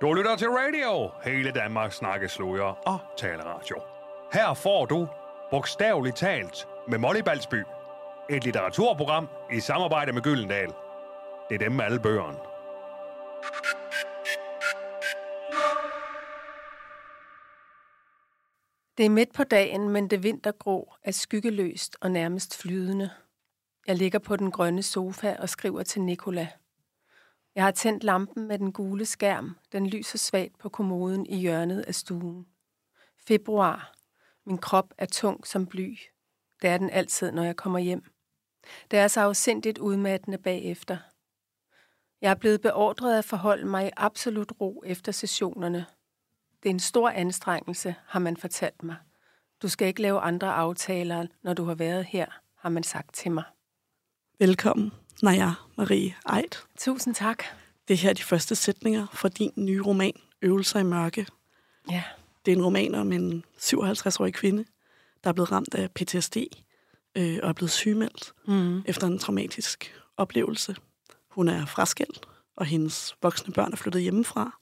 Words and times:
Du 0.00 0.12
lytter 0.12 0.36
til 0.36 0.48
radio, 0.48 1.10
hele 1.24 1.50
Danmarks 1.50 1.96
snakkesløger 1.96 2.64
og 2.64 2.98
taleradio. 3.16 3.76
Her 4.32 4.54
får 4.54 4.86
du, 4.86 5.08
bogstaveligt 5.50 6.16
talt, 6.16 6.68
med 6.88 6.98
Molly 6.98 7.20
Balsby, 7.20 7.62
et 8.30 8.44
litteraturprogram 8.44 9.28
i 9.52 9.60
samarbejde 9.60 10.12
med 10.12 10.22
Gyldendal. 10.22 10.72
Det 11.48 11.54
er 11.54 11.58
dem 11.58 11.72
med 11.72 11.84
alle 11.84 12.00
bøgerne. 12.00 12.38
Det 18.98 19.06
er 19.06 19.10
midt 19.10 19.32
på 19.32 19.44
dagen, 19.44 19.88
men 19.88 20.10
det 20.10 20.22
vintergrå 20.22 20.94
er 21.04 21.12
skyggeløst 21.12 21.96
og 22.00 22.10
nærmest 22.10 22.62
flydende. 22.62 23.10
Jeg 23.86 23.96
ligger 23.96 24.18
på 24.18 24.36
den 24.36 24.50
grønne 24.50 24.82
sofa 24.82 25.36
og 25.38 25.48
skriver 25.48 25.82
til 25.82 26.02
Nikola. 26.02 26.48
Jeg 27.56 27.64
har 27.64 27.70
tændt 27.70 28.04
lampen 28.04 28.46
med 28.46 28.58
den 28.58 28.72
gule 28.72 29.06
skærm. 29.06 29.56
Den 29.72 29.86
lyser 29.86 30.18
svagt 30.18 30.58
på 30.58 30.68
kommoden 30.68 31.26
i 31.26 31.36
hjørnet 31.36 31.80
af 31.80 31.94
stuen. 31.94 32.46
Februar. 33.18 33.94
Min 34.46 34.58
krop 34.58 34.94
er 34.98 35.06
tung 35.06 35.46
som 35.46 35.66
bly. 35.66 35.98
Det 36.62 36.70
er 36.70 36.78
den 36.78 36.90
altid, 36.90 37.32
når 37.32 37.42
jeg 37.44 37.56
kommer 37.56 37.78
hjem. 37.78 38.04
Det 38.90 38.98
er 38.98 39.08
så 39.08 39.20
afsindigt 39.20 39.78
udmattende 39.78 40.38
bagefter. 40.38 40.98
Jeg 42.20 42.30
er 42.30 42.34
blevet 42.34 42.60
beordret 42.60 43.18
at 43.18 43.24
forholde 43.24 43.66
mig 43.66 43.86
i 43.86 43.90
absolut 43.96 44.52
ro 44.60 44.82
efter 44.86 45.12
sessionerne. 45.12 45.86
Det 46.62 46.68
er 46.68 46.74
en 46.74 46.80
stor 46.80 47.10
anstrengelse, 47.10 47.94
har 48.06 48.20
man 48.20 48.36
fortalt 48.36 48.82
mig. 48.82 48.96
Du 49.62 49.68
skal 49.68 49.88
ikke 49.88 50.02
lave 50.02 50.20
andre 50.20 50.52
aftaler, 50.52 51.26
når 51.42 51.54
du 51.54 51.64
har 51.64 51.74
været 51.74 52.04
her, 52.04 52.26
har 52.54 52.68
man 52.68 52.82
sagt 52.82 53.14
til 53.14 53.32
mig. 53.32 53.44
Velkommen, 54.38 54.92
Naja 55.22 55.52
Marie 55.76 56.16
Eid. 56.36 56.56
Tusind 56.78 57.14
tak. 57.14 57.44
Det 57.88 57.98
her 57.98 58.10
er 58.10 58.14
de 58.14 58.22
første 58.22 58.54
sætninger 58.54 59.06
fra 59.12 59.28
din 59.28 59.52
nye 59.56 59.82
roman, 59.82 60.12
Øvelser 60.42 60.78
i 60.78 60.82
mørke. 60.82 61.26
Ja. 61.90 62.02
Det 62.46 62.52
er 62.52 62.56
en 62.56 62.64
roman 62.64 62.94
om 62.94 63.12
en 63.12 63.44
57-årig 63.58 64.34
kvinde, 64.34 64.64
der 65.24 65.30
er 65.30 65.34
blevet 65.34 65.52
ramt 65.52 65.74
af 65.74 65.90
PTSD 65.90 66.36
øh, 67.16 67.38
og 67.42 67.48
er 67.48 67.52
blevet 67.52 67.70
sygemeldt 67.70 68.32
mm. 68.48 68.82
efter 68.86 69.06
en 69.06 69.18
traumatisk 69.18 69.94
oplevelse. 70.16 70.76
Hun 71.30 71.48
er 71.48 71.66
fraskilt, 71.66 72.26
og 72.56 72.66
hendes 72.66 73.16
voksne 73.22 73.52
børn 73.52 73.72
er 73.72 73.76
flyttet 73.76 74.02
hjemmefra. 74.02 74.60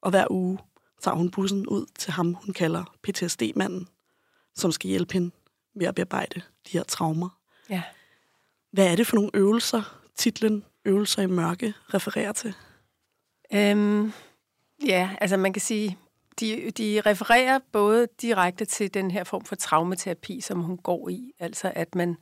Og 0.00 0.10
hver 0.10 0.26
uge 0.30 0.58
tager 1.02 1.14
hun 1.14 1.30
bussen 1.30 1.66
ud 1.66 1.86
til 1.98 2.12
ham, 2.12 2.34
hun 2.34 2.52
kalder 2.54 2.96
PTSD-manden, 3.02 3.88
som 4.54 4.72
skal 4.72 4.88
hjælpe 4.88 5.12
hende 5.12 5.30
med 5.74 5.86
at 5.86 5.94
bearbejde 5.94 6.40
de 6.40 6.70
her 6.72 6.82
traumer. 6.82 7.28
Ja. 7.70 7.82
Hvad 8.74 8.92
er 8.92 8.96
det 8.96 9.06
for 9.06 9.16
nogle 9.16 9.30
øvelser, 9.34 9.98
titlen 10.14 10.64
Øvelser 10.84 11.22
i 11.22 11.26
mørke 11.26 11.74
refererer 11.94 12.32
til? 12.32 12.54
Øhm, 13.52 14.12
ja, 14.86 15.10
altså 15.20 15.36
man 15.36 15.52
kan 15.52 15.60
sige, 15.60 15.98
de, 16.40 16.70
de 16.70 17.00
refererer 17.06 17.58
både 17.72 18.08
direkte 18.22 18.64
til 18.64 18.94
den 18.94 19.10
her 19.10 19.24
form 19.24 19.44
for 19.44 19.56
traumaterapi, 19.56 20.40
som 20.40 20.60
hun 20.60 20.76
går 20.76 21.08
i, 21.08 21.32
altså 21.38 21.72
at 21.74 21.94
man 21.94 22.16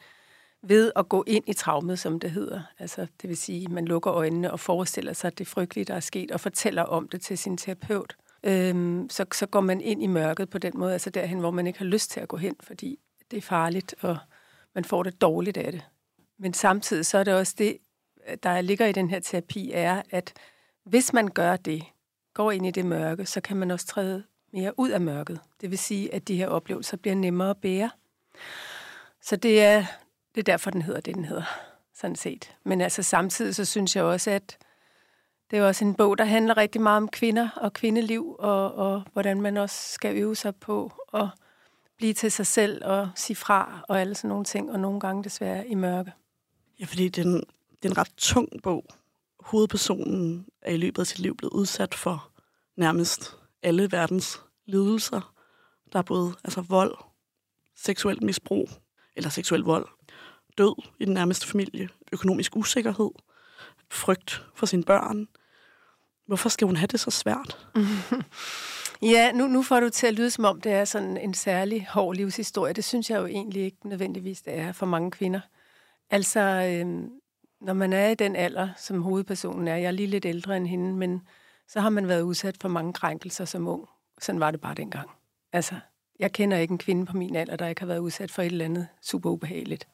ved 0.62 0.92
at 0.96 1.08
gå 1.08 1.24
ind 1.26 1.44
i 1.46 1.52
traumet, 1.52 1.98
som 1.98 2.20
det 2.20 2.30
hedder, 2.30 2.62
altså 2.78 3.06
det 3.22 3.28
vil 3.28 3.36
sige, 3.36 3.68
man 3.68 3.84
lukker 3.84 4.12
øjnene 4.12 4.52
og 4.52 4.60
forestiller 4.60 5.12
sig 5.12 5.38
det 5.38 5.46
frygtelige, 5.46 5.84
der 5.84 5.94
er 5.94 6.00
sket, 6.00 6.30
og 6.30 6.40
fortæller 6.40 6.82
om 6.82 7.08
det 7.08 7.20
til 7.20 7.38
sin 7.38 7.56
terapeut, 7.56 8.16
øhm, 8.44 9.10
så, 9.10 9.24
så 9.32 9.46
går 9.46 9.60
man 9.60 9.80
ind 9.80 10.02
i 10.02 10.06
mørket 10.06 10.50
på 10.50 10.58
den 10.58 10.72
måde, 10.74 10.92
altså 10.92 11.10
derhen, 11.10 11.38
hvor 11.38 11.50
man 11.50 11.66
ikke 11.66 11.78
har 11.78 11.86
lyst 11.86 12.10
til 12.10 12.20
at 12.20 12.28
gå 12.28 12.36
hen, 12.36 12.56
fordi 12.60 12.98
det 13.30 13.36
er 13.36 13.42
farligt, 13.42 13.94
og 14.00 14.18
man 14.74 14.84
får 14.84 15.02
det 15.02 15.20
dårligt 15.20 15.56
af 15.56 15.72
det. 15.72 15.82
Men 16.38 16.54
samtidig 16.54 17.06
så 17.06 17.18
er 17.18 17.24
det 17.24 17.34
også 17.34 17.54
det, 17.58 17.78
der 18.42 18.60
ligger 18.60 18.86
i 18.86 18.92
den 18.92 19.10
her 19.10 19.20
terapi, 19.20 19.70
er, 19.74 20.02
at 20.10 20.32
hvis 20.84 21.12
man 21.12 21.28
gør 21.28 21.56
det, 21.56 21.84
går 22.34 22.50
ind 22.50 22.66
i 22.66 22.70
det 22.70 22.86
mørke, 22.86 23.26
så 23.26 23.40
kan 23.40 23.56
man 23.56 23.70
også 23.70 23.86
træde 23.86 24.24
mere 24.52 24.78
ud 24.78 24.90
af 24.90 25.00
mørket. 25.00 25.40
Det 25.60 25.70
vil 25.70 25.78
sige, 25.78 26.14
at 26.14 26.28
de 26.28 26.36
her 26.36 26.48
oplevelser 26.48 26.96
bliver 26.96 27.14
nemmere 27.14 27.50
at 27.50 27.56
bære. 27.56 27.90
Så 29.20 29.36
det 29.36 29.62
er, 29.62 29.84
det 30.34 30.40
er 30.40 30.44
derfor, 30.44 30.70
den 30.70 30.82
hedder 30.82 31.00
det, 31.00 31.14
den 31.14 31.24
hedder, 31.24 31.44
sådan 31.94 32.16
set. 32.16 32.56
Men 32.64 32.80
altså 32.80 33.02
samtidig, 33.02 33.54
så 33.54 33.64
synes 33.64 33.96
jeg 33.96 34.04
også, 34.04 34.30
at 34.30 34.58
det 35.50 35.58
er 35.58 35.66
også 35.66 35.84
en 35.84 35.94
bog, 35.94 36.18
der 36.18 36.24
handler 36.24 36.56
rigtig 36.56 36.80
meget 36.80 36.96
om 36.96 37.08
kvinder 37.08 37.48
og 37.56 37.72
kvindeliv, 37.72 38.36
og, 38.38 38.74
og 38.74 39.02
hvordan 39.12 39.40
man 39.40 39.56
også 39.56 39.92
skal 39.92 40.16
øve 40.16 40.36
sig 40.36 40.56
på 40.56 40.92
at 41.14 41.28
blive 41.96 42.14
til 42.14 42.32
sig 42.32 42.46
selv 42.46 42.84
og 42.84 43.08
sige 43.16 43.36
fra, 43.36 43.84
og 43.88 44.00
alle 44.00 44.14
sådan 44.14 44.28
nogle 44.28 44.44
ting, 44.44 44.70
og 44.70 44.80
nogle 44.80 45.00
gange 45.00 45.24
desværre 45.24 45.66
i 45.66 45.74
mørke. 45.74 46.12
Ja, 46.80 46.84
fordi 46.84 47.08
det 47.08 47.22
er 47.22 47.28
en, 47.28 47.34
det 47.82 47.84
er 47.84 47.90
en 47.90 47.98
ret 47.98 48.12
tung 48.16 48.48
bog. 48.62 48.84
Hovedpersonen 49.40 50.46
er 50.62 50.72
i 50.72 50.76
løbet 50.76 51.02
af 51.02 51.06
sit 51.06 51.18
liv 51.18 51.36
blevet 51.36 51.52
udsat 51.52 51.94
for 51.94 52.30
nærmest 52.76 53.36
alle 53.62 53.92
verdens 53.92 54.40
lidelser. 54.66 55.34
Der 55.92 55.98
er 55.98 56.02
både 56.02 56.34
altså 56.44 56.60
vold, 56.60 56.96
seksuelt 57.76 58.22
misbrug 58.22 58.68
eller 59.16 59.30
seksuel 59.30 59.60
vold, 59.60 59.88
død 60.58 60.88
i 61.00 61.04
den 61.04 61.14
nærmeste 61.14 61.46
familie, 61.46 61.88
økonomisk 62.12 62.56
usikkerhed, 62.56 63.10
frygt 63.90 64.44
for 64.54 64.66
sine 64.66 64.84
børn. 64.84 65.28
Hvorfor 66.26 66.48
skal 66.48 66.66
hun 66.66 66.76
have 66.76 66.86
det 66.86 67.00
så 67.00 67.10
svært? 67.10 67.68
Ja, 69.02 69.32
nu, 69.32 69.46
nu 69.46 69.62
får 69.62 69.80
du 69.80 69.88
til 69.88 70.06
at 70.06 70.14
lyde, 70.14 70.30
som 70.30 70.44
om 70.44 70.60
det 70.60 70.72
er 70.72 70.84
sådan 70.84 71.16
en 71.16 71.34
særlig 71.34 71.86
hård 71.90 72.16
livshistorie. 72.16 72.72
Det 72.72 72.84
synes 72.84 73.10
jeg 73.10 73.20
jo 73.20 73.26
egentlig 73.26 73.62
ikke 73.62 73.88
nødvendigvis, 73.88 74.42
det 74.42 74.54
er 74.58 74.72
for 74.72 74.86
mange 74.86 75.10
kvinder. 75.10 75.40
Altså, 76.12 76.40
øh, 76.40 77.10
når 77.60 77.72
man 77.72 77.92
er 77.92 78.08
i 78.08 78.14
den 78.14 78.36
alder, 78.36 78.68
som 78.76 79.02
hovedpersonen 79.02 79.68
er, 79.68 79.76
jeg 79.76 79.86
er 79.86 79.90
lige 79.90 80.06
lidt 80.06 80.24
ældre 80.24 80.56
end 80.56 80.66
hende, 80.66 80.94
men 80.94 81.22
så 81.68 81.80
har 81.80 81.90
man 81.90 82.08
været 82.08 82.22
udsat 82.22 82.56
for 82.60 82.68
mange 82.68 82.92
krænkelser 82.92 83.44
som 83.44 83.68
ung. 83.68 83.88
Sådan 84.20 84.40
var 84.40 84.50
det 84.50 84.60
bare 84.60 84.74
dengang. 84.74 85.10
Altså, 85.52 85.74
jeg 86.18 86.32
kender 86.32 86.56
ikke 86.56 86.72
en 86.72 86.78
kvinde 86.78 87.06
på 87.06 87.16
min 87.16 87.36
alder, 87.36 87.56
der 87.56 87.66
ikke 87.66 87.80
har 87.80 87.86
været 87.86 87.98
udsat 87.98 88.30
for 88.30 88.42
et 88.42 88.46
eller 88.46 88.64
andet 88.64 88.88
super 89.02 89.30
ubehageligt. 89.30 89.88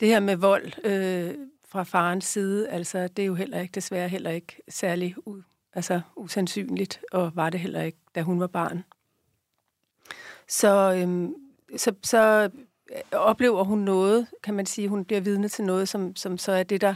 Det 0.00 0.08
her 0.08 0.20
med 0.20 0.36
vold 0.36 0.84
øh, 0.84 1.34
fra 1.68 1.82
farens 1.82 2.24
side, 2.24 2.68
altså, 2.68 3.08
det 3.08 3.22
er 3.22 3.26
jo 3.26 3.34
heller 3.34 3.60
ikke, 3.60 3.72
desværre 3.72 4.08
heller 4.08 4.30
ikke 4.30 4.62
særlig 4.68 5.14
u, 5.28 5.42
altså, 5.72 6.00
usandsynligt, 6.16 7.00
og 7.12 7.36
var 7.36 7.50
det 7.50 7.60
heller 7.60 7.82
ikke, 7.82 7.98
da 8.14 8.22
hun 8.22 8.40
var 8.40 8.46
barn. 8.46 8.84
Så, 10.48 10.94
øh, 10.94 11.28
så, 11.78 11.94
så 12.02 12.50
Øh, 12.92 13.00
oplever 13.12 13.64
hun 13.64 13.78
noget, 13.78 14.26
kan 14.42 14.54
man 14.54 14.66
sige, 14.66 14.88
hun 14.88 15.04
bliver 15.04 15.20
vidne 15.20 15.48
til 15.48 15.64
noget, 15.64 15.88
som, 15.88 16.16
som 16.16 16.38
så 16.38 16.52
er 16.52 16.62
det, 16.62 16.80
der 16.80 16.94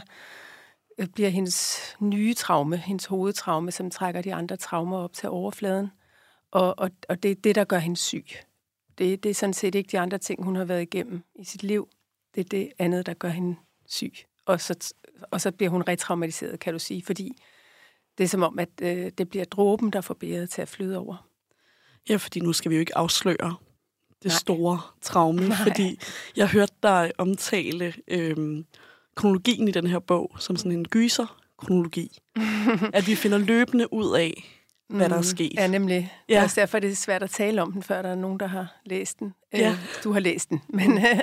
øh, 0.97 1.07
bliver 1.07 1.29
hendes 1.29 1.79
nye 1.99 2.33
traume, 2.33 2.77
hendes 2.77 3.05
hovedtraume, 3.05 3.71
som 3.71 3.91
trækker 3.91 4.21
de 4.21 4.33
andre 4.33 4.57
traumer 4.57 4.97
op 4.97 5.13
til 5.13 5.29
overfladen. 5.29 5.91
Og, 6.51 6.79
og, 6.79 6.89
og 7.09 7.23
det 7.23 7.31
er 7.31 7.35
det, 7.35 7.55
der 7.55 7.63
gør 7.63 7.77
hende 7.77 7.97
syg. 7.97 8.25
Det, 8.97 9.23
det 9.23 9.29
er 9.29 9.33
sådan 9.33 9.53
set 9.53 9.75
ikke 9.75 9.91
de 9.91 9.99
andre 9.99 10.17
ting, 10.17 10.43
hun 10.43 10.55
har 10.55 10.65
været 10.65 10.81
igennem 10.81 11.23
i 11.35 11.43
sit 11.43 11.63
liv. 11.63 11.89
Det 12.35 12.41
er 12.41 12.49
det 12.49 12.71
andet, 12.79 13.05
der 13.05 13.13
gør 13.13 13.29
hende 13.29 13.55
syg. 13.85 14.13
Og 14.45 14.61
så, 14.61 14.93
og 15.31 15.41
så 15.41 15.51
bliver 15.51 15.69
hun 15.69 15.81
retraumatiseret, 15.87 16.59
kan 16.59 16.73
du 16.73 16.79
sige, 16.79 17.03
fordi 17.05 17.31
det 18.17 18.23
er 18.23 18.27
som 18.27 18.43
om, 18.43 18.59
at 18.59 18.69
øh, 18.81 19.11
det 19.17 19.29
bliver 19.29 19.45
dråben, 19.45 19.89
der 19.89 20.01
får 20.01 20.13
bæret 20.13 20.49
til 20.49 20.61
at 20.61 20.67
flyde 20.67 20.97
over. 20.97 21.27
Ja, 22.09 22.15
fordi 22.15 22.39
nu 22.39 22.53
skal 22.53 22.71
vi 22.71 22.75
jo 22.75 22.79
ikke 22.79 22.97
afsløre 22.97 23.55
det 24.23 24.29
Nej. 24.29 24.37
store 24.39 24.79
traume, 25.01 25.47
Nej. 25.47 25.57
fordi 25.63 25.99
jeg 26.35 26.47
hørte 26.47 26.73
dig 26.83 27.11
omtale 27.17 27.93
øhm, 28.07 28.65
kronologien 29.15 29.67
i 29.67 29.71
den 29.71 29.87
her 29.87 29.99
bog 29.99 30.31
som 30.39 30.55
sådan 30.55 30.71
en 30.71 30.85
gyser-kronologi. 30.85 32.17
at 32.93 33.07
vi 33.07 33.15
finder 33.15 33.37
løbende 33.37 33.93
ud 33.93 34.17
af, 34.17 34.61
hvad 34.89 35.09
der 35.09 35.17
er 35.17 35.21
sket. 35.21 35.53
Ja, 35.53 35.67
nemlig. 35.67 36.13
Ja. 36.29 36.33
Det 36.33 36.39
er 36.39 36.43
også 36.43 36.61
derfor, 36.61 36.79
det 36.79 36.91
er 36.91 36.95
svært 36.95 37.23
at 37.23 37.29
tale 37.29 37.61
om 37.61 37.71
den, 37.71 37.83
før 37.83 38.01
der 38.01 38.09
er 38.09 38.15
nogen, 38.15 38.39
der 38.39 38.47
har 38.47 38.81
læst 38.85 39.19
den. 39.19 39.33
Ja. 39.53 39.69
Øh, 39.69 39.77
du 40.03 40.11
har 40.11 40.19
læst 40.19 40.49
den. 40.49 40.61
Men 40.79 40.97
øh, 40.97 41.19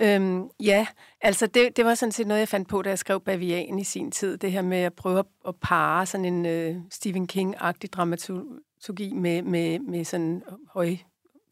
øh, 0.00 0.40
ja, 0.60 0.86
altså 1.20 1.46
det, 1.46 1.76
det 1.76 1.84
var 1.84 1.94
sådan 1.94 2.12
set 2.12 2.26
noget, 2.26 2.40
jeg 2.40 2.48
fandt 2.48 2.68
på, 2.68 2.82
da 2.82 2.88
jeg 2.88 2.98
skrev 2.98 3.20
Bavian 3.20 3.78
i 3.78 3.84
sin 3.84 4.10
tid. 4.10 4.36
Det 4.36 4.52
her 4.52 4.62
med 4.62 4.78
at 4.78 4.92
prøve 4.92 5.18
at, 5.18 5.26
at 5.48 5.54
pare 5.56 6.06
sådan 6.06 6.24
en 6.24 6.46
øh, 6.46 6.76
Stephen 6.90 7.28
King-agtig 7.32 7.88
dramaturgi 7.92 9.12
med, 9.12 9.42
med, 9.42 9.78
med 9.78 10.04
sådan 10.04 10.42
høj 10.74 10.96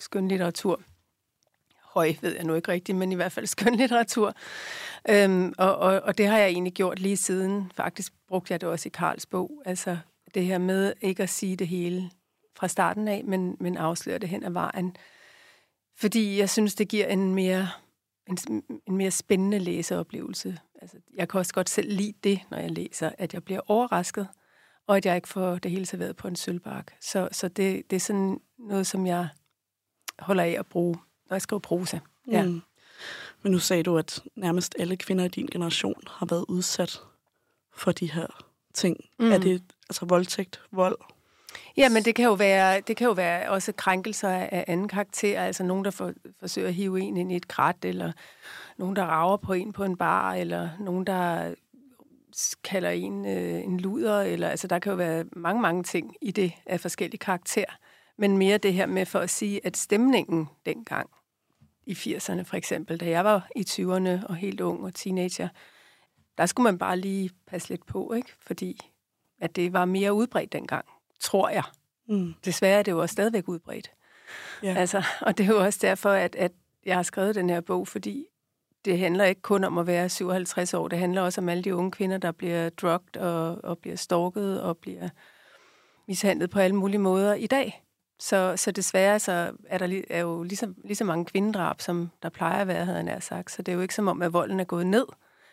skønlitteratur. 0.03 0.81
Høj 1.85 2.15
ved 2.21 2.35
jeg 2.35 2.45
nu 2.45 2.55
ikke 2.55 2.73
rigtigt, 2.73 2.99
men 2.99 3.13
i 3.13 3.15
hvert 3.15 3.33
fald 3.33 3.47
skønlitteratur. 3.57 4.35
Øhm, 5.09 5.53
og, 5.59 5.77
og, 5.77 6.01
og 6.01 6.19
det 6.19 6.27
har 6.27 6.39
jeg 6.39 6.49
egentlig 6.49 6.73
gjort 6.73 6.99
lige 6.99 7.17
siden. 7.17 7.73
Faktisk 7.75 8.13
brugte 8.29 8.53
jeg 8.53 8.61
det 8.61 8.69
også 8.69 8.89
i 8.89 8.91
Karls 8.95 9.27
bog. 9.27 9.63
Altså 9.65 9.99
det 10.35 10.45
her 10.45 10.59
med 10.59 10.93
ikke 11.01 11.23
at 11.23 11.31
sige 11.31 11.57
det 11.57 11.69
hele 11.69 12.11
fra 12.57 12.69
starten 12.69 13.09
af, 13.09 13.25
men, 13.25 13.57
men 13.61 13.77
afsløre 13.77 14.19
det 14.19 14.29
hen 14.29 14.45
ad 14.45 14.51
vejen. 14.51 14.97
Fordi 15.97 16.39
jeg 16.39 16.51
synes, 16.51 16.75
det 16.75 16.89
giver 16.89 17.07
en 17.07 17.35
mere, 17.35 17.69
en, 18.29 18.39
en 18.87 18.97
mere 18.97 19.11
spændende 19.11 19.59
læseoplevelse. 19.59 20.59
Altså, 20.83 20.97
jeg 21.17 21.29
kan 21.29 21.39
også 21.39 21.55
godt 21.55 21.71
selv 21.71 21.93
lide 21.93 22.15
det, 22.25 22.41
når 22.51 22.59
jeg 22.59 22.71
læser, 22.71 23.11
at 23.19 23.35
jeg 23.35 23.45
bliver 23.45 23.61
overrasket, 23.67 24.29
og 24.87 24.97
at 24.97 25.07
jeg 25.07 25.17
ikke 25.17 25.29
får 25.29 25.59
det 25.59 25.71
hele 25.71 25.87
serveret 25.87 26.17
på 26.17 26.29
en 26.29 26.37
sølvbark. 26.37 26.95
Så, 27.01 27.29
så 27.33 27.49
det, 27.49 27.91
det 27.91 27.97
er 27.97 28.01
sådan 28.01 28.41
noget, 28.59 28.87
som 28.87 29.07
jeg 29.07 29.29
holder 30.23 30.45
af 30.45 30.57
at 30.59 30.67
bruge, 30.67 30.97
når 31.31 31.35
jeg 31.35 31.43
skriver 31.43 31.61
prosa. 31.61 31.99
Ja. 32.31 32.43
Mm. 32.43 32.63
Men 33.43 33.53
nu 33.53 33.59
sagde 33.59 33.83
du, 33.83 33.99
at 33.99 34.23
nærmest 34.37 34.75
alle 34.79 34.97
kvinder 34.97 35.25
i 35.25 35.29
din 35.29 35.47
generation 35.47 36.03
har 36.07 36.27
været 36.27 36.45
udsat 36.49 37.01
for 37.75 37.93
de 37.93 38.13
her 38.13 38.27
ting. 38.75 38.97
Mm. 39.19 39.33
Er 39.33 39.39
det 39.39 39.63
altså 39.89 40.07
voldtægt, 40.07 40.63
vold, 40.73 40.97
Ja, 41.77 41.89
men 41.89 42.03
det 42.03 42.15
kan 42.15 42.25
jo 42.25 42.33
være, 42.33 42.81
det 42.81 42.97
kan 42.97 43.07
jo 43.07 43.13
være 43.13 43.51
også 43.51 43.73
krænkelser 43.73 44.29
af 44.29 44.65
anden 44.69 44.89
karakter, 44.89 45.43
altså 45.43 45.63
nogen, 45.63 45.85
der 45.85 45.91
for, 45.91 46.13
forsøger 46.41 46.69
at 46.69 46.75
hive 46.75 47.01
en 47.01 47.17
ind 47.17 47.33
i 47.33 47.37
et 47.37 47.49
krat, 47.49 47.85
eller 47.85 48.13
nogen, 48.77 48.97
der 48.97 49.03
rager 49.03 49.37
på 49.37 49.53
en 49.53 49.73
på 49.73 49.85
en 49.85 49.97
bar, 49.97 50.35
eller 50.35 50.71
nogen, 50.81 51.07
der 51.07 51.55
kalder 52.65 52.91
en 52.91 53.27
øh, 53.27 53.65
en 53.65 53.81
luder, 53.81 54.21
eller 54.21 54.49
altså 54.49 54.67
der 54.67 54.79
kan 54.79 54.91
jo 54.91 54.97
være 54.97 55.25
mange, 55.33 55.63
mange 55.63 55.83
ting 55.83 56.17
i 56.23 56.31
det 56.31 56.53
af 56.67 56.81
forskellige 56.81 57.19
karakter. 57.19 57.65
Men 58.23 58.39
mere 58.39 58.59
det 58.59 58.75
her 58.75 58.87
med 58.87 59.07
for 59.07 59.19
at 59.19 59.31
sige, 59.31 59.67
at 59.67 59.77
stemningen 59.77 60.49
dengang, 60.67 61.11
i 61.87 61.93
80'erne 61.93 62.43
for 62.43 62.55
eksempel, 62.57 63.01
da 63.01 63.09
jeg 63.09 63.25
var 63.25 63.49
i 63.57 63.61
20'erne 63.61 64.27
og 64.27 64.37
helt 64.37 64.61
ung 64.61 64.85
og 64.85 64.95
teenager, 64.95 65.49
der 66.39 66.47
skulle 66.47 66.65
man 66.65 66.79
bare 66.79 66.99
lige 66.99 67.31
passe 67.47 67.69
lidt 67.69 67.87
på, 67.87 68.13
ikke? 68.13 68.33
Fordi 68.41 68.81
at 69.41 69.57
det 69.57 69.73
var 69.73 69.85
mere 69.85 70.13
udbredt 70.13 70.53
dengang, 70.53 70.85
tror 71.21 71.49
jeg. 71.49 71.63
Mm. 72.09 72.35
Desværre 72.45 72.79
er 72.79 72.83
det 72.83 72.93
jo 72.93 73.01
også 73.01 73.13
stadigvæk 73.13 73.49
udbredt. 73.49 73.93
Ja. 74.63 74.75
Altså, 74.75 75.05
og 75.21 75.39
det 75.39 75.45
er 75.45 75.55
jo 75.55 75.65
også 75.65 75.79
derfor, 75.83 76.11
at, 76.11 76.37
at 76.37 76.53
jeg 76.87 76.97
har 76.97 77.03
skrevet 77.03 77.35
den 77.35 77.51
her 77.51 77.61
bog, 77.61 77.89
fordi 77.89 78.27
det 78.85 78.99
handler 78.99 79.25
ikke 79.25 79.43
kun 79.43 79.65
om 79.65 79.79
at 79.79 79.87
være 79.87 80.09
57 80.09 80.75
år, 80.75 80.89
det 80.89 80.99
handler 80.99 81.23
også 81.23 81.41
om 81.41 81.49
alle 81.49 81.63
de 81.63 81.77
unge 81.77 81.91
kvinder, 81.91 82.19
der 82.19 82.33
bliver 82.33 82.71
drugt 82.71 83.17
og, 83.17 83.65
og 83.65 83.79
bliver 83.79 83.97
stalket 83.97 84.63
og 84.63 84.79
bliver 84.79 85.09
mishandlet 86.09 86.51
på 86.51 86.59
alle 86.59 86.77
mulige 86.77 86.99
måder 86.99 87.35
i 87.35 87.47
dag. 87.47 87.83
Så, 88.23 88.55
så 88.57 88.71
desværre 88.71 89.21
så 89.21 89.53
er 89.67 89.79
der 89.79 90.03
er 90.11 90.21
jo 90.21 90.43
lige 90.43 90.57
så, 90.57 90.73
lige 90.85 90.97
så 90.97 91.05
mange 91.05 91.25
kvindedrab, 91.25 91.81
som 91.81 92.11
der 92.23 92.29
plejer 92.29 92.61
at 92.61 92.67
være, 92.67 92.85
havde 92.85 92.97
jeg 92.97 93.05
nær 93.05 93.21
sagt. 93.21 93.53
Så 93.53 93.63
det 93.63 93.73
er 93.73 93.77
jo 93.77 93.83
ikke 93.83 93.95
som 93.95 94.09
om, 94.09 94.23
at 94.23 94.33
volden 94.33 94.61
er 94.61 94.65
gået 94.65 94.87
ned, 94.87 95.07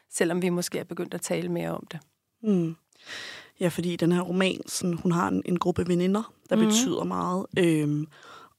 selvom 0.10 0.42
vi 0.42 0.50
måske 0.50 0.80
er 0.80 0.84
begyndt 0.84 1.14
at 1.14 1.22
tale 1.22 1.50
mere 1.50 1.70
om 1.70 1.88
det. 1.92 2.00
Mm. 2.42 2.76
Ja, 3.60 3.68
fordi 3.68 3.96
den 3.96 4.12
her 4.12 4.22
roman, 4.22 4.62
sådan, 4.68 4.94
hun 4.98 5.12
har 5.12 5.28
en, 5.28 5.42
en 5.46 5.60
gruppe 5.60 5.88
veninder, 5.88 6.34
der 6.50 6.56
mm. 6.56 6.66
betyder 6.66 7.04
meget. 7.04 7.46
Øhm, 7.58 8.08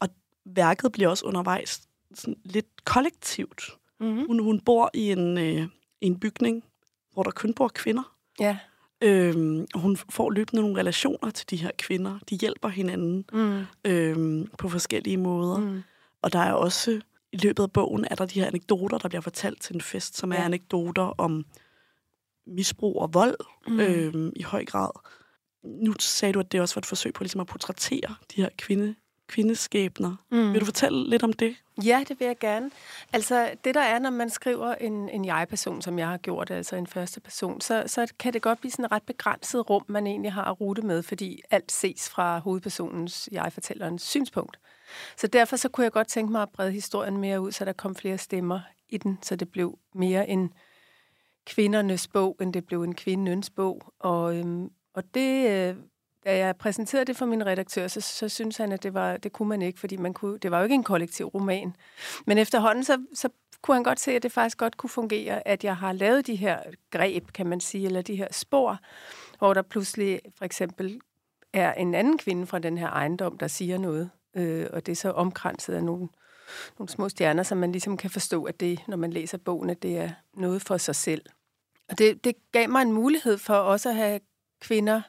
og 0.00 0.08
værket 0.44 0.92
bliver 0.92 1.08
også 1.08 1.26
undervejs 1.26 1.80
sådan 2.14 2.36
lidt 2.44 2.84
kollektivt. 2.84 3.62
Mm. 4.00 4.26
Hun, 4.26 4.38
hun 4.38 4.60
bor 4.60 4.90
i 4.94 5.12
en, 5.12 5.38
øh, 5.38 5.66
en 6.00 6.20
bygning, 6.20 6.64
hvor 7.12 7.22
der 7.22 7.30
kun 7.30 7.54
bor 7.54 7.68
kvinder. 7.68 8.16
Ja. 8.40 8.58
Øhm, 9.02 9.66
hun 9.74 9.96
får 9.96 10.30
løbende 10.30 10.62
nogle 10.62 10.78
relationer 10.78 11.30
til 11.30 11.50
de 11.50 11.56
her 11.56 11.70
kvinder. 11.78 12.18
De 12.30 12.36
hjælper 12.36 12.68
hinanden 12.68 13.24
mm. 13.32 13.62
øhm, 13.84 14.50
på 14.58 14.68
forskellige 14.68 15.16
måder. 15.16 15.58
Mm. 15.58 15.82
Og 16.22 16.32
der 16.32 16.38
er 16.38 16.52
også, 16.52 17.00
i 17.32 17.36
løbet 17.36 17.62
af 17.62 17.72
bogen, 17.72 18.06
er 18.10 18.14
der 18.14 18.26
de 18.26 18.40
her 18.40 18.46
anekdoter, 18.46 18.98
der 18.98 19.08
bliver 19.08 19.22
fortalt 19.22 19.62
til 19.62 19.74
en 19.74 19.80
fest, 19.80 20.16
som 20.16 20.32
ja. 20.32 20.38
er 20.38 20.44
anekdoter 20.44 21.02
om 21.02 21.44
misbrug 22.46 23.02
og 23.02 23.14
vold 23.14 23.36
mm. 23.68 23.80
øhm, 23.80 24.32
i 24.36 24.42
høj 24.42 24.64
grad. 24.64 24.90
Nu 25.64 25.94
sagde 25.98 26.32
du, 26.32 26.40
at 26.40 26.52
det 26.52 26.60
også 26.60 26.74
var 26.74 26.80
et 26.80 26.86
forsøg 26.86 27.14
på 27.14 27.24
ligesom 27.24 27.40
at 27.40 27.46
portrættere 27.46 28.14
de 28.36 28.42
her 28.42 28.48
kvinde, 28.58 28.94
kvindeskæbner. 29.30 30.16
Mm. 30.30 30.52
Vil 30.52 30.60
du 30.60 30.64
fortælle 30.64 31.10
lidt 31.10 31.22
om 31.22 31.32
det? 31.32 31.56
Ja, 31.84 32.04
det 32.08 32.20
vil 32.20 32.26
jeg 32.26 32.38
gerne. 32.38 32.70
Altså, 33.12 33.50
det 33.64 33.74
der 33.74 33.80
er, 33.80 33.98
når 33.98 34.10
man 34.10 34.30
skriver 34.30 34.74
en, 34.74 35.08
en 35.08 35.24
jeg-person, 35.24 35.82
som 35.82 35.98
jeg 35.98 36.08
har 36.08 36.16
gjort, 36.16 36.50
altså 36.50 36.76
en 36.76 36.86
første 36.86 37.20
person, 37.20 37.60
så, 37.60 37.84
så 37.86 38.12
kan 38.18 38.32
det 38.32 38.42
godt 38.42 38.60
blive 38.60 38.70
sådan 38.70 38.84
et 38.84 38.92
ret 38.92 39.02
begrænset 39.02 39.70
rum, 39.70 39.84
man 39.88 40.06
egentlig 40.06 40.32
har 40.32 40.44
at 40.44 40.60
rute 40.60 40.82
med, 40.82 41.02
fordi 41.02 41.42
alt 41.50 41.72
ses 41.72 42.08
fra 42.08 42.38
hovedpersonens, 42.38 43.28
jeg-fortællerens 43.32 44.02
synspunkt. 44.02 44.58
Så 45.16 45.26
derfor 45.26 45.56
så 45.56 45.68
kunne 45.68 45.84
jeg 45.84 45.92
godt 45.92 46.08
tænke 46.08 46.32
mig 46.32 46.42
at 46.42 46.50
brede 46.50 46.72
historien 46.72 47.16
mere 47.16 47.40
ud, 47.40 47.52
så 47.52 47.64
der 47.64 47.72
kom 47.72 47.94
flere 47.94 48.18
stemmer 48.18 48.60
i 48.88 48.96
den, 48.96 49.18
så 49.22 49.36
det 49.36 49.48
blev 49.48 49.78
mere 49.94 50.28
en 50.28 50.52
kvindernes 51.46 52.08
bog, 52.08 52.36
end 52.40 52.52
det 52.52 52.66
blev 52.66 52.82
en 52.82 52.94
kvindens 52.94 53.50
bog. 53.50 53.92
Og, 53.98 54.36
øhm, 54.36 54.70
og 54.94 55.14
det 55.14 55.50
øh, 55.50 55.76
da 56.24 56.36
jeg 56.36 56.56
præsenterede 56.56 57.04
det 57.04 57.16
for 57.16 57.26
min 57.26 57.46
redaktør, 57.46 57.88
så, 57.88 58.00
så 58.00 58.28
synes 58.28 58.56
han, 58.56 58.72
at 58.72 58.82
det, 58.82 58.94
var, 58.94 59.16
det 59.16 59.32
kunne 59.32 59.48
man 59.48 59.62
ikke, 59.62 59.80
fordi 59.80 59.96
man 59.96 60.14
kunne, 60.14 60.38
det 60.38 60.50
var 60.50 60.58
jo 60.58 60.62
ikke 60.62 60.74
en 60.74 60.84
kollektiv 60.84 61.26
roman. 61.26 61.76
Men 62.26 62.38
efterhånden, 62.38 62.84
så, 62.84 63.04
så 63.14 63.28
kunne 63.62 63.74
han 63.74 63.84
godt 63.84 64.00
se, 64.00 64.12
at 64.12 64.22
det 64.22 64.32
faktisk 64.32 64.58
godt 64.58 64.76
kunne 64.76 64.90
fungere, 64.90 65.48
at 65.48 65.64
jeg 65.64 65.76
har 65.76 65.92
lavet 65.92 66.26
de 66.26 66.36
her 66.36 66.58
greb, 66.90 67.32
kan 67.32 67.46
man 67.46 67.60
sige, 67.60 67.86
eller 67.86 68.02
de 68.02 68.16
her 68.16 68.28
spor, 68.30 68.78
hvor 69.38 69.54
der 69.54 69.62
pludselig 69.62 70.20
for 70.38 70.44
eksempel 70.44 71.00
er 71.52 71.72
en 71.74 71.94
anden 71.94 72.18
kvinde 72.18 72.46
fra 72.46 72.58
den 72.58 72.78
her 72.78 72.88
ejendom, 72.88 73.38
der 73.38 73.48
siger 73.48 73.78
noget, 73.78 74.10
øh, 74.36 74.66
og 74.72 74.86
det 74.86 74.92
er 74.92 74.96
så 74.96 75.10
omkranset 75.10 75.74
af 75.74 75.84
nogle, 75.84 76.08
nogle 76.78 76.88
små 76.88 77.08
stjerner, 77.08 77.42
som 77.42 77.58
man 77.58 77.72
ligesom 77.72 77.96
kan 77.96 78.10
forstå, 78.10 78.44
at 78.44 78.60
det, 78.60 78.80
når 78.88 78.96
man 78.96 79.12
læser 79.12 79.38
bogen, 79.38 79.70
at 79.70 79.82
det 79.82 79.98
er 79.98 80.10
noget 80.34 80.62
for 80.62 80.76
sig 80.76 80.94
selv. 80.94 81.22
Og 81.88 81.98
det, 81.98 82.24
det 82.24 82.34
gav 82.52 82.68
mig 82.68 82.82
en 82.82 82.92
mulighed 82.92 83.38
for 83.38 83.54
også 83.54 83.88
at 83.88 83.94
have 83.94 84.20
kvinder 84.60 85.02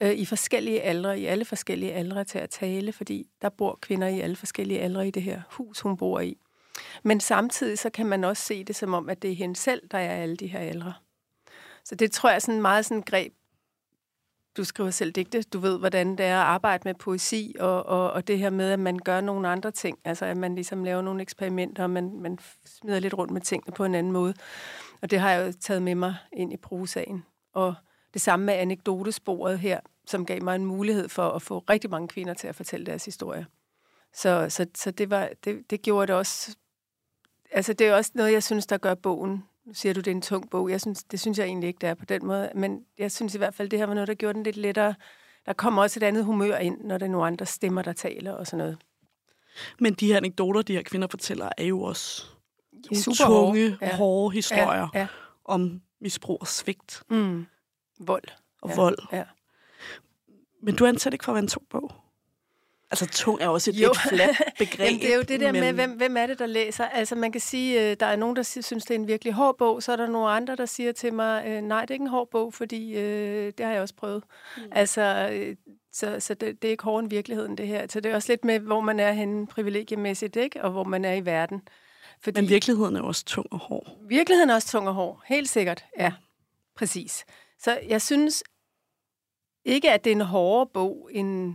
øh, 0.00 0.12
i 0.12 0.24
forskellige 0.24 0.82
aldre, 0.82 1.20
i 1.20 1.26
alle 1.26 1.44
forskellige 1.44 1.92
aldre 1.92 2.24
til 2.24 2.38
at 2.38 2.50
tale, 2.50 2.92
fordi 2.92 3.26
der 3.42 3.48
bor 3.48 3.78
kvinder 3.82 4.08
i 4.08 4.20
alle 4.20 4.36
forskellige 4.36 4.80
aldre 4.80 5.08
i 5.08 5.10
det 5.10 5.22
her 5.22 5.42
hus, 5.50 5.80
hun 5.80 5.96
bor 5.96 6.20
i. 6.20 6.38
Men 7.02 7.20
samtidig 7.20 7.78
så 7.78 7.90
kan 7.90 8.06
man 8.06 8.24
også 8.24 8.42
se 8.42 8.64
det 8.64 8.76
som 8.76 8.94
om, 8.94 9.08
at 9.08 9.22
det 9.22 9.30
er 9.30 9.34
hende 9.34 9.56
selv, 9.56 9.82
der 9.90 9.98
er 9.98 10.22
alle 10.22 10.36
de 10.36 10.46
her 10.46 10.60
aldre. 10.60 10.92
Så 11.84 11.94
det 11.94 12.12
tror 12.12 12.28
jeg 12.28 12.34
er 12.34 12.40
sådan 12.40 12.62
meget 12.62 12.86
sådan 12.86 13.02
greb. 13.02 13.32
Du 14.56 14.64
skriver 14.64 14.90
selv 14.90 15.12
digte, 15.12 15.42
du 15.42 15.58
ved, 15.58 15.78
hvordan 15.78 16.10
det 16.10 16.26
er 16.26 16.40
at 16.40 16.46
arbejde 16.46 16.82
med 16.84 16.94
poesi, 16.94 17.54
og, 17.60 17.86
og, 17.86 18.10
og 18.10 18.26
det 18.26 18.38
her 18.38 18.50
med, 18.50 18.70
at 18.70 18.78
man 18.78 18.98
gør 18.98 19.20
nogle 19.20 19.48
andre 19.48 19.70
ting. 19.70 19.98
Altså, 20.04 20.24
at 20.24 20.36
man 20.36 20.54
ligesom 20.54 20.84
laver 20.84 21.02
nogle 21.02 21.22
eksperimenter, 21.22 21.82
og 21.82 21.90
man, 21.90 22.20
man 22.20 22.38
smider 22.66 22.98
lidt 22.98 23.14
rundt 23.14 23.32
med 23.32 23.40
tingene 23.40 23.74
på 23.74 23.84
en 23.84 23.94
anden 23.94 24.12
måde. 24.12 24.34
Og 25.02 25.10
det 25.10 25.20
har 25.20 25.30
jeg 25.30 25.46
jo 25.46 25.52
taget 25.60 25.82
med 25.82 25.94
mig 25.94 26.16
ind 26.32 26.52
i 26.52 26.56
prosaen. 26.56 27.24
Og 27.52 27.74
det 28.16 28.22
samme 28.22 28.46
med 28.46 28.54
anekdotesporet 28.54 29.58
her, 29.58 29.80
som 30.06 30.26
gav 30.26 30.42
mig 30.42 30.54
en 30.56 30.64
mulighed 30.64 31.08
for 31.08 31.28
at 31.28 31.42
få 31.42 31.58
rigtig 31.58 31.90
mange 31.90 32.08
kvinder 32.08 32.34
til 32.34 32.48
at 32.48 32.54
fortælle 32.54 32.86
deres 32.86 33.04
historie. 33.04 33.46
Så, 34.14 34.46
så, 34.48 34.66
så 34.74 34.90
det, 34.90 35.10
var, 35.10 35.28
det, 35.44 35.70
det 35.70 35.82
gjorde 35.82 36.06
det 36.06 36.14
også... 36.14 36.56
Altså, 37.50 37.72
det 37.72 37.86
er 37.86 37.94
også 37.94 38.10
noget, 38.14 38.32
jeg 38.32 38.42
synes, 38.42 38.66
der 38.66 38.76
gør 38.76 38.94
bogen. 38.94 39.44
Nu 39.64 39.74
siger 39.74 39.92
du, 39.92 40.00
det 40.00 40.06
er 40.06 40.14
en 40.14 40.22
tung 40.22 40.50
bog. 40.50 40.70
Jeg 40.70 40.80
synes, 40.80 41.04
det 41.04 41.20
synes 41.20 41.38
jeg 41.38 41.46
egentlig 41.46 41.68
ikke, 41.68 41.78
det 41.78 41.88
er 41.88 41.94
på 41.94 42.04
den 42.04 42.26
måde. 42.26 42.50
Men 42.54 42.84
jeg 42.98 43.12
synes 43.12 43.34
i 43.34 43.38
hvert 43.38 43.54
fald, 43.54 43.68
det 43.68 43.78
her 43.78 43.86
var 43.86 43.94
noget, 43.94 44.08
der 44.08 44.14
gjorde 44.14 44.34
den 44.34 44.42
lidt 44.42 44.56
lettere. 44.56 44.94
Der 45.46 45.52
kommer 45.52 45.82
også 45.82 45.98
et 45.98 46.02
andet 46.02 46.24
humør 46.24 46.56
ind, 46.56 46.84
når 46.84 46.98
det 46.98 47.06
er 47.06 47.10
nogle 47.10 47.26
andre 47.26 47.46
stemmer, 47.46 47.82
der 47.82 47.92
taler 47.92 48.32
og 48.32 48.46
sådan 48.46 48.58
noget. 48.58 48.78
Men 49.80 49.94
de 49.94 50.06
her 50.06 50.16
anekdoter, 50.16 50.62
de 50.62 50.72
her 50.72 50.82
kvinder 50.82 51.08
fortæller, 51.08 51.48
er 51.56 51.64
jo 51.64 51.82
også 51.82 52.26
Super 52.94 53.24
tunge, 53.24 53.70
hårde, 53.70 53.78
ja. 53.82 53.96
hårde 53.96 54.34
historier 54.34 54.88
ja, 54.94 55.00
ja. 55.00 55.06
om 55.44 55.80
misbrug 56.00 56.38
og 56.40 56.46
svigt. 56.46 57.02
Mm. 57.10 57.46
Vold. 57.98 58.24
Og 58.62 58.70
ja. 58.70 58.76
vold. 58.76 58.98
Ja. 59.12 59.24
Men 60.62 60.76
du 60.76 60.86
anser 60.86 61.10
det 61.10 61.14
ikke 61.14 61.24
for 61.24 61.32
at 61.32 61.34
være 61.34 61.42
en 61.42 61.48
tung 61.48 61.66
bog? 61.70 61.92
Altså, 62.90 63.06
tung 63.06 63.40
er 63.40 63.48
også 63.48 63.70
et 63.70 63.74
jo. 63.74 63.88
lidt 63.88 63.98
fladt 63.98 64.42
begreb. 64.58 64.80
Jamen, 64.80 65.00
det 65.00 65.12
er 65.12 65.16
jo 65.16 65.22
det 65.22 65.40
der 65.40 65.52
men... 65.52 65.60
med, 65.60 65.72
hvem, 65.72 65.90
hvem 65.90 66.16
er 66.16 66.26
det, 66.26 66.38
der 66.38 66.46
læser? 66.46 66.84
Altså, 66.84 67.14
man 67.14 67.32
kan 67.32 67.40
sige, 67.40 67.90
øh, 67.90 67.96
der 68.00 68.06
er 68.06 68.16
nogen, 68.16 68.36
der 68.36 68.42
synes, 68.42 68.84
det 68.84 68.90
er 68.90 68.94
en 68.94 69.06
virkelig 69.06 69.32
hård 69.32 69.58
bog, 69.58 69.82
så 69.82 69.92
er 69.92 69.96
der 69.96 70.06
nogle 70.06 70.28
andre, 70.28 70.56
der 70.56 70.66
siger 70.66 70.92
til 70.92 71.14
mig, 71.14 71.46
øh, 71.46 71.62
nej, 71.62 71.80
det 71.80 71.90
er 71.90 71.94
ikke 71.94 72.02
en 72.02 72.08
hård 72.08 72.30
bog, 72.30 72.54
fordi 72.54 72.96
øh, 72.96 73.52
det 73.58 73.66
har 73.66 73.72
jeg 73.72 73.82
også 73.82 73.94
prøvet. 73.94 74.22
Mm. 74.56 74.62
Altså, 74.72 75.28
øh, 75.32 75.56
så, 75.92 76.20
så 76.20 76.34
det, 76.34 76.62
det 76.62 76.68
er 76.68 76.70
ikke 76.70 76.84
hårdere 76.84 77.02
end 77.02 77.10
virkeligheden, 77.10 77.58
det 77.58 77.66
her. 77.66 77.86
Så 77.88 78.00
det 78.00 78.10
er 78.10 78.14
også 78.14 78.32
lidt 78.32 78.44
med, 78.44 78.60
hvor 78.60 78.80
man 78.80 79.00
er 79.00 79.12
henne 79.12 79.46
privilegiemæssigt, 79.46 80.36
ikke? 80.36 80.62
Og 80.64 80.70
hvor 80.70 80.84
man 80.84 81.04
er 81.04 81.12
i 81.12 81.26
verden. 81.26 81.62
Fordi 82.20 82.40
Men 82.40 82.48
virkeligheden 82.48 82.96
er 82.96 83.02
også 83.02 83.24
tung 83.24 83.46
og 83.50 83.58
hård. 83.58 83.86
Virkeligheden 84.08 84.50
er 84.50 84.54
også 84.54 84.68
tung 84.68 84.88
og 84.88 84.94
hård, 84.94 85.22
helt 85.26 85.48
sikkert, 85.48 85.84
ja. 85.98 86.12
Præcis. 86.76 87.24
Så 87.58 87.80
jeg 87.88 88.02
synes 88.02 88.44
ikke, 89.64 89.92
at 89.92 90.04
det 90.04 90.10
er 90.10 90.16
en 90.16 90.20
hårdere 90.20 90.66
bog 90.66 91.08
end 91.12 91.54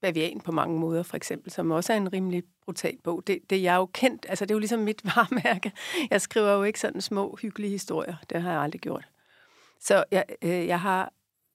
Bavian 0.00 0.40
på 0.40 0.52
mange 0.52 0.78
måder, 0.78 1.02
for 1.02 1.16
eksempel, 1.16 1.52
som 1.52 1.70
også 1.70 1.92
er 1.92 1.96
en 1.96 2.12
rimelig 2.12 2.42
brutal 2.64 2.98
bog. 3.04 3.26
Det, 3.26 3.50
det 3.50 3.58
er 3.58 3.62
jeg 3.62 3.76
jo 3.76 3.86
kendt, 3.86 4.26
altså 4.28 4.44
det 4.44 4.50
er 4.50 4.54
jo 4.54 4.58
ligesom 4.58 4.80
mit 4.80 5.04
varmærke. 5.16 5.72
Jeg 6.10 6.20
skriver 6.20 6.52
jo 6.52 6.62
ikke 6.62 6.80
sådan 6.80 7.00
små, 7.00 7.38
hyggelige 7.42 7.70
historier. 7.70 8.16
Det 8.30 8.42
har 8.42 8.50
jeg 8.50 8.60
aldrig 8.60 8.80
gjort. 8.80 9.08
Så 9.80 10.04
jeg, 10.10 10.24
øh, 10.42 10.66
jeg 10.66 10.80
har, 10.80 11.12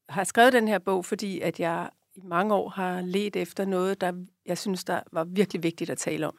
har 0.10 0.24
skrevet 0.24 0.54
den 0.54 0.68
her 0.68 0.80
bog, 0.80 1.06
fordi 1.06 1.40
at 1.40 1.60
jeg 1.60 1.90
i 2.16 2.22
mange 2.24 2.54
år 2.54 2.70
har 2.70 3.02
let 3.02 3.36
efter 3.36 3.66
noget, 3.66 4.02
der 4.02 4.26
jeg 4.46 4.58
synes, 4.58 4.84
der 4.84 5.02
var 5.12 5.24
virkelig 5.24 5.64
vigtigt 5.64 5.90
at 5.90 5.98
tale 5.98 6.28
om. 6.28 6.38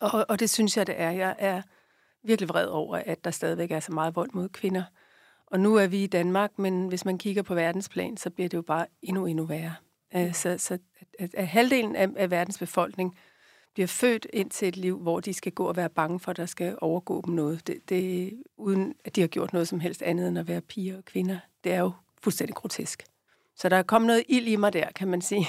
Og, 0.00 0.26
og 0.28 0.40
det 0.40 0.50
synes 0.50 0.76
jeg, 0.76 0.86
det 0.86 1.00
er. 1.00 1.10
Jeg 1.10 1.36
er 1.38 1.62
virkelig 2.22 2.48
vred 2.48 2.66
over, 2.66 3.02
at 3.06 3.24
der 3.24 3.30
stadigvæk 3.30 3.70
er 3.70 3.80
så 3.80 3.92
meget 3.92 4.16
vold 4.16 4.30
mod 4.32 4.48
kvinder. 4.48 4.82
Og 5.50 5.60
nu 5.60 5.76
er 5.76 5.86
vi 5.86 6.02
i 6.02 6.06
Danmark, 6.06 6.58
men 6.58 6.88
hvis 6.88 7.04
man 7.04 7.18
kigger 7.18 7.42
på 7.42 7.54
verdensplan, 7.54 8.16
så 8.16 8.30
bliver 8.30 8.48
det 8.48 8.56
jo 8.56 8.62
bare 8.62 8.86
endnu, 9.02 9.26
endnu 9.26 9.44
værre. 9.44 9.74
Uh, 10.14 10.32
så, 10.32 10.58
så 10.58 10.78
at, 11.18 11.34
at 11.34 11.46
halvdelen 11.46 11.96
af, 11.96 12.08
af 12.16 12.30
verdens 12.30 12.58
befolkning 12.58 13.18
bliver 13.74 13.86
født 13.86 14.26
ind 14.32 14.50
til 14.50 14.68
et 14.68 14.76
liv, 14.76 14.98
hvor 14.98 15.20
de 15.20 15.34
skal 15.34 15.52
gå 15.52 15.64
og 15.64 15.76
være 15.76 15.90
bange 15.90 16.20
for, 16.20 16.30
at 16.30 16.36
der 16.36 16.46
skal 16.46 16.78
overgå 16.80 17.22
dem 17.26 17.34
noget. 17.34 17.66
Det, 17.66 17.88
det, 17.88 18.32
uden 18.56 18.94
at 19.04 19.16
de 19.16 19.20
har 19.20 19.28
gjort 19.28 19.52
noget 19.52 19.68
som 19.68 19.80
helst 19.80 20.02
andet 20.02 20.28
end 20.28 20.38
at 20.38 20.48
være 20.48 20.60
piger 20.60 20.96
og 20.96 21.04
kvinder. 21.04 21.38
Det 21.64 21.72
er 21.72 21.80
jo 21.80 21.92
fuldstændig 22.22 22.56
grotesk. 22.56 23.04
Så 23.56 23.68
der 23.68 23.76
er 23.76 23.82
kommet 23.82 24.06
noget 24.06 24.24
ild 24.28 24.46
i 24.46 24.56
mig 24.56 24.72
der, 24.72 24.92
kan 24.96 25.08
man 25.08 25.22
sige. 25.22 25.46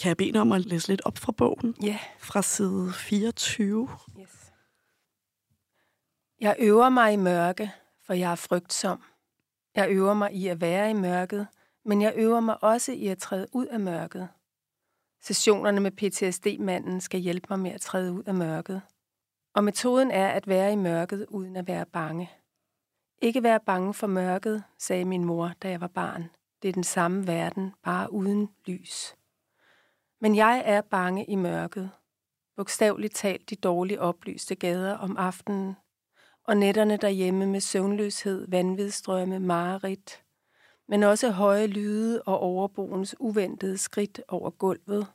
Kan 0.00 0.08
jeg 0.08 0.16
bede 0.16 0.40
om 0.40 0.52
at 0.52 0.66
læse 0.66 0.88
lidt 0.88 1.02
op 1.04 1.18
fra 1.18 1.32
bogen? 1.32 1.74
Ja. 1.82 1.88
Yeah. 1.88 1.98
Fra 2.18 2.42
side 2.42 2.92
24. 2.92 3.88
Jeg 6.40 6.56
øver 6.58 6.88
mig 6.88 7.12
i 7.12 7.16
mørke, 7.16 7.72
for 8.02 8.14
jeg 8.14 8.32
er 8.32 8.36
frygtsom. 8.36 9.02
Jeg 9.74 9.90
øver 9.90 10.14
mig 10.14 10.32
i 10.32 10.46
at 10.46 10.60
være 10.60 10.90
i 10.90 10.92
mørket, 10.92 11.46
men 11.84 12.02
jeg 12.02 12.12
øver 12.16 12.40
mig 12.40 12.64
også 12.64 12.92
i 12.92 13.06
at 13.06 13.18
træde 13.18 13.46
ud 13.52 13.66
af 13.66 13.80
mørket. 13.80 14.28
Sessionerne 15.22 15.80
med 15.80 15.90
PTSD-manden 15.90 17.00
skal 17.00 17.20
hjælpe 17.20 17.46
mig 17.50 17.58
med 17.58 17.70
at 17.70 17.80
træde 17.80 18.12
ud 18.12 18.22
af 18.22 18.34
mørket. 18.34 18.82
Og 19.54 19.64
metoden 19.64 20.10
er 20.10 20.28
at 20.28 20.48
være 20.48 20.72
i 20.72 20.76
mørket 20.76 21.26
uden 21.28 21.56
at 21.56 21.66
være 21.66 21.86
bange. 21.86 22.30
Ikke 23.22 23.42
være 23.42 23.60
bange 23.66 23.94
for 23.94 24.06
mørket, 24.06 24.64
sagde 24.78 25.04
min 25.04 25.24
mor, 25.24 25.52
da 25.62 25.70
jeg 25.70 25.80
var 25.80 25.88
barn. 25.88 26.30
Det 26.62 26.68
er 26.68 26.72
den 26.72 26.84
samme 26.84 27.26
verden, 27.26 27.72
bare 27.82 28.12
uden 28.12 28.50
lys. 28.66 29.14
Men 30.20 30.36
jeg 30.36 30.62
er 30.64 30.80
bange 30.80 31.24
i 31.24 31.34
mørket. 31.34 31.90
Bogstaveligt 32.56 33.14
talt 33.14 33.50
de 33.50 33.56
dårligt 33.56 34.00
oplyste 34.00 34.54
gader 34.54 34.96
om 34.96 35.16
aftenen, 35.16 35.76
og 36.50 36.56
nætterne 36.56 36.96
derhjemme 36.96 37.46
med 37.46 37.60
søvnløshed, 37.60 38.46
vanvidstrømme, 38.48 39.38
mareridt, 39.38 40.22
men 40.88 41.02
også 41.02 41.30
høje 41.30 41.66
lyde 41.66 42.22
og 42.22 42.38
overboens 42.38 43.16
uventede 43.18 43.78
skridt 43.78 44.20
over 44.28 44.50
gulvet. 44.50 45.06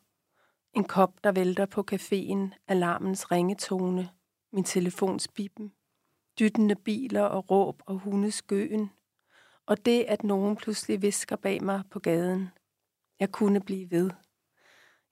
En 0.73 0.83
kop, 0.83 1.23
der 1.23 1.31
vælter 1.31 1.65
på 1.65 1.85
caféen, 1.91 2.65
alarmens 2.67 3.31
ringetone, 3.31 4.09
min 4.53 4.63
telefons 4.63 5.27
bippen, 5.27 5.73
dyttende 6.39 6.75
biler 6.75 7.23
og 7.23 7.51
råb 7.51 7.81
og 7.85 7.97
hundeskøen, 7.97 8.91
og 9.65 9.85
det, 9.85 10.05
at 10.07 10.23
nogen 10.23 10.55
pludselig 10.55 11.01
visker 11.01 11.35
bag 11.35 11.63
mig 11.63 11.83
på 11.91 11.99
gaden. 11.99 12.49
Jeg 13.19 13.31
kunne 13.31 13.59
blive 13.59 13.91
ved. 13.91 14.11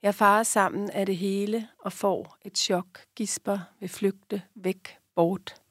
Jeg 0.01 0.15
farer 0.15 0.43
sammen 0.43 0.89
af 0.89 1.05
det 1.05 1.17
hele 1.17 1.67
og 1.79 1.93
får 1.93 2.37
et 2.41 2.57
chok, 2.57 2.99
gisper, 3.15 3.59
vil 3.79 3.89
flygte, 3.89 4.41
væk, 4.55 4.97
bort. 5.15 5.62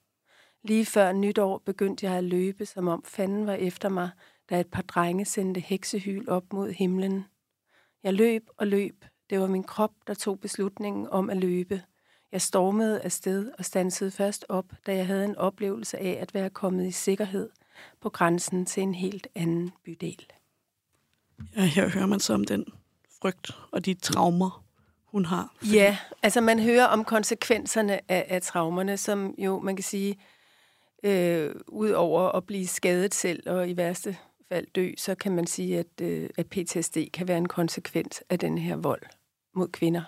Lige 0.65 0.87
før 0.87 1.13
nytår 1.13 1.59
begyndte 1.59 2.07
jeg 2.07 2.15
at 2.15 2.25
løbe, 2.25 2.67
som 2.67 2.89
om 2.89 3.03
fanden 3.05 3.47
var 3.47 3.55
efter 3.55 3.89
mig, 3.89 4.11
da 4.51 4.61
et 4.61 4.67
par 4.67 4.83
drenge 4.83 5.25
sendte 5.25 5.61
heksehyl 5.61 6.29
op 6.29 6.53
mod 6.53 6.73
himlen. 6.73 7.25
Jeg 8.03 8.15
løb 8.15 8.49
og 8.57 8.67
løb. 8.67 9.05
Det 9.31 9.41
var 9.41 9.47
min 9.47 9.65
krop, 9.65 9.93
der 10.07 10.15
tog 10.15 10.41
beslutningen 10.41 11.09
om 11.11 11.31
at 11.31 11.37
løbe. 11.37 11.83
Jeg 12.33 12.43
stormede 12.43 13.01
afsted 13.01 13.53
og 13.59 13.65
stansede 13.65 14.11
først 14.11 14.45
op, 14.49 14.65
da 14.87 14.97
jeg 14.97 15.07
havde 15.07 15.25
en 15.25 15.37
oplevelse 15.37 15.99
af 15.99 16.19
at 16.21 16.35
være 16.35 16.51
kommet 16.51 16.87
i 16.87 16.91
sikkerhed 16.91 17.51
på 18.01 18.09
grænsen 18.09 18.67
til 18.67 18.83
en 18.83 18.95
helt 18.95 19.27
anden 19.35 19.73
bydel. 19.85 20.27
Ja, 21.57 21.61
her 21.61 21.89
hører 21.89 22.07
man 22.07 22.21
så 22.21 22.35
om 22.35 22.45
den 22.45 22.65
frygt 23.23 23.51
og 23.73 23.85
de 23.85 23.95
traumer, 23.95 24.65
hun 25.05 25.25
har. 25.25 25.55
Ja, 25.73 25.99
altså 26.23 26.41
man 26.41 26.61
hører 26.61 26.87
om 26.87 27.05
konsekvenserne 27.05 28.11
af, 28.11 28.27
af 28.29 28.43
traumerne, 28.43 28.97
som 28.97 29.35
jo, 29.39 29.61
man 29.61 29.77
kan 29.77 29.83
sige, 29.83 30.19
øh, 31.03 31.55
ud 31.69 31.91
over 31.91 32.29
at 32.29 32.47
blive 32.47 32.67
skadet 32.67 33.15
selv 33.15 33.51
og 33.51 33.69
i 33.69 33.77
værste 33.77 34.17
fald 34.53 34.67
dø, 34.75 34.91
så 34.97 35.15
kan 35.15 35.33
man 35.33 35.47
sige, 35.47 35.79
at, 35.79 36.01
øh, 36.03 36.31
at 36.37 36.47
PTSD 36.47 36.97
kan 37.13 37.29
være 37.29 37.39
en 37.39 37.49
konsekvens 37.49 38.23
af 38.31 38.39
den 38.39 38.59
her 38.59 38.77
vold 38.77 39.03
mod 39.55 39.69
kvinder. 39.69 40.03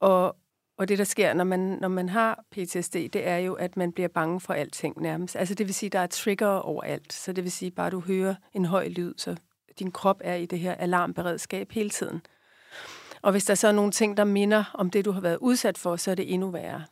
Og, 0.00 0.36
og 0.78 0.88
det, 0.88 0.98
der 0.98 1.04
sker, 1.04 1.34
når 1.34 1.44
man, 1.44 1.60
når 1.80 1.88
man 1.88 2.08
har 2.08 2.44
PTSD, 2.50 2.94
det 2.94 3.26
er 3.28 3.36
jo, 3.36 3.54
at 3.54 3.76
man 3.76 3.92
bliver 3.92 4.08
bange 4.08 4.40
for 4.40 4.54
alting 4.54 5.00
nærmest. 5.02 5.36
Altså 5.36 5.54
det 5.54 5.66
vil 5.66 5.74
sige, 5.74 5.88
at 5.88 5.92
der 5.92 5.98
er 5.98 6.06
trigger 6.06 6.46
overalt. 6.46 7.12
Så 7.12 7.32
det 7.32 7.44
vil 7.44 7.52
sige, 7.52 7.70
bare 7.70 7.90
du 7.90 8.00
hører 8.00 8.34
en 8.54 8.64
høj 8.64 8.88
lyd, 8.88 9.14
så 9.16 9.36
din 9.78 9.90
krop 9.90 10.20
er 10.24 10.34
i 10.34 10.46
det 10.46 10.58
her 10.58 10.74
alarmberedskab 10.74 11.72
hele 11.72 11.90
tiden. 11.90 12.20
Og 13.22 13.32
hvis 13.32 13.44
der 13.44 13.54
så 13.54 13.68
er 13.68 13.72
nogle 13.72 13.92
ting, 13.92 14.16
der 14.16 14.24
minder 14.24 14.64
om 14.74 14.90
det, 14.90 15.04
du 15.04 15.10
har 15.10 15.20
været 15.20 15.38
udsat 15.40 15.78
for, 15.78 15.96
så 15.96 16.10
er 16.10 16.14
det 16.14 16.32
endnu 16.32 16.50
værre. 16.50 16.84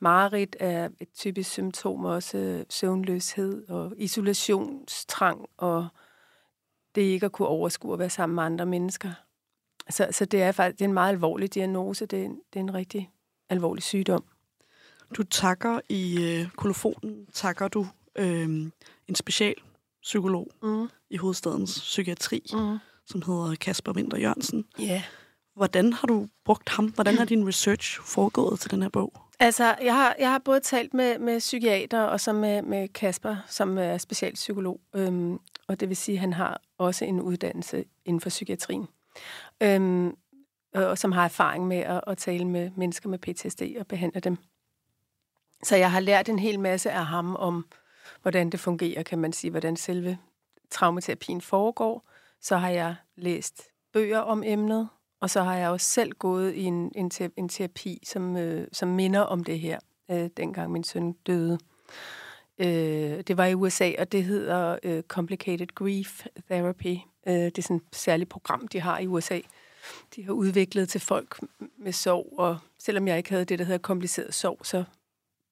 Marit 0.00 0.56
er 0.60 0.88
et 1.00 1.08
typisk 1.14 1.50
symptom 1.50 2.04
også 2.04 2.64
søvnløshed 2.70 3.68
og 3.68 3.92
isolationstrang 3.96 5.46
og 5.56 5.88
det 6.94 7.02
ikke 7.02 7.26
at 7.26 7.32
kunne 7.32 7.48
overskue 7.48 7.92
at 7.92 7.98
være 7.98 8.10
sammen 8.10 8.34
med 8.34 8.42
andre 8.42 8.66
mennesker. 8.66 9.12
Så, 9.90 10.08
så 10.10 10.24
det 10.24 10.42
er 10.42 10.52
faktisk 10.52 10.78
det 10.78 10.84
er 10.84 10.88
en 10.88 10.94
meget 10.94 11.12
alvorlig 11.12 11.54
diagnose. 11.54 12.06
Det 12.06 12.20
er, 12.20 12.24
en, 12.24 12.40
det 12.52 12.56
er 12.58 12.60
en 12.60 12.74
rigtig 12.74 13.10
alvorlig 13.48 13.82
sygdom. 13.82 14.24
Du 15.16 15.22
takker 15.22 15.80
i 15.88 16.24
øh, 16.24 16.50
kolofonen, 16.50 17.26
takker 17.32 17.68
du 17.68 17.86
øh, 18.16 18.48
en 19.08 19.14
special 19.14 19.54
psykolog 20.02 20.48
mm. 20.62 20.88
i 21.10 21.16
hovedstadens 21.16 21.80
psykiatri, 21.80 22.42
mm. 22.52 22.78
som 23.06 23.22
hedder 23.22 23.54
Kasper 23.60 23.92
Winter 23.92 24.18
Jørgensen. 24.18 24.64
Ja. 24.78 24.84
Yeah. 24.84 25.02
Hvordan 25.54 25.92
har 25.92 26.06
du 26.06 26.28
brugt 26.44 26.68
ham? 26.68 26.86
Hvordan 26.86 27.14
har 27.14 27.24
din 27.24 27.48
research 27.48 28.00
foregået 28.00 28.60
til 28.60 28.70
den 28.70 28.82
her 28.82 28.88
bog? 28.88 29.12
Altså, 29.38 29.76
jeg 29.82 29.94
har, 29.94 30.16
jeg 30.18 30.30
har 30.30 30.38
både 30.38 30.60
talt 30.60 30.94
med, 30.94 31.18
med 31.18 31.38
psykiater 31.38 32.00
og 32.00 32.20
så 32.20 32.32
med, 32.32 32.62
med 32.62 32.88
Kasper, 32.88 33.36
som 33.48 33.78
er 33.78 33.98
specialpsykolog. 33.98 34.80
Øhm, 34.94 35.38
og 35.68 35.80
det 35.80 35.88
vil 35.88 35.96
sige, 35.96 36.14
at 36.14 36.20
han 36.20 36.32
har 36.32 36.60
også 36.78 37.04
en 37.04 37.20
uddannelse 37.20 37.84
inden 38.04 38.20
for 38.20 38.28
psykiatrien. 38.28 38.88
Øhm, 39.60 40.16
og 40.74 40.98
som 40.98 41.12
har 41.12 41.24
erfaring 41.24 41.66
med 41.66 41.76
at, 41.76 42.00
at 42.06 42.18
tale 42.18 42.44
med 42.44 42.70
mennesker 42.76 43.08
med 43.08 43.18
PTSD 43.18 43.62
og 43.78 43.86
behandle 43.86 44.20
dem. 44.20 44.36
Så 45.62 45.76
jeg 45.76 45.90
har 45.90 46.00
lært 46.00 46.28
en 46.28 46.38
hel 46.38 46.60
masse 46.60 46.90
af 46.90 47.06
ham 47.06 47.36
om, 47.36 47.66
hvordan 48.22 48.50
det 48.50 48.60
fungerer, 48.60 49.02
kan 49.02 49.18
man 49.18 49.32
sige, 49.32 49.50
hvordan 49.50 49.76
selve 49.76 50.18
traumaterapien 50.70 51.40
foregår. 51.40 52.08
Så 52.40 52.56
har 52.56 52.70
jeg 52.70 52.94
læst 53.16 53.62
bøger 53.92 54.18
om 54.18 54.42
emnet, 54.46 54.88
og 55.22 55.30
så 55.30 55.42
har 55.42 55.56
jeg 55.56 55.68
også 55.68 55.86
selv 55.86 56.12
gået 56.12 56.54
i 56.54 56.62
en, 56.62 56.92
en, 56.94 57.10
en 57.36 57.48
terapi, 57.48 58.02
som, 58.04 58.36
øh, 58.36 58.68
som 58.72 58.88
minder 58.88 59.20
om 59.20 59.44
det 59.44 59.60
her, 59.60 59.78
øh, 60.10 60.30
dengang 60.36 60.72
min 60.72 60.84
søn 60.84 61.12
døde. 61.12 61.58
Øh, 62.58 63.20
det 63.26 63.36
var 63.36 63.46
i 63.46 63.54
USA, 63.54 63.92
og 63.98 64.12
det 64.12 64.24
hedder 64.24 64.78
øh, 64.82 65.02
Complicated 65.02 65.66
Grief 65.74 66.26
Therapy. 66.50 66.96
Øh, 67.26 67.34
det 67.34 67.58
er 67.58 67.62
sådan 67.62 67.76
et 67.76 67.96
særligt 67.96 68.30
program, 68.30 68.68
de 68.68 68.80
har 68.80 68.98
i 68.98 69.06
USA. 69.06 69.40
De 70.16 70.24
har 70.24 70.32
udviklet 70.32 70.88
til 70.88 71.00
folk 71.00 71.40
med 71.78 71.92
sorg, 71.92 72.34
og 72.38 72.58
selvom 72.78 73.08
jeg 73.08 73.16
ikke 73.16 73.30
havde 73.30 73.44
det, 73.44 73.58
der 73.58 73.64
hedder 73.64 73.78
kompliceret 73.78 74.34
sorg, 74.34 74.58
så 74.62 74.84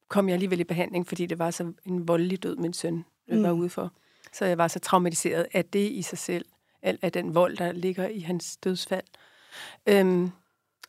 kom 0.07 0.27
jeg 0.29 0.33
alligevel 0.33 0.59
i 0.59 0.63
behandling, 0.63 1.07
fordi 1.07 1.25
det 1.25 1.39
var 1.39 1.51
så 1.51 1.73
en 1.85 2.07
voldelig 2.07 2.43
død, 2.43 2.55
min 2.55 2.73
søn 2.73 3.05
mm. 3.27 3.43
var 3.43 3.51
ude 3.51 3.69
for. 3.69 3.91
Så 4.33 4.45
jeg 4.45 4.57
var 4.57 4.67
så 4.67 4.79
traumatiseret 4.79 5.47
af 5.53 5.65
det 5.65 5.91
i 5.91 6.01
sig 6.01 6.17
selv, 6.17 6.45
af 6.81 7.11
den 7.11 7.35
vold, 7.35 7.57
der 7.57 7.71
ligger 7.71 8.07
i 8.07 8.19
hans 8.19 8.57
dødsfald. 8.57 9.03
Øhm, 9.85 10.31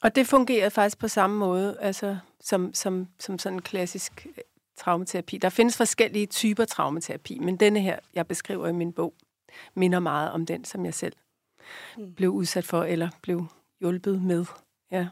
og 0.03 0.15
det 0.15 0.27
fungerede 0.27 0.71
faktisk 0.71 0.99
på 0.99 1.09
samme 1.09 1.37
måde, 1.37 1.77
altså 1.81 2.17
som, 2.41 2.75
som, 2.75 3.09
som 3.19 3.39
sådan 3.39 3.57
en 3.57 3.63
klassisk 3.63 4.27
øh, 4.27 4.43
traumaterapi. 4.79 5.39
Der 5.39 5.49
findes 5.49 5.77
forskellige 5.77 6.27
typer 6.27 6.65
traumaterapi, 6.65 7.39
men 7.39 7.57
denne 7.57 7.81
her, 7.81 7.99
jeg 8.15 8.27
beskriver 8.27 8.69
i 8.69 8.73
min 8.73 8.93
bog, 8.93 9.15
minder 9.75 10.01
meget 10.01 10.31
om 10.31 10.47
den, 10.47 10.65
som 10.65 10.85
jeg 10.85 10.95
selv 10.95 11.13
mm. 11.99 12.15
blev 12.15 12.31
udsat 12.31 12.65
for, 12.65 12.83
eller 12.83 13.09
blev 13.23 13.47
hjulpet 13.81 14.23
med. 14.23 14.45
Ja, 14.91 15.09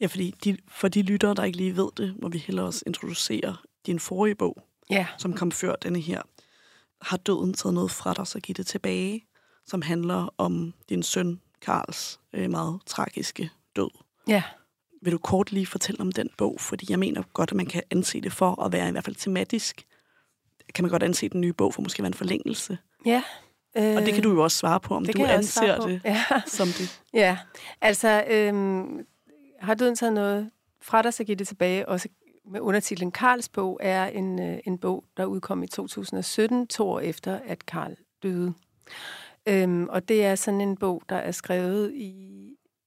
ja 0.00 0.06
fordi 0.06 0.34
de, 0.44 0.56
for 0.68 0.88
de 0.88 1.02
lyttere, 1.02 1.34
der 1.34 1.44
ikke 1.44 1.58
lige 1.58 1.76
ved 1.76 1.88
det, 1.96 2.16
må 2.22 2.28
vi 2.28 2.38
hellere 2.38 2.66
også 2.66 2.82
introducere 2.86 3.56
din 3.86 4.00
forrige 4.00 4.34
bog, 4.34 4.56
ja. 4.90 5.06
som 5.18 5.32
kom 5.32 5.52
før 5.52 5.74
denne 5.74 6.00
her. 6.00 6.22
Har 7.02 7.16
døden 7.16 7.54
taget 7.54 7.74
noget 7.74 7.90
fra 7.90 8.14
dig, 8.14 8.26
så 8.26 8.40
giv 8.40 8.54
det 8.54 8.66
tilbage, 8.66 9.26
som 9.66 9.82
handler 9.82 10.34
om 10.38 10.74
din 10.88 11.02
søn, 11.02 11.40
Karls 11.62 12.20
øh, 12.32 12.50
meget 12.50 12.80
tragiske 12.86 13.50
død. 13.76 13.90
Ja. 14.28 14.42
Vil 15.02 15.12
du 15.12 15.18
kort 15.18 15.52
lige 15.52 15.66
fortælle 15.66 16.00
om 16.00 16.12
den 16.12 16.30
bog? 16.38 16.60
Fordi 16.60 16.86
jeg 16.90 16.98
mener 16.98 17.22
godt, 17.32 17.50
at 17.50 17.56
man 17.56 17.66
kan 17.66 17.82
anse 17.90 18.20
det 18.20 18.32
for 18.32 18.62
at 18.62 18.72
være 18.72 18.88
i 18.88 18.90
hvert 18.90 19.04
fald 19.04 19.16
tematisk. 19.16 19.86
Kan 20.74 20.84
man 20.84 20.90
godt 20.90 21.02
anse 21.02 21.28
den 21.28 21.40
nye 21.40 21.52
bog 21.52 21.74
for 21.74 21.82
måske 21.82 22.02
være 22.02 22.06
en 22.06 22.14
forlængelse? 22.14 22.78
Ja. 23.06 23.22
Øh, 23.76 23.96
og 23.96 24.02
det 24.02 24.14
kan 24.14 24.22
du 24.22 24.32
jo 24.32 24.42
også 24.42 24.56
svare 24.56 24.80
på, 24.80 24.94
om 24.94 25.04
du 25.04 25.24
anser 25.24 25.80
det 25.86 26.00
ja. 26.04 26.24
som 26.46 26.68
det. 26.68 27.00
Ja, 27.14 27.38
altså 27.80 28.24
øhm, 28.30 29.06
har 29.60 29.74
døden 29.74 29.96
taget 29.96 30.12
noget 30.12 30.50
fra 30.82 31.02
dig, 31.02 31.14
så 31.14 31.24
giver 31.24 31.36
det 31.36 31.48
tilbage. 31.48 31.88
Også 31.88 32.08
med 32.50 32.60
undertitlen 32.60 33.12
Karls 33.12 33.48
bog 33.48 33.78
er 33.82 34.06
en, 34.06 34.42
øh, 34.42 34.58
en 34.64 34.78
bog, 34.78 35.04
der 35.16 35.24
udkom 35.24 35.62
i 35.62 35.66
2017, 35.66 36.66
to 36.66 36.88
år 36.88 37.00
efter, 37.00 37.38
at 37.46 37.66
Karl 37.66 37.96
døde. 38.22 38.54
Øhm, 39.48 39.88
og 39.88 40.08
det 40.08 40.24
er 40.24 40.34
sådan 40.34 40.60
en 40.60 40.76
bog, 40.76 41.02
der 41.08 41.16
er 41.16 41.30
skrevet 41.30 41.92
i 41.94 42.34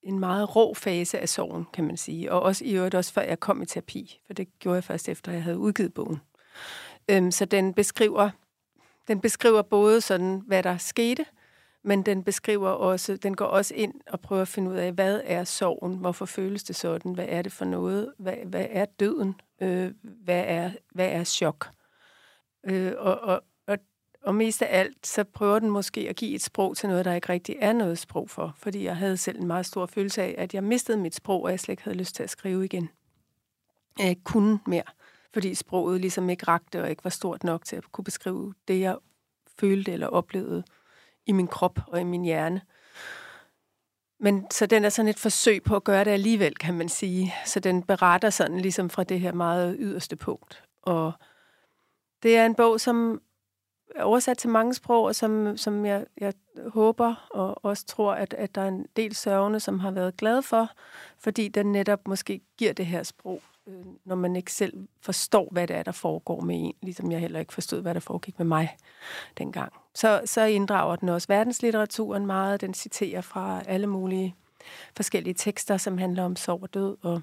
en 0.03 0.20
meget 0.20 0.56
rå 0.56 0.74
fase 0.74 1.20
af 1.20 1.30
sorgen, 1.30 1.65
kan 1.74 1.84
man 1.84 1.98
sige. 1.98 2.32
Og 2.32 2.41
også 2.41 2.65
i 2.65 2.75
øvrigt 2.75 2.96
også 2.96 3.13
før 3.13 3.22
jeg 3.22 3.39
kom 3.39 3.62
i 3.62 3.65
terapi, 3.65 4.20
for 4.25 4.34
det 4.34 4.60
gjorde 4.60 4.75
jeg 4.75 4.84
først 4.84 5.10
efter, 5.10 5.32
jeg 5.32 5.44
havde 5.44 5.58
udgivet 5.58 5.94
bogen. 5.94 6.22
Øhm, 7.10 7.32
så 7.32 7.46
den 7.46 7.74
beskriver, 7.74 8.30
den 9.08 9.22
beskriver 9.22 9.62
både 9.62 10.01
sådan, 10.01 10.41
hvad 10.48 10.63
der 10.63 10.77
skete, 10.77 11.25
men 11.84 12.01
den 12.01 12.24
beskriver 12.24 12.70
også, 12.70 13.18
den 13.18 13.36
går 13.36 13.46
også 13.46 13.74
ind 13.75 13.94
og 14.08 14.20
prøver 14.20 14.41
at 14.41 14.48
finde 14.48 14.72
ud 14.72 14.75
af, 14.75 14.91
hvad 14.91 15.22
er 15.24 15.44
sorgen? 15.44 15.98
Hvorfor 15.98 16.25
føles 16.25 16.63
det 16.63 16.75
sådan? 16.75 17.13
Hvad 17.13 17.25
er 17.27 17.41
det 17.41 17.51
for 17.51 17.65
noget? 17.65 18.13
Hvad, 18.20 18.36
hvad 18.46 18.65
er 18.70 18.86
døden? 18.86 19.36
Øh, 19.62 19.91
hvad, 20.03 20.44
er, 20.48 20.72
hvad 20.94 21.10
er 21.10 21.24
chok? 21.24 21.70
Øh, 22.63 22.94
og, 22.98 23.20
og, 23.20 23.41
og 24.24 24.36
mest 24.36 24.62
af 24.62 24.80
alt, 24.80 25.08
så 25.08 25.24
prøver 25.24 25.60
den 25.60 25.70
måske 25.70 26.10
at 26.10 26.16
give 26.16 26.36
et 26.36 26.42
sprog 26.42 26.78
til 26.78 26.90
noget, 26.90 27.06
der 27.06 27.13
ikke 27.13 27.30
rigtig 27.30 27.56
er 27.60 27.74
noget 27.74 27.98
sprog 27.98 28.30
for. 28.30 28.56
Fordi 28.58 28.84
jeg 28.84 28.96
havde 28.96 29.18
selv 29.18 29.40
en 29.40 29.48
meget 29.48 29.66
stor 29.66 29.86
følelse 29.86 30.22
af, 30.22 30.36
at 30.38 30.54
jeg 30.54 30.63
mistede 30.63 30.98
mit 30.98 31.16
sprog, 31.16 31.44
og 31.44 31.51
jeg 31.51 31.60
slet 31.60 31.74
ikke 31.74 31.84
havde 31.84 31.98
lyst 31.98 32.16
til 32.16 32.24
at 32.24 32.30
skrive 32.30 32.66
igen. 32.66 32.90
Jeg 34.00 34.10
ikke 34.10 34.24
kunne 34.24 34.60
mere, 34.68 34.84
fordi 35.34 35.56
sproget 35.56 36.01
ligesom 36.01 36.30
ikke 36.30 36.48
rakte 36.48 36.82
og 36.82 36.90
ikke 36.90 37.04
var 37.04 37.10
stort 37.10 37.44
nok 37.44 37.66
til 37.66 37.75
at 37.75 37.92
kunne 37.92 38.06
beskrive 38.06 38.54
det, 38.68 38.80
jeg 38.80 38.98
følte 39.60 39.92
eller 39.92 40.08
oplevede 40.08 40.63
i 41.25 41.32
min 41.32 41.48
krop 41.48 41.80
og 41.88 42.01
i 42.01 42.04
min 42.04 42.24
hjerne. 42.24 42.62
Men 44.20 44.46
så 44.51 44.66
den 44.66 44.86
er 44.86 44.90
sådan 44.90 45.10
et 45.10 45.20
forsøg 45.20 45.63
på 45.63 45.75
at 45.75 45.84
gøre 45.84 46.04
det 46.04 46.12
alligevel, 46.12 46.56
kan 46.56 46.74
man 46.74 46.90
sige. 46.90 47.34
Så 47.46 47.60
den 47.60 47.84
beretter 47.84 48.30
sådan 48.30 48.60
ligesom 48.60 48.90
fra 48.90 49.04
det 49.04 49.20
her 49.20 49.34
meget 49.34 49.75
yderste 49.80 50.16
punkt. 50.16 50.63
Og 50.82 51.13
det 52.24 52.38
er 52.38 52.46
en 52.46 52.56
bog, 52.56 52.80
som 52.80 53.22
oversat 54.00 54.38
til 54.38 54.50
mange 54.50 54.74
sprog, 54.74 55.04
og 55.04 55.16
som, 55.16 55.58
som 55.58 55.86
jeg, 55.86 56.06
jeg 56.18 56.34
håber 56.68 57.28
og 57.30 57.66
også 57.66 57.86
tror, 57.86 58.14
at, 58.14 58.34
at 58.34 58.56
der 58.56 58.62
er 58.62 58.68
en 58.68 58.86
del 58.96 59.16
sørgende, 59.16 59.60
som 59.60 59.80
har 59.80 59.92
været 59.92 60.18
glade 60.18 60.44
for, 60.44 60.70
fordi 61.20 61.48
den 61.48 61.72
netop 61.72 62.08
måske 62.08 62.42
giver 62.58 62.74
det 62.74 62.86
her 62.86 63.04
sprog, 63.04 63.42
øh, 63.68 63.86
når 64.06 64.16
man 64.16 64.36
ikke 64.36 64.54
selv 64.54 64.88
forstår, 65.02 65.48
hvad 65.52 65.68
det 65.68 65.76
er, 65.76 65.84
der 65.84 65.92
foregår 65.92 66.42
med 66.42 66.56
en, 66.60 66.74
ligesom 66.82 67.12
jeg 67.12 67.20
heller 67.20 67.40
ikke 67.40 67.54
forstod, 67.54 67.82
hvad 67.82 67.94
der 67.94 68.00
foregik 68.00 68.40
med 68.40 68.46
mig 68.46 68.78
dengang. 69.38 69.74
Så, 69.96 70.22
så 70.26 70.42
inddrager 70.42 70.96
den 70.96 71.10
også 71.10 71.28
verdenslitteraturen 71.28 72.26
meget. 72.26 72.62
Den 72.62 72.74
citerer 72.74 73.22
fra 73.22 73.62
alle 73.66 73.88
mulige 73.88 74.36
forskellige 74.96 75.34
tekster, 75.34 75.78
som 75.78 75.98
handler 75.98 76.24
om 76.24 76.36
sorg 76.36 76.64
og 76.64 76.74
død, 76.74 76.98
og, 77.02 77.22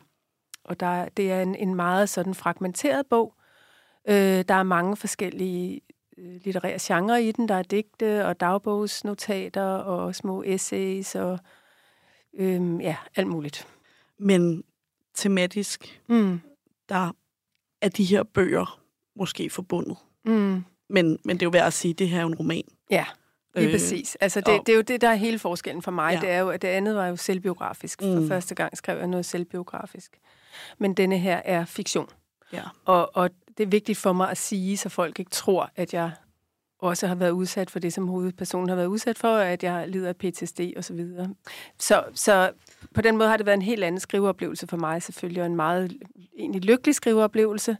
og 0.64 0.80
der, 0.80 1.08
det 1.08 1.32
er 1.32 1.42
en, 1.42 1.54
en 1.54 1.74
meget 1.74 2.08
sådan 2.08 2.34
fragmenteret 2.34 3.06
bog. 3.06 3.34
Øh, 4.08 4.44
der 4.48 4.54
er 4.54 4.62
mange 4.62 4.96
forskellige 4.96 5.80
litterære 6.44 6.78
genrer 6.80 7.16
i 7.16 7.32
den. 7.32 7.48
Der 7.48 7.54
er 7.54 7.62
digte 7.62 8.26
og 8.26 8.40
dagbogsnotater 8.40 9.62
og 9.64 10.14
små 10.14 10.42
essays 10.46 11.14
og 11.14 11.38
øh, 12.38 12.80
ja, 12.80 12.96
alt 13.16 13.26
muligt. 13.28 13.66
Men 14.18 14.64
tematisk, 15.14 16.00
Mm. 16.08 16.40
der 16.88 17.12
er 17.82 17.88
de 17.88 18.04
her 18.04 18.22
bøger 18.22 18.80
måske 19.16 19.50
forbundet. 19.50 19.96
Mm. 20.24 20.64
Men, 20.88 21.18
men 21.24 21.36
det 21.36 21.42
er 21.42 21.46
jo 21.46 21.50
værd 21.50 21.66
at 21.66 21.72
sige, 21.72 21.92
at 21.92 21.98
det 21.98 22.08
her 22.08 22.20
er 22.20 22.26
en 22.26 22.34
roman. 22.34 22.62
Ja, 22.90 23.04
lige 23.54 23.66
øh, 23.66 23.72
Øh, 23.72 23.74
præcis. 23.74 24.14
Altså 24.20 24.40
det, 24.40 24.48
og- 24.60 24.66
det 24.66 24.72
er 24.72 24.76
jo 24.76 24.82
det, 24.82 25.00
der 25.00 25.08
er 25.08 25.14
hele 25.14 25.38
forskellen 25.38 25.82
for 25.82 25.90
mig. 25.90 26.14
Ja. 26.14 26.20
Det 26.20 26.30
er 26.30 26.38
jo, 26.38 26.48
at 26.50 26.62
det 26.62 26.68
andet 26.68 26.94
var 26.96 27.06
jo 27.06 27.16
selvbiografisk. 27.16 28.02
For 28.02 28.20
Mm. 28.20 28.28
første 28.28 28.54
gang 28.54 28.76
skrev 28.76 28.98
jeg 28.98 29.06
noget 29.06 29.26
selvbiografisk. 29.26 30.18
Men 30.78 30.94
denne 30.94 31.18
her 31.18 31.36
er 31.44 31.64
fiktion. 31.64 32.08
Ja. 32.52 32.62
Og, 32.84 33.16
og 33.16 33.30
det 33.58 33.64
er 33.64 33.68
vigtigt 33.68 33.98
for 33.98 34.12
mig 34.12 34.30
at 34.30 34.38
sige, 34.38 34.76
så 34.76 34.88
folk 34.88 35.18
ikke 35.18 35.30
tror, 35.30 35.70
at 35.76 35.94
jeg 35.94 36.10
også 36.78 37.06
har 37.06 37.14
været 37.14 37.30
udsat 37.30 37.70
for 37.70 37.78
det, 37.78 37.92
som 37.92 38.08
hovedpersonen 38.08 38.68
har 38.68 38.76
været 38.76 38.86
udsat 38.86 39.18
for, 39.18 39.36
at 39.36 39.62
jeg 39.62 39.88
lider 39.88 40.08
af 40.08 40.16
PTSD 40.16 40.60
og 40.76 40.84
så 40.84 40.94
videre. 40.94 41.34
Så, 41.78 42.04
så 42.14 42.50
på 42.94 43.02
den 43.02 43.16
måde 43.16 43.28
har 43.28 43.36
det 43.36 43.46
været 43.46 43.56
en 43.56 43.62
helt 43.62 43.84
anden 43.84 44.00
skriveoplevelse 44.00 44.66
for 44.66 44.76
mig 44.76 45.02
selvfølgelig, 45.02 45.42
og 45.42 45.46
en 45.46 45.56
meget 45.56 45.96
egentlig 46.38 46.64
lykkelig 46.64 46.94
skriveoplevelse. 46.94 47.76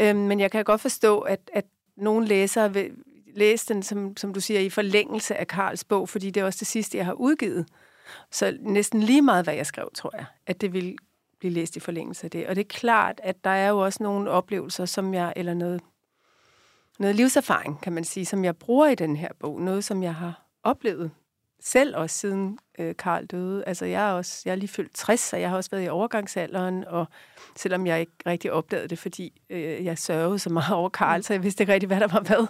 Øhm, 0.00 0.18
men 0.18 0.40
jeg 0.40 0.50
kan 0.50 0.64
godt 0.64 0.80
forstå, 0.80 1.18
at, 1.18 1.50
at 1.52 1.64
nogle 1.96 2.26
læsere 2.26 2.72
vil 2.72 2.90
læse 3.34 3.74
den, 3.74 3.82
som, 3.82 4.16
som 4.16 4.34
du 4.34 4.40
siger, 4.40 4.60
i 4.60 4.70
forlængelse 4.70 5.36
af 5.36 5.46
Karls 5.46 5.84
bog, 5.84 6.08
fordi 6.08 6.30
det 6.30 6.40
er 6.40 6.44
også 6.44 6.58
det 6.58 6.66
sidste, 6.66 6.98
jeg 6.98 7.06
har 7.06 7.12
udgivet. 7.12 7.66
Så 8.30 8.56
næsten 8.60 9.02
lige 9.02 9.22
meget, 9.22 9.46
hvad 9.46 9.54
jeg 9.54 9.66
skrev, 9.66 9.90
tror 9.94 10.10
jeg, 10.16 10.24
at 10.46 10.60
det 10.60 10.72
vil 10.72 10.96
blive 11.40 11.52
læst 11.52 11.76
i 11.76 11.80
forlængelse 11.80 12.24
af 12.24 12.30
det. 12.30 12.46
Og 12.46 12.56
det 12.56 12.60
er 12.60 12.68
klart, 12.68 13.20
at 13.22 13.44
der 13.44 13.50
er 13.50 13.68
jo 13.68 13.78
også 13.78 14.02
nogle 14.02 14.30
oplevelser, 14.30 14.84
som 14.84 15.14
jeg, 15.14 15.32
eller 15.36 15.54
noget, 15.54 15.80
noget 16.98 17.16
livserfaring, 17.16 17.80
kan 17.80 17.92
man 17.92 18.04
sige, 18.04 18.26
som 18.26 18.44
jeg 18.44 18.56
bruger 18.56 18.86
i 18.86 18.94
den 18.94 19.16
her 19.16 19.28
bog. 19.38 19.60
Noget, 19.60 19.84
som 19.84 20.02
jeg 20.02 20.14
har 20.14 20.42
oplevet 20.64 21.10
selv 21.62 21.96
også 21.96 22.16
siden 22.16 22.58
øh, 22.78 22.94
Karl 22.98 23.26
døde. 23.26 23.64
Altså, 23.66 23.84
jeg 23.84 24.08
er, 24.08 24.12
også, 24.12 24.42
jeg 24.44 24.52
er 24.52 24.56
lige 24.56 24.68
fyldt 24.68 24.94
60, 24.94 25.20
så 25.20 25.36
jeg 25.36 25.50
har 25.50 25.56
også 25.56 25.70
været 25.70 25.84
i 25.84 25.88
overgangsalderen, 25.88 26.84
og 26.84 27.06
selvom 27.56 27.86
jeg 27.86 28.00
ikke 28.00 28.12
rigtig 28.26 28.52
opdagede 28.52 28.88
det, 28.88 28.98
fordi 28.98 29.40
øh, 29.50 29.84
jeg 29.84 29.98
sørgede 29.98 30.38
så 30.38 30.50
meget 30.50 30.74
over 30.76 30.88
Karl, 30.88 31.22
så 31.22 31.32
jeg 31.32 31.42
vidste 31.42 31.62
ikke 31.62 31.72
rigtig, 31.72 31.86
hvad 31.86 32.00
der 32.00 32.08
var 32.08 32.20
hvad. 32.20 32.46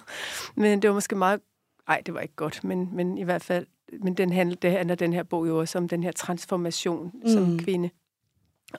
Men 0.54 0.82
det 0.82 0.88
var 0.90 0.94
måske 0.94 1.16
meget... 1.16 1.40
Nej, 1.88 2.02
det 2.06 2.14
var 2.14 2.20
ikke 2.20 2.34
godt, 2.36 2.64
men, 2.64 2.88
men 2.92 3.18
i 3.18 3.22
hvert 3.22 3.42
fald... 3.42 3.66
Men 4.02 4.14
den 4.14 4.32
handler, 4.32 4.56
det 4.56 4.72
handler 4.72 4.94
den 4.94 5.12
her 5.12 5.22
bog 5.22 5.48
jo 5.48 5.58
også 5.58 5.78
om 5.78 5.88
den 5.88 6.02
her 6.02 6.12
transformation 6.12 7.12
mm. 7.14 7.28
som 7.28 7.42
Mm. 7.42 7.58
kvinde. 7.58 7.90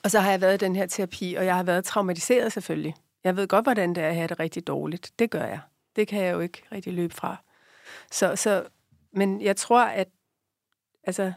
Og 0.03 0.11
så 0.11 0.19
har 0.19 0.31
jeg 0.31 0.41
været 0.41 0.61
i 0.61 0.65
den 0.65 0.75
her 0.75 0.85
terapi, 0.85 1.35
og 1.37 1.45
jeg 1.45 1.55
har 1.55 1.63
været 1.63 1.85
traumatiseret 1.85 2.51
selvfølgelig. 2.51 2.95
Jeg 3.23 3.35
ved 3.35 3.47
godt, 3.47 3.65
hvordan 3.65 3.95
det 3.95 4.03
er 4.03 4.07
at 4.07 4.15
have 4.15 4.27
det 4.27 4.39
rigtig 4.39 4.67
dårligt. 4.67 5.11
Det 5.19 5.29
gør 5.29 5.45
jeg. 5.45 5.59
Det 5.95 6.07
kan 6.07 6.23
jeg 6.23 6.33
jo 6.33 6.39
ikke 6.39 6.63
rigtig 6.71 6.93
løbe 6.93 7.13
fra. 7.13 7.37
Så, 8.11 8.35
så, 8.35 8.65
men 9.11 9.41
jeg 9.41 9.55
tror, 9.55 9.83
at 9.83 10.07
altså, 11.03 11.33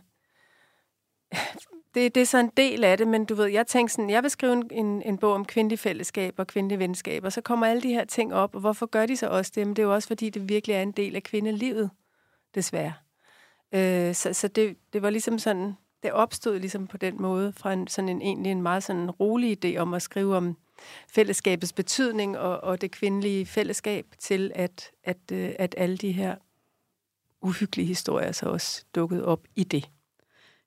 det, 1.94 2.14
det 2.14 2.20
er 2.20 2.26
så 2.26 2.38
en 2.38 2.52
del 2.56 2.84
af 2.84 2.98
det, 2.98 3.08
men 3.08 3.24
du 3.24 3.34
ved, 3.34 3.46
jeg 3.46 3.66
tænkte 3.66 3.94
sådan, 3.94 4.10
jeg 4.10 4.22
vil 4.22 4.30
skrive 4.30 4.52
en, 4.52 4.70
en, 4.70 5.02
en 5.02 5.18
bog 5.18 5.32
om 5.32 5.44
kvindelig 5.44 5.78
fællesskab 5.78 6.34
og 6.38 6.46
kvindelige 6.46 6.78
venskaber, 6.78 7.28
så 7.28 7.40
kommer 7.40 7.66
alle 7.66 7.82
de 7.82 7.88
her 7.88 8.04
ting 8.04 8.34
op, 8.34 8.54
og 8.54 8.60
hvorfor 8.60 8.86
gør 8.86 9.06
de 9.06 9.16
så 9.16 9.28
også 9.28 9.52
det? 9.54 9.66
Men 9.66 9.76
det 9.76 9.82
er 9.82 9.86
jo 9.86 9.94
også, 9.94 10.08
fordi 10.08 10.30
det 10.30 10.48
virkelig 10.48 10.74
er 10.74 10.82
en 10.82 10.92
del 10.92 11.16
af 11.16 11.22
kvindelivet, 11.22 11.90
desværre. 12.54 12.92
Øh, 13.72 14.14
så 14.14 14.32
så 14.32 14.48
det, 14.48 14.76
det 14.92 15.02
var 15.02 15.10
ligesom 15.10 15.38
sådan, 15.38 15.76
det 16.04 16.12
opstod 16.12 16.58
ligesom 16.58 16.86
på 16.86 16.96
den 16.96 17.22
måde, 17.22 17.52
fra 17.56 17.72
en, 17.72 17.88
sådan 17.88 18.08
en, 18.08 18.22
egentlig 18.22 18.52
en 18.52 18.62
meget 18.62 18.82
sådan 18.82 19.10
rolig 19.10 19.64
idé 19.64 19.76
om 19.78 19.94
at 19.94 20.02
skrive 20.02 20.36
om 20.36 20.56
fællesskabets 21.08 21.72
betydning 21.72 22.38
og, 22.38 22.60
og 22.60 22.80
det 22.80 22.90
kvindelige 22.90 23.46
fællesskab, 23.46 24.06
til 24.18 24.52
at, 24.54 24.90
at, 25.04 25.18
øh, 25.32 25.52
at 25.58 25.74
alle 25.78 25.96
de 25.96 26.12
her 26.12 26.34
uhyggelige 27.42 27.86
historier 27.86 28.32
så 28.32 28.46
også 28.46 28.84
dukkede 28.94 29.24
op 29.24 29.40
i 29.56 29.64
det. 29.64 29.90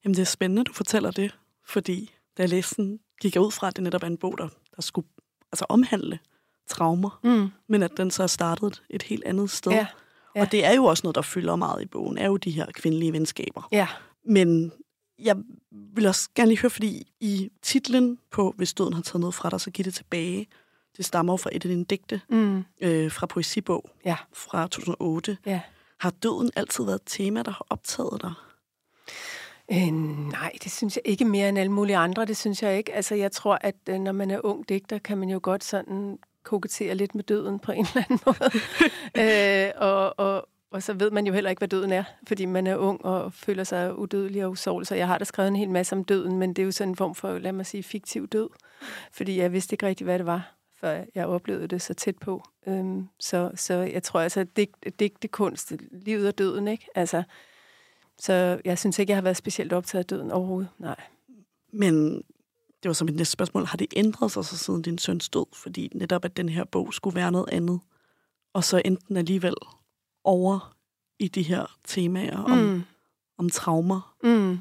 Jamen, 0.04 0.13
det 0.15 0.21
er 0.21 0.26
spændende, 0.26 0.63
du 0.63 0.73
fortæller 0.73 1.12
det, 1.12 1.38
fordi 1.65 2.13
da 2.38 2.41
jeg 2.43 2.50
læste 2.50 2.76
den, 2.82 3.00
gik 3.21 3.36
jeg 3.36 3.43
ud 3.43 3.52
fra, 3.52 3.67
at 3.67 3.76
det 3.76 3.84
netop 3.84 4.04
er 4.04 4.08
en 4.08 4.17
bog, 4.17 4.38
der, 4.38 4.47
der 4.76 4.82
skulle 4.82 5.08
altså, 5.52 5.65
omhandle 5.69 6.19
traumer, 6.67 7.19
Mm. 7.23 7.50
men 7.67 7.84
at 7.84 7.91
den 7.97 8.12
så 8.12 8.23
er 8.23 8.28
startet 8.28 8.84
et 8.89 9.04
helt 9.04 9.23
andet 9.23 9.50
sted. 9.50 9.71
Ja, 9.71 9.88
ja. 10.36 10.41
Og 10.41 10.52
det 10.52 10.65
er 10.65 10.73
jo 10.73 10.86
også 10.86 11.02
noget, 11.04 11.15
der 11.15 11.21
fylder 11.21 11.56
meget 11.56 11.82
i 11.82 11.86
bogen, 11.86 12.17
er 12.17 12.26
jo 12.28 12.38
de 12.38 12.52
her 12.52 12.65
kvindelige 12.73 13.13
venskaber. 13.13 13.67
ja. 13.71 13.88
Men 14.30 14.71
jeg 15.20 15.36
vil 15.72 16.06
også 16.08 16.30
gerne 16.36 16.50
lige 16.50 16.60
høre, 16.62 16.70
fordi 16.70 17.08
i 17.20 17.50
titlen 17.62 18.18
på 18.32 18.54
Hvis 18.58 18.74
døden 18.74 18.94
har 18.94 19.02
taget 19.02 19.20
noget 19.20 19.34
fra 19.36 19.50
dig, 19.50 19.62
så 19.62 19.72
giv 19.72 19.86
det 19.86 19.94
tilbage. 19.94 20.48
Det 20.98 21.06
stammer 21.06 21.34
jo 21.34 21.38
fra 21.38 21.50
et 21.54 21.66
af 21.66 21.70
dine 21.70 21.84
digte 21.86 22.22
Mm. 22.30 22.64
øh, 22.82 23.12
fra 23.12 23.26
poesibog 23.26 23.90
Ja, 24.06 24.16
fra 24.34 24.68
2008. 24.68 25.38
ja. 25.46 25.62
Har 26.00 26.10
døden 26.10 26.52
altid 26.56 26.84
været 26.84 26.96
et 26.96 27.02
tema, 27.06 27.42
der 27.44 27.52
har 27.52 27.66
optaget 27.70 28.22
dig? 28.22 28.34
Øh, 29.72 29.94
nej, 30.32 30.52
det 30.64 30.72
synes 30.72 30.96
jeg 30.96 31.02
ikke 31.06 31.26
mere 31.26 31.50
end 31.50 31.60
alle 31.60 31.72
mulige 31.72 31.98
andre. 31.98 32.26
Det 32.26 32.38
synes 32.38 32.64
jeg 32.64 32.78
ikke. 32.78 32.94
Altså, 32.94 33.16
jeg 33.16 33.32
tror, 33.32 33.58
at 33.62 33.76
øh, 33.90 34.00
når 34.00 34.12
man 34.12 34.32
er 34.32 34.40
ung 34.46 34.70
digter, 34.70 34.98
kan 34.98 35.18
man 35.18 35.30
jo 35.30 35.40
godt 35.44 35.64
sådan 35.64 36.20
kokettere 36.44 36.96
lidt 36.96 37.16
med 37.16 37.24
døden 37.24 37.60
på 37.60 37.72
en 37.72 37.86
eller 37.96 38.04
anden 38.10 38.20
måde. 38.26 38.52
øh, 39.68 39.72
og, 39.76 40.20
og, 40.20 40.48
og 40.78 40.84
så 40.84 40.94
ved 40.94 41.12
man 41.12 41.28
jo 41.28 41.34
heller 41.34 41.50
ikke, 41.50 41.60
hvad 41.60 41.68
døden 41.68 41.92
er, 41.92 42.04
fordi 42.28 42.46
man 42.46 42.68
er 42.68 42.76
ung 42.76 43.06
og 43.06 43.34
føler 43.34 43.63
sig 43.63 43.98
udødelig 43.98 44.46
og 44.46 44.52
usårlig. 44.52 44.88
Så 44.88 44.96
jeg 44.96 45.08
har 45.08 45.18
da 45.18 45.26
skrevet 45.26 45.48
en 45.48 45.56
hel 45.56 45.70
masse 45.70 45.96
om 45.96 46.04
døden, 46.04 46.38
men 46.38 46.54
det 46.54 46.62
er 46.62 46.66
jo 46.66 46.72
sådan 46.72 46.92
en 46.92 46.96
form 46.96 47.16
for, 47.16 47.38
lad 47.38 47.52
mig 47.52 47.66
sige, 47.66 47.84
fiktiv 47.84 48.28
død. 48.28 48.50
Fordi 49.12 49.40
jeg 49.40 49.54
vidste 49.54 49.74
ikke 49.74 49.86
rigtig, 49.88 50.06
hvad 50.06 50.18
det 50.18 50.26
var, 50.26 50.56
før 50.80 51.04
jeg 51.16 51.26
oplevede 51.26 51.68
det 51.68 51.82
så 51.82 51.94
tæt 51.94 52.18
på. 52.18 52.44
Øhm, 52.68 53.08
så, 53.20 53.52
så 53.56 53.74
jeg 53.74 54.04
tror 54.04 54.20
altså, 54.20 54.44
digt, 54.44 55.00
digte 55.00 55.28
kunst, 55.28 55.74
livet 55.92 56.28
og 56.28 56.38
døden, 56.38 56.68
ikke? 56.68 56.88
Altså, 56.96 57.24
så 58.20 58.62
jeg 58.66 58.80
synes 58.80 59.00
ikke, 59.00 59.12
jeg 59.12 59.18
har 59.18 59.24
været 59.24 59.38
specielt 59.38 59.74
optaget 59.74 60.04
af 60.04 60.08
døden 60.08 60.32
overhovedet. 60.32 60.70
Nej. 60.80 61.02
Men 61.72 62.16
det 62.84 62.90
var 62.90 62.94
så 62.94 63.06
mit 63.06 63.16
næste 63.16 63.32
spørgsmål. 63.32 63.66
Har 63.66 63.78
det 63.78 63.88
ændret 63.96 64.32
sig 64.32 64.46
så 64.46 64.58
siden 64.58 64.82
din 64.82 64.98
søns 64.98 65.30
død? 65.30 65.46
Fordi 65.54 65.92
netop, 65.96 66.26
at 66.26 66.38
den 66.38 66.50
her 66.50 66.63
bog 66.63 66.94
skulle 66.94 67.16
være 67.16 67.32
noget 67.32 67.50
andet. 67.52 67.80
Og 68.54 68.63
så 68.63 68.82
enten 68.86 69.18
alligevel 69.18 69.54
over 70.28 70.76
i 71.20 71.28
de 71.28 71.42
her 71.42 71.78
temaer 71.88 72.38
om, 72.44 72.58
mm. 72.58 72.82
om 73.38 73.50
traumer. 73.50 74.16
Mm. 74.24 74.60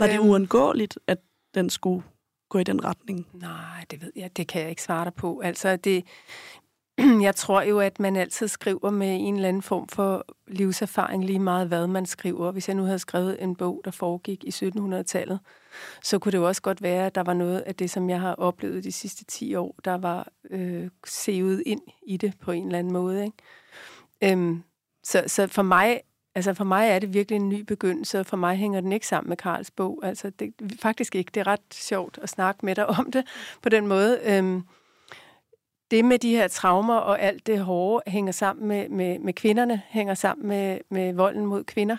Var 0.00 0.06
det 0.06 0.18
Øhm. 0.18 0.28
uundgåeligt, 0.28 0.98
at 1.06 1.18
den 1.54 1.70
skulle 1.70 2.02
gå 2.48 2.58
i 2.58 2.64
den 2.64 2.84
retning? 2.84 3.26
Nej, 3.32 3.84
det 3.90 4.02
ved 4.02 4.12
jeg, 4.16 4.36
det 4.36 4.48
kan 4.48 4.60
jeg 4.62 4.70
ikke 4.70 4.82
svare 4.82 5.04
dig 5.04 5.14
på. 5.14 5.40
Altså, 5.40 5.76
det, 5.76 6.04
jeg 7.26 7.34
tror 7.36 7.62
jo, 7.62 7.80
at 7.80 8.00
man 8.00 8.16
altid 8.16 8.48
skriver 8.48 8.90
med 8.90 9.16
en 9.20 9.34
eller 9.34 9.48
anden 9.48 9.62
form 9.62 9.88
for 9.88 10.26
livserfaring, 10.46 11.24
lige 11.24 11.38
meget 11.38 11.68
hvad 11.68 11.86
man 11.86 12.06
skriver. 12.06 12.50
Hvis 12.52 12.68
jeg 12.68 12.76
nu 12.76 12.82
havde 12.84 12.98
skrevet 12.98 13.42
en 13.42 13.56
bog, 13.56 13.80
der 13.84 13.90
foregik 13.90 14.44
i 14.44 14.48
1700-tallet, 14.48 15.38
så 16.02 16.18
kunne 16.18 16.32
det 16.32 16.38
jo 16.38 16.46
også 16.46 16.62
godt 16.62 16.82
være, 16.82 17.06
at 17.06 17.14
der 17.14 17.22
var 17.22 17.34
noget 17.34 17.60
af 17.60 17.74
det, 17.74 17.90
som 17.90 18.10
jeg 18.10 18.20
har 18.20 18.34
oplevet 18.34 18.84
de 18.84 18.92
sidste 18.92 19.24
10 19.24 19.54
år, 19.54 19.74
der 19.84 19.94
var 19.94 20.28
øh, 20.50 20.90
sevet 21.06 21.62
ind 21.66 21.80
i 22.06 22.16
det 22.16 22.32
på 22.40 22.50
en 22.52 22.66
eller 22.66 22.78
anden 22.78 22.92
måde. 22.92 23.24
Ikke? 23.24 23.36
Øhm, 24.32 24.62
så, 25.04 25.24
så 25.26 25.46
for 25.46 25.62
mig 25.62 26.00
Altså 26.34 26.54
for 26.54 26.64
mig 26.64 26.88
er 26.88 26.98
det 26.98 27.14
virkelig 27.14 27.36
en 27.36 27.48
ny 27.48 27.60
begyndelse, 27.60 28.20
og 28.20 28.26
for 28.26 28.36
mig 28.36 28.56
hænger 28.56 28.80
den 28.80 28.92
ikke 28.92 29.06
sammen 29.06 29.28
med 29.28 29.36
Karls 29.36 29.70
bog. 29.70 30.00
Altså 30.02 30.30
det, 30.30 30.54
faktisk 30.80 31.14
ikke. 31.14 31.30
Det 31.34 31.40
er 31.40 31.46
ret 31.46 31.60
sjovt 31.72 32.18
at 32.22 32.28
snakke 32.28 32.66
med 32.66 32.74
dig 32.74 32.86
om 32.86 33.12
det 33.12 33.24
på 33.62 33.68
den 33.68 33.86
måde. 33.86 34.20
Øhm, 34.24 34.62
det 35.90 36.04
med 36.04 36.18
de 36.18 36.30
her 36.30 36.48
traumer 36.48 36.94
og 36.94 37.20
alt 37.20 37.46
det 37.46 37.58
hårde 37.58 38.10
hænger 38.10 38.32
sammen 38.32 38.68
med, 38.68 38.88
med, 38.88 39.18
med 39.18 39.32
kvinderne, 39.32 39.82
hænger 39.88 40.14
sammen 40.14 40.48
med, 40.48 40.78
med 40.90 41.12
volden 41.12 41.46
mod 41.46 41.64
kvinder. 41.64 41.96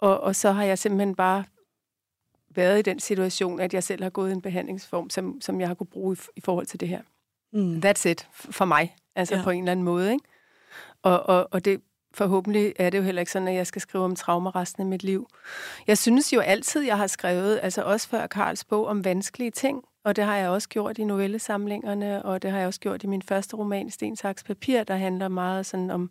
Og, 0.00 0.20
og 0.20 0.36
så 0.36 0.52
har 0.52 0.64
jeg 0.64 0.78
simpelthen 0.78 1.14
bare 1.14 1.44
været 2.50 2.78
i 2.78 2.82
den 2.82 3.00
situation, 3.00 3.60
at 3.60 3.74
jeg 3.74 3.82
selv 3.84 4.02
har 4.02 4.10
gået 4.10 4.30
i 4.30 4.32
en 4.32 4.42
behandlingsform, 4.42 5.10
som, 5.10 5.40
som 5.40 5.60
jeg 5.60 5.68
har 5.68 5.74
kunne 5.74 5.86
bruge 5.86 6.16
i, 6.16 6.18
i 6.36 6.40
forhold 6.40 6.66
til 6.66 6.80
det 6.80 6.88
her. 6.88 7.00
Mm. 7.52 7.82
That's 7.84 8.08
it 8.08 8.28
for 8.32 8.64
mig, 8.64 8.96
altså 9.16 9.34
Ja. 9.34 9.38
ja. 9.38 9.44
på 9.44 9.50
en 9.50 9.58
eller 9.58 9.72
anden 9.72 9.84
måde. 9.84 10.12
Ikke? 10.12 10.24
Og, 11.02 11.22
og, 11.22 11.48
og 11.50 11.64
det 11.64 11.80
forhåbentlig 12.16 12.72
er 12.76 12.90
det 12.90 12.98
jo 12.98 13.02
heller 13.02 13.20
ikke 13.20 13.32
sådan, 13.32 13.48
at 13.48 13.54
jeg 13.54 13.66
skal 13.66 13.82
skrive 13.82 14.04
om 14.04 14.16
traumer 14.16 14.56
resten 14.56 14.82
af 14.82 14.86
mit 14.86 15.02
liv. 15.02 15.28
Jeg 15.86 15.98
synes 15.98 16.32
jo 16.32 16.40
altid, 16.40 16.82
jeg 16.82 16.96
har 16.96 17.06
skrevet, 17.06 17.60
altså 17.62 17.82
også 17.82 18.08
før 18.08 18.26
Karls 18.26 18.64
bog, 18.64 18.86
om 18.86 19.04
vanskelige 19.04 19.50
ting, 19.50 19.84
og 20.04 20.16
det 20.16 20.24
har 20.24 20.36
jeg 20.36 20.48
også 20.48 20.68
gjort 20.68 20.98
i 20.98 21.04
novellesamlingerne, 21.04 22.24
og 22.24 22.42
det 22.42 22.50
har 22.50 22.58
jeg 22.58 22.66
også 22.66 22.80
gjort 22.80 23.02
i 23.02 23.06
min 23.06 23.22
første 23.22 23.56
roman, 23.56 23.90
Stensaks 23.90 24.44
Papir, 24.44 24.84
der 24.84 24.96
handler 24.96 25.28
meget 25.28 25.66
sådan 25.66 25.90
om, 25.90 26.10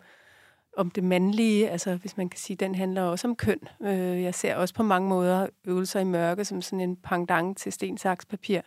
om 0.77 0.91
det 0.91 1.03
mandlige, 1.03 1.69
altså 1.69 1.95
hvis 1.95 2.17
man 2.17 2.29
kan 2.29 2.39
sige, 2.39 2.57
den 2.57 2.75
handler 2.75 3.01
også 3.01 3.27
om 3.27 3.35
køn. 3.35 3.59
Øh, 3.81 4.23
jeg 4.23 4.35
ser 4.35 4.55
også 4.55 4.73
på 4.73 4.83
mange 4.83 5.09
måder 5.09 5.47
øvelser 5.65 5.99
i 5.99 6.03
mørke 6.03 6.45
som 6.45 6.61
sådan 6.61 6.79
en 6.79 6.95
pangdang 6.95 7.57
til 7.57 7.71
Stensaks 7.71 8.25
Papir. 8.25 8.61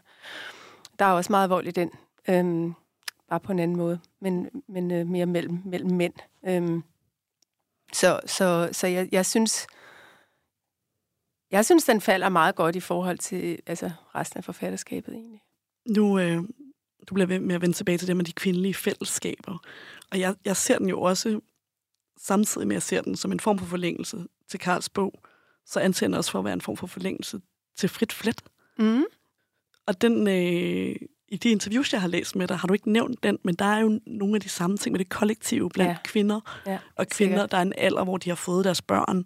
Der 0.99 1.05
er 1.05 1.13
også 1.13 1.33
meget 1.33 1.51
vold 1.51 1.67
i 1.67 1.71
den, 1.71 1.91
øhm, 2.29 2.75
bare 3.29 3.41
på 3.41 3.53
en 3.53 3.59
anden 3.59 3.77
måde, 3.77 3.99
men, 4.21 4.49
men 4.69 4.91
øh, 4.91 5.07
mere 5.07 5.27
mellem, 5.27 5.59
mellem 5.65 5.91
mænd. 5.91 6.15
Øhm, 6.47 6.83
så 7.93 8.21
så, 8.27 8.69
så 8.73 8.87
jeg, 8.87 9.09
jeg 9.13 9.27
synes, 9.27 9.67
jeg 11.51 11.65
synes, 11.65 11.85
den 11.85 12.01
falder 12.01 12.29
meget 12.29 12.55
godt 12.55 12.77
i 12.77 12.81
forhold 12.81 13.19
til 13.19 13.59
altså, 13.67 13.91
resten 14.15 14.39
af 14.39 14.45
forfatterskabet 14.45 15.15
egentlig. 15.15 15.41
Nu, 15.89 16.19
øh, 16.19 16.43
du 17.09 17.15
bliver 17.15 17.27
ved 17.27 17.41
med 17.41 17.55
at 17.55 17.61
vende 17.61 17.77
tilbage 17.77 17.99
til 17.99 18.09
det 18.09 18.17
med 18.17 18.25
de 18.25 18.33
kvindelige 18.33 18.75
fællesskaber. 18.75 19.59
Og 20.11 20.21
jeg, 20.21 20.35
jeg 20.45 20.57
ser 20.57 20.79
den 20.79 20.89
jo 20.89 21.01
også, 21.01 21.41
samtidig 22.19 22.67
med 22.67 22.77
at 22.77 22.77
jeg 22.77 22.83
ser 22.83 23.03
den 23.03 23.17
som 23.17 23.33
en 23.33 23.41
form 23.41 23.59
for 23.59 23.67
forlængelse 23.67 24.27
til 24.49 24.61
Karls 24.61 24.89
bog, 24.89 25.23
så 25.67 25.81
anser 25.81 26.07
den 26.07 26.15
også 26.15 26.31
for 26.31 26.39
at 26.39 26.45
være 26.45 26.55
en 26.55 26.61
form 26.61 26.77
for 26.77 26.87
forlængelse 26.87 27.41
til 27.77 27.89
Frit 27.89 28.13
Flet. 28.13 28.43
Mm. 28.79 29.05
Og 29.87 30.01
den, 30.01 30.29
øh, 30.29 30.97
i 31.29 31.37
de 31.37 31.51
interviews, 31.51 31.93
jeg 31.93 32.01
har 32.01 32.09
læst 32.09 32.37
med 32.37 32.47
dig, 32.49 32.57
har 32.57 32.67
du 32.69 32.75
ikke 32.75 32.93
nævnt 32.93 33.23
den, 33.23 33.39
men 33.43 33.55
der 33.55 33.65
er 33.65 33.79
jo 33.81 34.01
nogle 34.07 34.35
af 34.35 34.41
de 34.41 34.49
samme 34.49 34.77
ting 34.77 34.93
med 34.93 34.99
det 34.99 35.09
kollektive 35.09 35.69
blandt 35.71 35.91
Ja. 35.91 35.97
kvinder. 36.05 36.41
Ja, 36.67 36.79
Og 36.97 37.07
kvinder, 37.09 37.35
sikkert. 37.37 37.51
der 37.51 37.57
er 37.59 37.63
en 37.63 37.73
alder, 37.77 38.05
hvor 38.05 38.17
de 38.17 38.31
har 38.31 38.35
fået 38.37 38.65
deres 38.65 38.83
børn, 38.83 39.25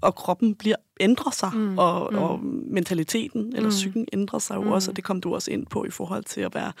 og 0.00 0.14
kroppen 0.14 0.54
bliver 0.54 0.76
ændrer 1.00 1.30
sig, 1.30 1.50
mm. 1.54 1.78
Og, 1.78 2.12
mm. 2.12 2.18
og 2.18 2.40
mentaliteten 2.44 3.46
eller 3.56 3.62
mm. 3.68 3.70
psyken 3.70 4.06
ændrer 4.12 4.38
sig 4.38 4.54
jo 4.54 4.62
mm. 4.62 4.72
også, 4.72 4.90
og 4.90 4.96
det 4.96 5.04
kom 5.04 5.20
du 5.20 5.34
også 5.34 5.50
ind 5.50 5.66
på 5.66 5.84
i 5.84 5.90
forhold 5.90 6.24
til 6.24 6.40
at 6.40 6.54
være 6.54 6.72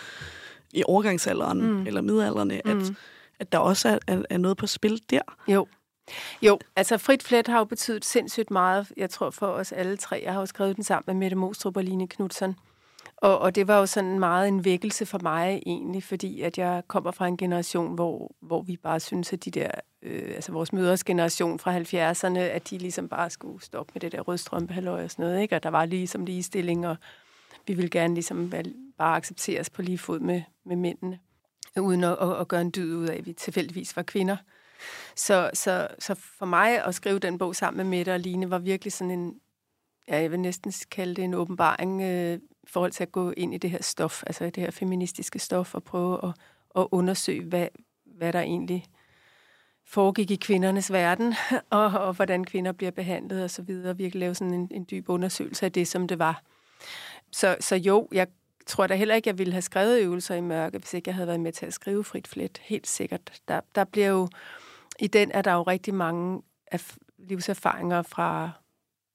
i 0.72 0.82
overgangsalderen 0.86 1.62
mm. 1.72 1.86
eller 1.86 2.00
midalderne, 2.00 2.66
at, 2.68 2.76
Mm. 2.76 2.96
at 3.40 3.52
der 3.52 3.58
også 3.58 3.88
er, 3.88 3.98
er, 4.06 4.22
er 4.30 4.38
noget 4.38 4.56
på 4.56 4.66
spil 4.66 5.00
der. 5.10 5.20
Jo. 5.48 5.66
Jo, 6.42 6.58
altså 6.76 6.98
Frit 6.98 7.22
Flet 7.22 7.48
har 7.48 7.58
jo 7.58 7.64
betydet 7.64 8.04
sindssygt 8.04 8.50
meget, 8.50 8.86
jeg 8.96 9.10
tror 9.10 9.30
for 9.30 9.46
os 9.46 9.72
alle 9.72 9.96
tre. 9.96 10.22
Jeg 10.24 10.32
har 10.32 10.40
jo 10.40 10.46
skrevet 10.46 10.76
den 10.76 10.84
sammen 10.84 11.04
med 11.06 11.14
Mette 11.24 11.36
Mostrup 11.36 11.76
og 11.76 11.84
Line 11.84 12.08
Knudsen. 12.08 12.56
Og, 13.24 13.38
og 13.38 13.54
det 13.54 13.68
var 13.68 13.78
jo 13.78 13.86
sådan 13.86 14.18
meget 14.18 14.48
en 14.48 14.64
vækkelse 14.64 15.06
for 15.06 15.18
mig 15.22 15.62
egentlig, 15.66 16.02
fordi 16.02 16.40
at 16.40 16.58
jeg 16.58 16.82
kommer 16.88 17.10
fra 17.10 17.26
en 17.26 17.36
generation, 17.36 17.94
hvor, 17.94 18.34
hvor 18.40 18.62
vi 18.62 18.76
bare 18.76 19.00
synes, 19.00 19.32
at 19.32 19.44
de 19.44 19.50
der, 19.50 19.70
øh, 20.02 20.32
altså 20.34 20.52
vores 20.52 20.72
mødres 20.72 21.04
generation 21.04 21.58
fra 21.58 21.78
70'erne, 21.78 22.38
at 22.38 22.70
de 22.70 22.78
ligesom 22.78 23.08
bare 23.08 23.30
skulle 23.30 23.64
stoppe 23.64 23.90
med 23.94 24.00
det 24.00 24.12
der 24.12 24.20
rødstrømpehalløj 24.20 25.04
og 25.04 25.10
sådan 25.10 25.24
noget, 25.24 25.42
ikke? 25.42 25.56
Og 25.56 25.62
der 25.62 25.68
var 25.68 25.84
ligesom 25.84 26.24
ligestilling, 26.24 26.86
og 26.86 26.96
vi 27.66 27.74
ville 27.74 27.90
gerne 27.90 28.14
ligesom 28.14 28.52
bare 28.98 29.16
accepteres 29.16 29.70
på 29.70 29.82
lige 29.82 29.98
fod 29.98 30.20
med, 30.20 30.42
med 30.64 30.76
mændene, 30.76 31.18
uden 31.80 32.04
at, 32.04 32.16
at, 32.20 32.40
at 32.40 32.48
gøre 32.48 32.60
en 32.60 32.72
dyd 32.76 32.94
ud 32.94 33.08
af, 33.08 33.16
at 33.16 33.26
vi 33.26 33.32
tilfældigvis 33.32 33.96
var 33.96 34.02
kvinder. 34.02 34.36
Så, 35.16 35.50
så, 35.54 35.88
så 35.98 36.14
for 36.14 36.46
mig 36.46 36.84
at 36.84 36.94
skrive 36.94 37.18
den 37.18 37.38
bog 37.38 37.56
sammen 37.56 37.76
med 37.76 37.98
Mette 37.98 38.14
og 38.14 38.20
Line 38.20 38.50
var 38.50 38.58
virkelig 38.58 38.92
sådan 38.92 39.10
en, 39.10 39.34
ja, 40.08 40.20
jeg 40.20 40.30
vil 40.30 40.40
næsten 40.40 40.72
kalde 40.90 41.14
det 41.14 41.24
en 41.24 41.34
åbenbaring 41.34 42.02
øh, 42.02 42.38
i 42.66 42.70
forhold 42.70 42.92
til 42.92 43.02
at 43.02 43.12
gå 43.12 43.30
ind 43.30 43.54
i 43.54 43.58
det 43.58 43.70
her 43.70 43.82
stof, 43.82 44.22
altså 44.26 44.44
det 44.44 44.56
her 44.56 44.70
feministiske 44.70 45.38
stof, 45.38 45.74
og 45.74 45.84
prøve 45.84 46.26
at, 46.26 46.32
at 46.76 46.86
undersøge, 46.90 47.44
hvad, 47.44 47.68
hvad 48.04 48.32
der 48.32 48.40
egentlig 48.40 48.84
foregik 49.84 50.30
i 50.30 50.36
kvindernes 50.36 50.92
verden, 50.92 51.34
og, 51.70 51.84
og 51.84 52.12
hvordan 52.14 52.44
kvinder 52.44 52.72
bliver 52.72 52.90
behandlet 52.90 53.44
og 53.44 53.50
så 53.50 53.62
videre. 53.62 53.96
Virkelig 53.96 54.20
lave 54.20 54.34
sådan 54.34 54.54
en, 54.54 54.68
en 54.70 54.86
dyb 54.90 55.08
undersøgelse 55.08 55.66
af 55.66 55.72
det, 55.72 55.88
som 55.88 56.08
det 56.08 56.18
var. 56.18 56.42
Så, 57.32 57.56
så 57.60 57.76
jo, 57.76 58.08
jeg 58.12 58.26
tror 58.66 58.86
da 58.86 58.94
heller 58.94 59.14
ikke, 59.14 59.28
jeg 59.28 59.38
ville 59.38 59.52
have 59.52 59.62
skrevet 59.62 60.00
øvelser 60.00 60.34
i 60.34 60.40
mørke, 60.40 60.78
hvis 60.78 60.94
ikke 60.94 61.08
jeg 61.08 61.14
havde 61.14 61.26
været 61.26 61.40
med 61.40 61.52
til 61.52 61.66
at 61.66 61.72
skrive 61.72 62.04
frit 62.04 62.28
flet. 62.28 62.58
Helt 62.62 62.86
sikkert. 62.86 63.42
Der, 63.48 63.60
der 63.74 63.84
bliver 63.84 64.08
jo, 64.08 64.28
i 64.98 65.06
den 65.06 65.30
er 65.30 65.42
der 65.42 65.52
jo 65.52 65.62
rigtig 65.62 65.94
mange 65.94 66.42
af 66.66 66.96
livserfaringer 67.18 68.02
fra, 68.02 68.50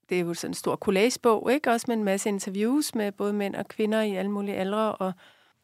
det 0.09 0.19
er 0.19 0.23
jo 0.23 0.33
sådan 0.33 0.49
en 0.49 0.53
stor 0.53 0.75
collagebog, 0.75 1.53
ikke? 1.53 1.71
Også 1.71 1.85
med 1.87 1.97
en 1.97 2.03
masse 2.03 2.29
interviews 2.29 2.95
med 2.95 3.11
både 3.11 3.33
mænd 3.33 3.55
og 3.55 3.67
kvinder 3.67 4.01
i 4.01 4.15
alle 4.15 4.31
mulige 4.31 4.57
aldre, 4.57 4.95
og 4.95 5.13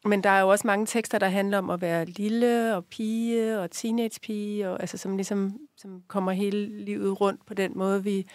men 0.04 0.24
der 0.24 0.30
er 0.30 0.40
jo 0.40 0.48
også 0.48 0.66
mange 0.66 0.86
tekster, 0.86 1.18
der 1.18 1.28
handler 1.28 1.58
om 1.58 1.70
at 1.70 1.80
være 1.80 2.04
lille 2.04 2.76
og 2.76 2.84
pige 2.84 3.60
og 3.60 3.70
teenagepige, 3.70 4.70
og, 4.70 4.80
altså, 4.80 4.98
som 4.98 5.16
ligesom 5.16 5.58
som 5.76 6.02
kommer 6.08 6.32
hele 6.32 6.84
livet 6.84 7.20
rundt 7.20 7.46
på 7.46 7.54
den 7.54 7.72
måde, 7.78 8.04
vi, 8.04 8.26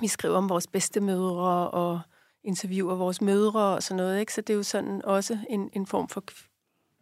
vi 0.00 0.06
skriver 0.06 0.36
om 0.36 0.48
vores 0.48 0.66
bedstemødre 0.66 1.70
og 1.70 2.00
interviewer 2.44 2.94
vores 2.94 3.20
mødre 3.20 3.60
og 3.60 3.82
sådan 3.82 3.96
noget. 3.96 4.20
Ikke? 4.20 4.34
Så 4.34 4.40
det 4.40 4.50
er 4.50 4.56
jo 4.56 4.62
sådan 4.62 5.04
også 5.04 5.38
en, 5.48 5.70
en 5.72 5.86
form 5.86 6.08
for 6.08 6.24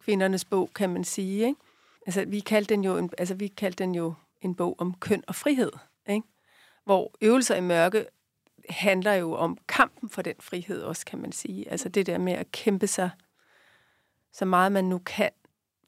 kvindernes 0.03 0.45
bog, 0.45 0.69
kan 0.75 0.89
man 0.89 1.03
sige. 1.03 1.47
Ikke? 1.47 1.59
Altså, 2.05 2.25
vi 2.25 2.39
kaldte 2.39 2.73
den 2.73 2.83
jo 2.83 2.97
en, 2.97 3.09
altså, 3.17 3.33
vi 3.33 3.47
kaldte 3.47 3.83
den 3.83 3.95
jo 3.95 4.13
en 4.41 4.55
bog 4.55 4.75
om 4.77 4.93
køn 4.93 5.23
og 5.27 5.35
frihed, 5.35 5.71
ikke? 6.09 6.27
Hvor 6.89 7.11
øvelser 7.21 7.55
i 7.55 7.61
mørke 7.61 8.05
handler 8.69 9.13
jo 9.13 9.33
om 9.33 9.57
kampen 9.67 10.09
for 10.09 10.21
den 10.21 10.35
frihed 10.39 10.81
også, 10.81 11.05
kan 11.05 11.19
man 11.19 11.31
sige. 11.31 11.71
Altså 11.71 11.89
det 11.89 12.05
der 12.05 12.17
med 12.17 12.33
at 12.33 12.51
kæmpe 12.51 12.87
sig 12.87 13.09
så 14.33 14.45
meget 14.45 14.71
man 14.71 14.85
nu 14.85 14.97
kan 14.97 15.29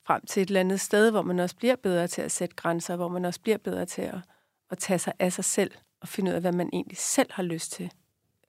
frem 0.03 0.25
til 0.25 0.41
et 0.41 0.47
eller 0.47 0.59
andet 0.59 0.79
sted, 0.79 1.11
hvor 1.11 1.21
man 1.21 1.39
også 1.39 1.55
bliver 1.55 1.75
bedre 1.75 2.07
til 2.07 2.21
at 2.21 2.31
sætte 2.31 2.55
grænser, 2.55 2.95
hvor 2.95 3.07
man 3.07 3.25
også 3.25 3.41
bliver 3.41 3.57
bedre 3.57 3.85
til 3.85 4.01
at, 4.01 4.17
at 4.69 4.77
tage 4.77 4.99
sig 4.99 5.13
af 5.19 5.33
sig 5.33 5.45
selv 5.45 5.71
og 6.01 6.07
finde 6.07 6.31
ud 6.31 6.35
af, 6.35 6.41
hvad 6.41 6.51
man 6.51 6.69
egentlig 6.73 6.97
selv 6.97 7.31
har 7.31 7.43
lyst 7.43 7.71
til, 7.71 7.91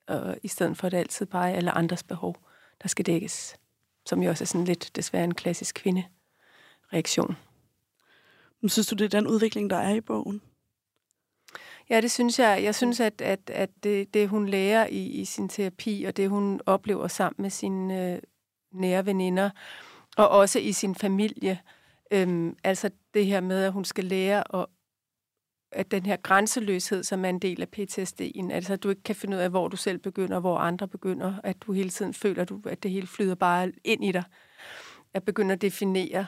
og 0.07 0.37
i 0.43 0.47
stedet 0.47 0.77
for 0.77 0.85
at 0.85 0.91
det 0.91 0.97
altid 0.97 1.25
bare 1.25 1.51
er 1.51 1.55
alle 1.55 1.71
andres 1.71 2.03
behov, 2.03 2.35
der 2.81 2.87
skal 2.87 3.05
dækkes. 3.05 3.55
Som 4.05 4.23
jo 4.23 4.29
også 4.29 4.43
er 4.43 4.45
sådan 4.45 4.65
lidt 4.65 4.91
desværre 4.95 5.23
en 5.23 5.33
klassisk 5.33 5.75
kvindereaktion. 5.75 7.37
Men 8.61 8.69
synes 8.69 8.87
du, 8.87 8.95
det 8.95 9.05
er 9.05 9.19
den 9.19 9.27
udvikling, 9.27 9.69
der 9.69 9.77
er 9.77 9.93
i 9.93 10.01
bogen? 10.01 10.41
Ja, 11.89 12.01
det 12.01 12.11
synes 12.11 12.39
jeg. 12.39 12.63
Jeg 12.63 12.75
synes, 12.75 12.99
at, 12.99 13.21
at, 13.21 13.39
at 13.49 13.69
det, 13.83 14.13
det, 14.13 14.29
hun 14.29 14.47
lærer 14.47 14.87
i, 14.87 15.05
i 15.05 15.25
sin 15.25 15.49
terapi, 15.49 16.03
og 16.07 16.17
det, 16.17 16.29
hun 16.29 16.61
oplever 16.65 17.07
sammen 17.07 17.41
med 17.41 17.49
sine 17.49 18.13
øh, 18.13 18.19
nære 18.71 19.05
veninder, 19.05 19.49
og 20.17 20.29
også 20.29 20.59
i 20.59 20.71
sin 20.71 20.95
familie, 20.95 21.59
øhm, 22.11 22.57
altså 22.63 22.89
det 23.13 23.25
her 23.25 23.41
med, 23.41 23.63
at 23.63 23.71
hun 23.71 23.85
skal 23.85 24.03
lære 24.03 24.55
at 24.55 24.65
at 25.75 25.91
den 25.91 26.05
her 26.05 26.15
grænseløshed, 26.15 27.03
som 27.03 27.25
er 27.25 27.29
en 27.29 27.39
del 27.39 27.61
af 27.61 27.67
PTSD'en, 27.77 28.51
altså 28.51 28.73
at 28.73 28.83
du 28.83 28.89
ikke 28.89 29.03
kan 29.03 29.15
finde 29.15 29.37
ud 29.37 29.41
af, 29.41 29.49
hvor 29.49 29.67
du 29.67 29.77
selv 29.77 29.97
begynder, 29.97 30.35
og 30.35 30.41
hvor 30.41 30.57
andre 30.57 30.87
begynder, 30.87 31.33
at 31.43 31.61
du 31.61 31.71
hele 31.71 31.89
tiden 31.89 32.13
føler, 32.13 32.45
du, 32.45 32.61
at 32.65 32.83
det 32.83 32.91
hele 32.91 33.07
flyder 33.07 33.35
bare 33.35 33.71
ind 33.83 34.05
i 34.05 34.11
dig. 34.11 34.23
At 35.13 35.23
begynde 35.23 35.53
at 35.53 35.61
definere 35.61 36.25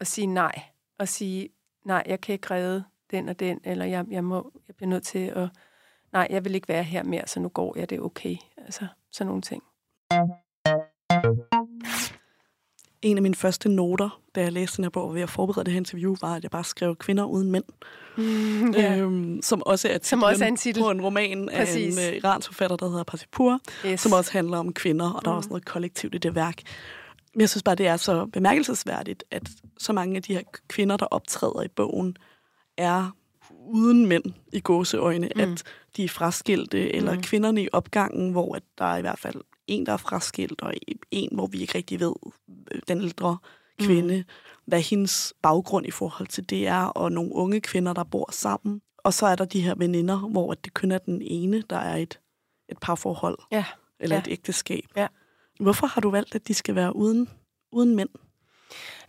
og 0.00 0.06
sige 0.06 0.26
nej, 0.26 0.62
og 0.98 1.08
sige, 1.08 1.48
nej, 1.84 2.02
jeg 2.06 2.20
kan 2.20 2.32
ikke 2.32 2.50
redde 2.50 2.84
den 3.12 3.28
og 3.28 3.40
den, 3.40 3.60
eller 3.64 3.84
jeg, 3.84 4.04
jeg, 4.10 4.24
må, 4.24 4.50
jeg 4.68 4.76
bliver 4.76 4.88
nødt 4.90 5.04
til 5.04 5.18
at, 5.18 5.48
nej, 6.12 6.26
jeg 6.30 6.44
vil 6.44 6.54
ikke 6.54 6.68
være 6.68 6.82
her 6.84 7.02
mere, 7.02 7.26
så 7.26 7.40
nu 7.40 7.48
går 7.48 7.78
jeg, 7.78 7.90
det 7.90 7.96
er 7.98 8.02
okay. 8.02 8.36
Altså, 8.58 8.86
sådan 9.12 9.26
nogle 9.26 9.42
ting. 9.42 9.62
En 13.02 13.16
af 13.16 13.22
mine 13.22 13.34
første 13.34 13.68
noter, 13.68 14.20
da 14.34 14.40
jeg 14.42 14.52
læste 14.52 14.76
den 14.76 14.84
her 14.84 14.90
bog, 14.90 15.14
ved 15.14 15.22
at 15.22 15.30
forberede 15.30 15.64
det 15.64 15.72
her 15.72 15.78
interview, 15.80 16.16
var, 16.20 16.34
at 16.34 16.42
jeg 16.42 16.50
bare 16.50 16.64
skrev 16.64 16.96
kvinder 16.96 17.24
uden 17.24 17.50
mænd. 17.50 17.64
Mm, 18.16 18.70
ja. 18.80 18.96
Øhm, 18.98 19.42
som 19.42 19.62
også 19.66 19.88
er 19.88 19.98
Som 20.02 20.22
også 20.22 20.44
er 20.44 20.48
en 20.48 20.56
titel. 20.56 20.82
på 20.82 20.90
en 20.90 21.00
roman 21.02 21.48
Præcis. 21.56 21.98
af 21.98 22.08
en 22.08 22.12
uh, 22.12 22.16
iransk 22.16 22.48
forfatter, 22.48 22.76
der 22.76 22.88
hedder 22.88 23.04
Pasipur, 23.04 23.60
yes. 23.86 24.00
som 24.00 24.12
også 24.12 24.32
handler 24.32 24.58
om 24.58 24.72
kvinder, 24.72 25.10
og 25.10 25.24
der 25.24 25.30
er 25.30 25.34
Mm. 25.34 25.36
også 25.38 25.48
noget 25.48 25.64
kollektivt 25.64 26.14
i 26.14 26.18
det 26.18 26.34
værk. 26.34 26.62
Men 27.34 27.40
jeg 27.40 27.48
synes 27.48 27.62
bare, 27.62 27.74
det 27.74 27.86
er 27.86 27.96
så 27.96 28.26
bemærkelsesværdigt, 28.26 29.24
at 29.30 29.50
så 29.78 29.92
mange 29.92 30.16
af 30.16 30.22
de 30.22 30.34
her 30.34 30.42
kvinder, 30.68 30.96
der 30.96 31.06
optræder 31.06 31.62
i 31.62 31.68
bogen, 31.68 32.16
er 32.76 33.10
uden 33.66 34.06
mænd 34.06 34.24
i 34.52 34.60
gåseøjne, 34.60 35.30
mm. 35.36 35.40
at 35.40 35.62
de 35.96 36.04
er 36.04 36.08
fraskilte, 36.08 36.92
eller 36.94 37.14
Mm. 37.14 37.22
kvinderne 37.22 37.62
i 37.62 37.68
opgangen, 37.72 38.32
hvor 38.32 38.54
at 38.56 38.62
der 38.78 38.84
er 38.84 38.96
i 38.96 39.00
hvert 39.00 39.18
fald 39.18 39.40
en, 39.66 39.86
der 39.86 39.92
er 39.92 39.96
fraskilt, 39.96 40.62
og 40.62 40.74
en, 41.10 41.28
hvor 41.34 41.46
vi 41.46 41.60
ikke 41.60 41.74
rigtig 41.74 42.00
ved, 42.00 42.12
øh, 42.72 42.80
den 42.88 43.00
ældre 43.00 43.36
kvinde, 43.80 44.16
mm. 44.18 44.24
hvad 44.66 44.80
hendes 44.80 45.34
baggrund 45.42 45.86
i 45.86 45.90
forhold 45.90 46.28
til 46.28 46.50
det 46.50 46.66
er, 46.66 46.82
og 46.84 47.12
nogle 47.12 47.32
unge 47.34 47.60
kvinder, 47.60 47.92
der 47.92 48.04
bor 48.04 48.28
sammen. 48.32 48.82
Og 48.98 49.14
så 49.14 49.26
er 49.26 49.34
der 49.34 49.44
de 49.44 49.60
her 49.60 49.74
veninder, 49.74 50.18
hvor 50.18 50.54
det 50.54 50.74
kun 50.74 50.90
er 50.92 50.98
den 50.98 51.22
ene, 51.22 51.62
der 51.70 51.76
er 51.76 51.96
et, 51.96 52.20
et 52.68 52.78
parforhold, 52.80 53.38
Ja. 53.52 53.64
eller 54.00 54.16
Ja. 54.16 54.20
et 54.22 54.28
ægteskab. 54.28 54.84
Ja. 54.96 55.06
Hvorfor 55.60 55.86
har 55.86 56.00
du 56.00 56.10
valgt, 56.10 56.34
at 56.34 56.48
de 56.48 56.54
skal 56.54 56.74
være 56.74 56.96
uden, 56.96 57.28
uden 57.72 57.96
mænd? 57.96 58.08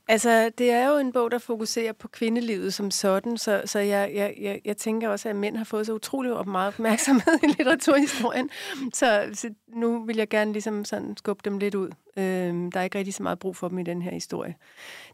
Altså, 0.07 0.51
det 0.57 0.71
er 0.71 0.89
jo 0.89 0.97
en 0.97 1.11
bog, 1.11 1.31
der 1.31 1.37
fokuserer 1.37 1.93
på 1.93 2.07
kvindelivet 2.07 2.73
som 2.73 2.91
sådan, 2.91 3.37
så, 3.37 3.61
så 3.65 3.79
jeg, 3.79 4.11
jeg, 4.13 4.35
jeg, 4.41 4.61
jeg 4.65 4.77
tænker 4.77 5.09
også, 5.09 5.29
at 5.29 5.35
mænd 5.35 5.57
har 5.57 5.63
fået 5.63 5.85
så 5.85 5.93
utrolig 5.93 6.31
meget 6.47 6.67
opmærksomhed 6.67 7.33
i 7.43 7.47
litteraturhistorien, 7.47 8.49
så, 8.93 9.29
så 9.33 9.49
nu 9.67 10.05
vil 10.05 10.17
jeg 10.17 10.29
gerne 10.29 10.51
ligesom 10.51 10.85
sådan 10.85 11.17
skubbe 11.17 11.41
dem 11.45 11.57
lidt 11.57 11.75
ud. 11.75 11.89
Øhm, 12.17 12.71
der 12.71 12.79
er 12.79 12.83
ikke 12.83 12.97
rigtig 12.97 13.13
så 13.13 13.23
meget 13.23 13.39
brug 13.39 13.55
for 13.55 13.67
dem 13.67 13.79
i 13.79 13.83
den 13.83 14.01
her 14.01 14.11
historie. 14.11 14.55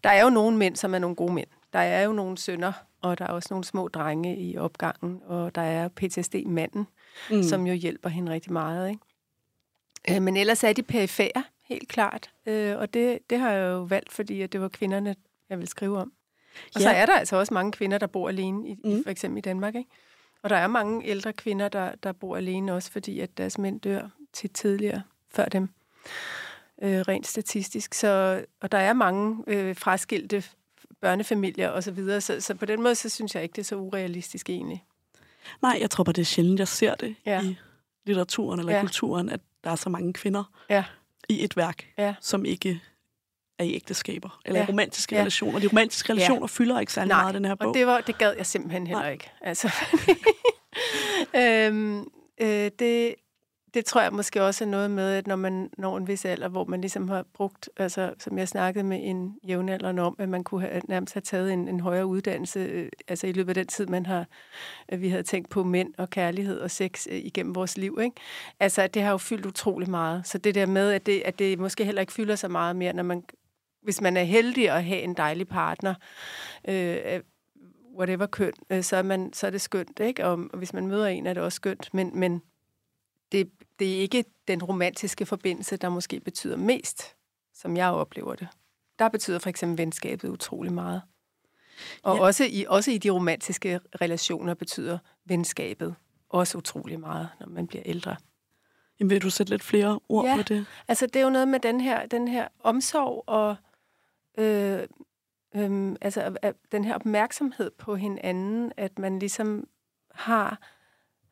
Der 0.04 0.10
er 0.10 0.24
jo 0.24 0.30
nogle 0.30 0.58
mænd, 0.58 0.76
som 0.76 0.94
er 0.94 1.00
nogle 1.00 1.16
gode 1.16 1.34
mænd. 1.34 1.48
der 1.74 1.80
er 1.80 2.04
jo 2.04 2.12
nogle 2.12 2.38
sønner, 2.38 2.72
og 3.02 3.18
der 3.18 3.26
er 3.26 3.30
også 3.30 3.48
nogle 3.52 3.64
små 3.64 3.88
drenge 3.88 4.38
i 4.38 4.58
opgangen, 4.58 5.22
og 5.26 5.56
der 5.56 5.62
er 5.62 5.88
PTSD-manden, 5.88 6.88
mm. 7.32 7.44
som 7.44 7.68
jo 7.68 7.74
hjælper 7.74 8.10
hende 8.10 8.32
rigtig 8.32 8.54
meget. 8.54 8.90
Ikke? 8.90 9.02
Øh, 10.10 10.22
men 10.22 10.38
ellers 10.38 10.64
er 10.64 10.74
de 10.74 10.84
perifære, 10.84 11.44
helt 11.70 11.88
klart. 11.88 12.32
Øh, 12.46 12.78
og 12.78 12.94
det, 12.94 13.20
det 13.30 13.40
har 13.40 13.52
jeg 13.52 13.72
jo 13.72 13.82
valgt, 13.82 14.12
fordi 14.12 14.42
at 14.42 14.54
det 14.54 14.62
var 14.62 14.68
kvinderne, 14.68 15.16
jeg 15.50 15.60
vil 15.60 15.68
skrive 15.68 15.98
om. 15.98 16.14
Og 16.76 16.82
ja. 16.82 16.84
så 16.84 16.90
er 16.90 17.06
der 17.06 17.14
altså 17.14 17.36
også 17.36 17.54
mange 17.54 17.72
kvinder, 17.72 17.98
der 17.98 18.08
bor 18.08 18.30
alene, 18.30 18.70
i, 18.70 18.76
mm. 18.84 19.04
for 19.04 19.10
eksempel 19.10 19.38
i 19.38 19.42
Danmark. 19.42 19.76
Ikke? 19.76 19.90
Og 20.44 20.50
der 20.50 20.56
er 20.56 20.68
mange 20.68 21.08
ældre 21.08 21.34
kvinder, 21.34 21.70
der, 21.70 21.96
der 21.96 22.12
bor 22.12 22.38
alene 22.38 22.74
også, 22.74 22.92
fordi 22.92 23.20
at 23.20 23.38
deres 23.38 23.58
mænd 23.58 23.82
dør 23.82 24.10
tit 24.34 24.52
tidligere 24.52 25.02
før 25.32 25.46
dem. 25.46 25.70
Øh, 26.82 27.00
rent 27.00 27.28
statistisk. 27.28 27.94
Så, 27.94 28.44
og 28.62 28.72
der 28.72 28.78
er 28.78 28.94
mange 28.94 29.44
øh, 29.48 29.76
fraskilte 29.76 30.44
børnefamilier 31.02 31.70
osv., 31.70 31.82
så, 31.82 31.92
videre, 31.92 32.22
så, 32.22 32.42
så 32.42 32.56
på 32.56 32.66
den 32.66 32.82
måde, 32.82 32.96
så 32.96 33.10
synes 33.10 33.36
jeg 33.36 33.44
ikke, 33.44 33.54
det 33.54 33.62
er 33.62 33.66
så 33.66 33.76
urealistisk 33.76 34.50
egentlig. 34.50 34.86
Nej, 35.62 35.78
jeg 35.82 35.90
tror 35.90 36.04
bare, 36.04 36.14
det 36.14 36.22
er 36.22 36.26
sjældent, 36.26 36.60
jeg 36.60 36.68
ser 36.68 36.96
det 36.96 37.16
ja. 37.26 37.44
i 37.44 37.58
litteraturen 38.06 38.60
eller 38.60 38.74
ja. 38.74 38.80
kulturen, 38.80 39.30
at 39.30 39.40
der 39.64 39.72
er 39.72 39.76
så 39.76 39.90
mange 39.90 40.14
kvinder 40.14 40.44
ja. 40.70 40.84
I 41.30 41.44
et 41.44 41.58
værk, 41.58 41.88
ja. 41.98 42.16
som 42.22 42.46
ikke 42.46 42.82
er 43.60 43.64
i 43.64 43.76
ægteskaber 43.76 44.42
eller 44.46 44.60
ja. 44.60 44.66
romantiske 44.70 45.16
ja. 45.16 45.22
relationer. 45.22 45.60
De 45.60 45.68
romantiske 45.68 46.14
relationer 46.14 46.42
ja. 46.42 46.46
fylder 46.46 46.80
ikke 46.80 46.94
særlig 46.94 47.10
Nej, 47.10 47.22
meget 47.22 47.36
den 47.36 47.46
her 47.46 47.56
bog. 47.56 47.68
og 47.68 47.74
det, 47.74 47.88
var, 47.88 48.02
det 48.02 48.18
gad 48.18 48.34
jeg 48.38 48.46
simpelthen 48.46 48.88
heller 48.88 49.04
Nej. 49.04 49.12
ikke. 49.12 49.32
Altså, 49.42 49.72
øhm, 51.42 52.00
øh, 52.42 52.72
det, 52.80 53.16
det 53.74 53.86
tror 53.86 54.02
jeg 54.02 54.14
måske 54.14 54.44
også 54.44 54.64
er 54.64 54.68
noget 54.68 54.92
med, 54.92 55.14
at 55.14 55.28
når 55.28 55.36
man 55.36 55.70
når 55.78 55.98
en 55.98 56.08
vis 56.08 56.26
alder, 56.26 56.48
hvor 56.48 56.66
man 56.66 56.82
ligesom 56.82 57.10
har 57.10 57.26
brugt, 57.34 57.70
altså 57.78 58.14
som 58.20 58.38
jeg 58.38 58.48
snakkede 58.48 58.84
med 58.84 59.00
en 59.02 59.36
jævnaldrende 59.48 60.04
om, 60.04 60.16
at 60.20 60.30
man 60.30 60.44
kunne 60.44 60.62
have, 60.62 60.82
nærmest 60.88 61.14
have 61.14 61.22
taget 61.22 61.54
en, 61.54 61.68
en 61.68 61.80
højere 61.80 62.06
uddannelse, 62.06 62.60
øh, 62.60 62.90
altså 63.08 63.28
i 63.28 63.32
løbet 63.32 63.50
af 63.50 63.56
den 63.56 63.68
tid, 63.68 63.88
man 63.88 64.06
har, 64.06 64.26
at 64.88 65.02
vi 65.02 65.10
havde 65.10 65.24
tænkt 65.24 65.50
på 65.50 65.64
mænd 65.64 65.94
og 65.98 66.10
kærlighed 66.10 66.60
og 66.60 66.72
sex 66.72 67.08
øh, 67.12 67.18
igennem 67.18 67.56
vores 67.56 67.78
liv, 67.78 68.00
ikke? 68.02 68.16
Altså, 68.60 68.88
det 68.88 69.02
har 69.02 69.12
jo 69.12 69.18
fyldt 69.18 69.46
utrolig 69.46 69.90
meget. 69.90 70.28
Så 70.28 70.38
det 70.38 70.56
der 70.56 70.66
med, 70.66 70.92
at 70.92 71.06
det, 71.06 71.22
at 71.26 71.40
det 71.40 71.60
måske 71.60 71.86
heller 71.86 72.02
ikke 72.02 72.14
fylder 72.14 72.36
så 72.36 72.48
meget 72.48 72.76
mere, 72.76 72.94
når 72.94 73.04
man, 73.04 73.24
hvis 73.84 74.02
man 74.02 74.18
er 74.18 74.24
heldig 74.24 74.70
at 74.70 74.84
have 74.84 75.02
en 75.02 75.14
dejlig 75.14 75.48
partner, 75.48 75.94
øh, 76.68 77.20
whatever 77.98 78.26
køn, 78.26 78.54
øh, 78.70 78.84
så, 78.84 78.96
er 78.96 79.04
man, 79.04 79.34
så 79.34 79.48
er 79.48 79.52
det 79.52 79.62
skønt, 79.62 80.00
ikke? 80.00 80.26
Og, 80.26 80.32
og 80.32 80.58
hvis 80.58 80.74
man 80.74 80.88
møder 80.88 81.08
en, 81.08 81.28
er 81.28 81.34
det 81.34 81.44
også 81.44 81.56
skønt, 81.56 81.94
men, 81.94 82.20
men 82.20 82.42
det, 83.32 83.52
det 83.80 83.98
er 83.98 84.02
ikke 84.02 84.26
den 84.48 84.64
romantiske 84.64 85.26
forbindelse, 85.26 85.78
der 85.78 85.90
måske 85.90 86.20
betyder 86.20 86.58
mest, 86.58 87.16
som 87.54 87.78
jeg 87.78 87.90
oplever 87.90 88.36
det. 88.36 88.48
Der 89.00 89.10
betyder 89.10 89.40
for 89.40 89.50
eksempel 89.50 89.78
venskabet 89.78 90.30
utrolig 90.30 90.74
meget. 90.74 91.02
Og 92.04 92.16
ja. 92.16 92.22
også, 92.22 92.44
i, 92.50 92.66
også 92.68 92.92
i 92.92 92.98
de 92.98 93.10
romantiske 93.10 93.80
relationer 94.02 94.54
betyder 94.54 94.98
venskabet 95.26 95.96
også 96.30 96.58
utrolig 96.58 97.00
meget, 97.00 97.30
når 97.40 97.48
man 97.48 97.68
bliver 97.68 97.84
ældre. 97.86 98.16
Jamen, 99.00 99.10
vil 99.10 99.22
du 99.22 99.30
sætte 99.30 99.50
lidt 99.50 99.64
flere 99.64 100.00
ord 100.10 100.26
ja, 100.26 100.36
på 100.36 100.42
det? 100.42 100.66
altså 100.88 101.06
det 101.06 101.16
er 101.16 101.24
jo 101.24 101.30
noget 101.30 101.48
med 101.48 101.60
den 101.60 101.82
her, 101.82 102.06
den 102.06 102.28
her 102.28 102.48
omsorg 102.60 103.24
og 103.28 103.56
øh, 104.38 104.80
øh, 105.56 105.96
altså, 106.02 106.38
den 106.72 106.84
her 106.84 106.96
opmærksomhed 106.96 107.72
på 107.78 107.96
hinanden, 107.96 108.72
at 108.78 109.00
man 109.00 109.20
ligesom 109.20 109.68
har 110.12 110.62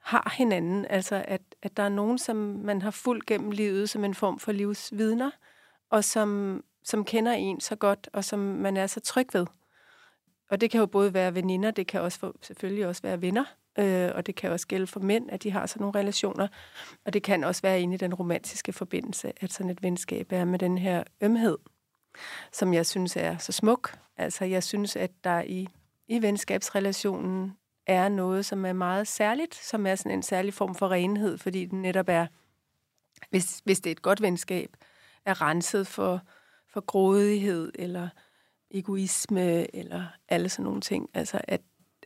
har 0.08 0.34
hinanden. 0.38 0.86
Altså, 0.90 1.24
at, 1.28 1.42
at 1.62 1.78
der 1.78 1.84
er 1.84 1.90
nogen, 1.90 2.18
som 2.18 2.36
man 2.36 2.82
har 2.82 2.92
fulgt 2.92 3.26
gennem 3.26 3.52
livet 3.52 3.90
som 3.90 4.04
en 4.04 4.14
form 4.14 4.40
for 4.40 4.52
livsvidner, 4.52 5.32
og 5.90 6.04
som, 6.04 6.64
som 6.84 7.06
kender 7.06 7.32
en 7.32 7.60
så 7.60 7.76
godt, 7.76 8.10
og 8.14 8.24
som 8.24 8.40
man 8.40 8.78
er 8.78 8.88
så 8.88 9.00
tryg 9.00 9.28
ved. 9.34 9.46
Og 10.50 10.62
det 10.62 10.72
kan 10.72 10.80
jo 10.80 10.86
både 10.86 11.14
være 11.14 11.36
veninder, 11.36 11.72
det 11.72 11.88
kan 11.88 12.02
også 12.02 12.20
for, 12.20 12.36
selvfølgelig 12.42 12.88
også 12.88 13.02
være 13.02 13.22
venner, 13.22 13.46
øh, 13.80 14.12
og 14.16 14.26
det 14.26 14.36
kan 14.36 14.52
også 14.52 14.68
gælde 14.68 14.88
for 14.88 15.00
mænd, 15.00 15.32
at 15.32 15.44
de 15.44 15.52
har 15.52 15.66
sådan 15.66 15.82
nogle 15.82 16.00
relationer. 16.00 16.48
Og 17.06 17.14
det 17.14 17.24
kan 17.24 17.44
også 17.44 17.62
være 17.62 17.82
inde 17.82 17.94
i 17.94 17.98
den 17.98 18.14
romantiske 18.14 18.74
forbindelse, 18.74 19.34
at 19.42 19.54
sådan 19.54 19.70
et 19.70 19.84
venskab 19.84 20.32
er 20.32 20.46
med 20.46 20.60
den 20.60 20.78
her 20.78 21.04
ømhed, 21.22 21.58
som 22.52 22.74
jeg 22.74 22.86
synes 22.86 23.16
er 23.16 23.38
så 23.38 23.52
smuk. 23.52 24.00
Altså, 24.18 24.46
jeg 24.46 24.64
synes, 24.64 24.96
at 24.96 25.12
der 25.24 25.42
i, 25.42 25.68
i 26.08 26.22
venskabsrelationen 26.22 27.58
er 27.88 28.10
noget, 28.10 28.46
som 28.46 28.66
er 28.66 28.74
meget 28.74 29.08
særligt, 29.08 29.56
som 29.56 29.86
er 29.86 29.96
sådan 29.96 30.12
en 30.12 30.24
særlig 30.24 30.54
form 30.54 30.76
for 30.76 30.92
renhed, 30.92 31.38
fordi 31.38 31.66
den 31.66 31.82
netop 31.82 32.10
er, 32.10 32.28
hvis, 33.30 33.62
hvis 33.64 33.80
det 33.80 33.90
er 33.90 33.92
et 33.92 34.02
godt 34.02 34.22
venskab, 34.22 34.76
er 35.26 35.42
renset 35.42 35.88
for, 35.88 36.22
for 36.68 36.82
grådighed 36.82 37.72
eller 37.76 38.10
egoisme 38.72 39.76
eller 39.76 40.06
alle 40.30 40.50
sådan 40.50 40.64
nogle 40.64 40.82
ting. 40.82 41.10
Altså 41.14 41.42
at, 41.44 41.62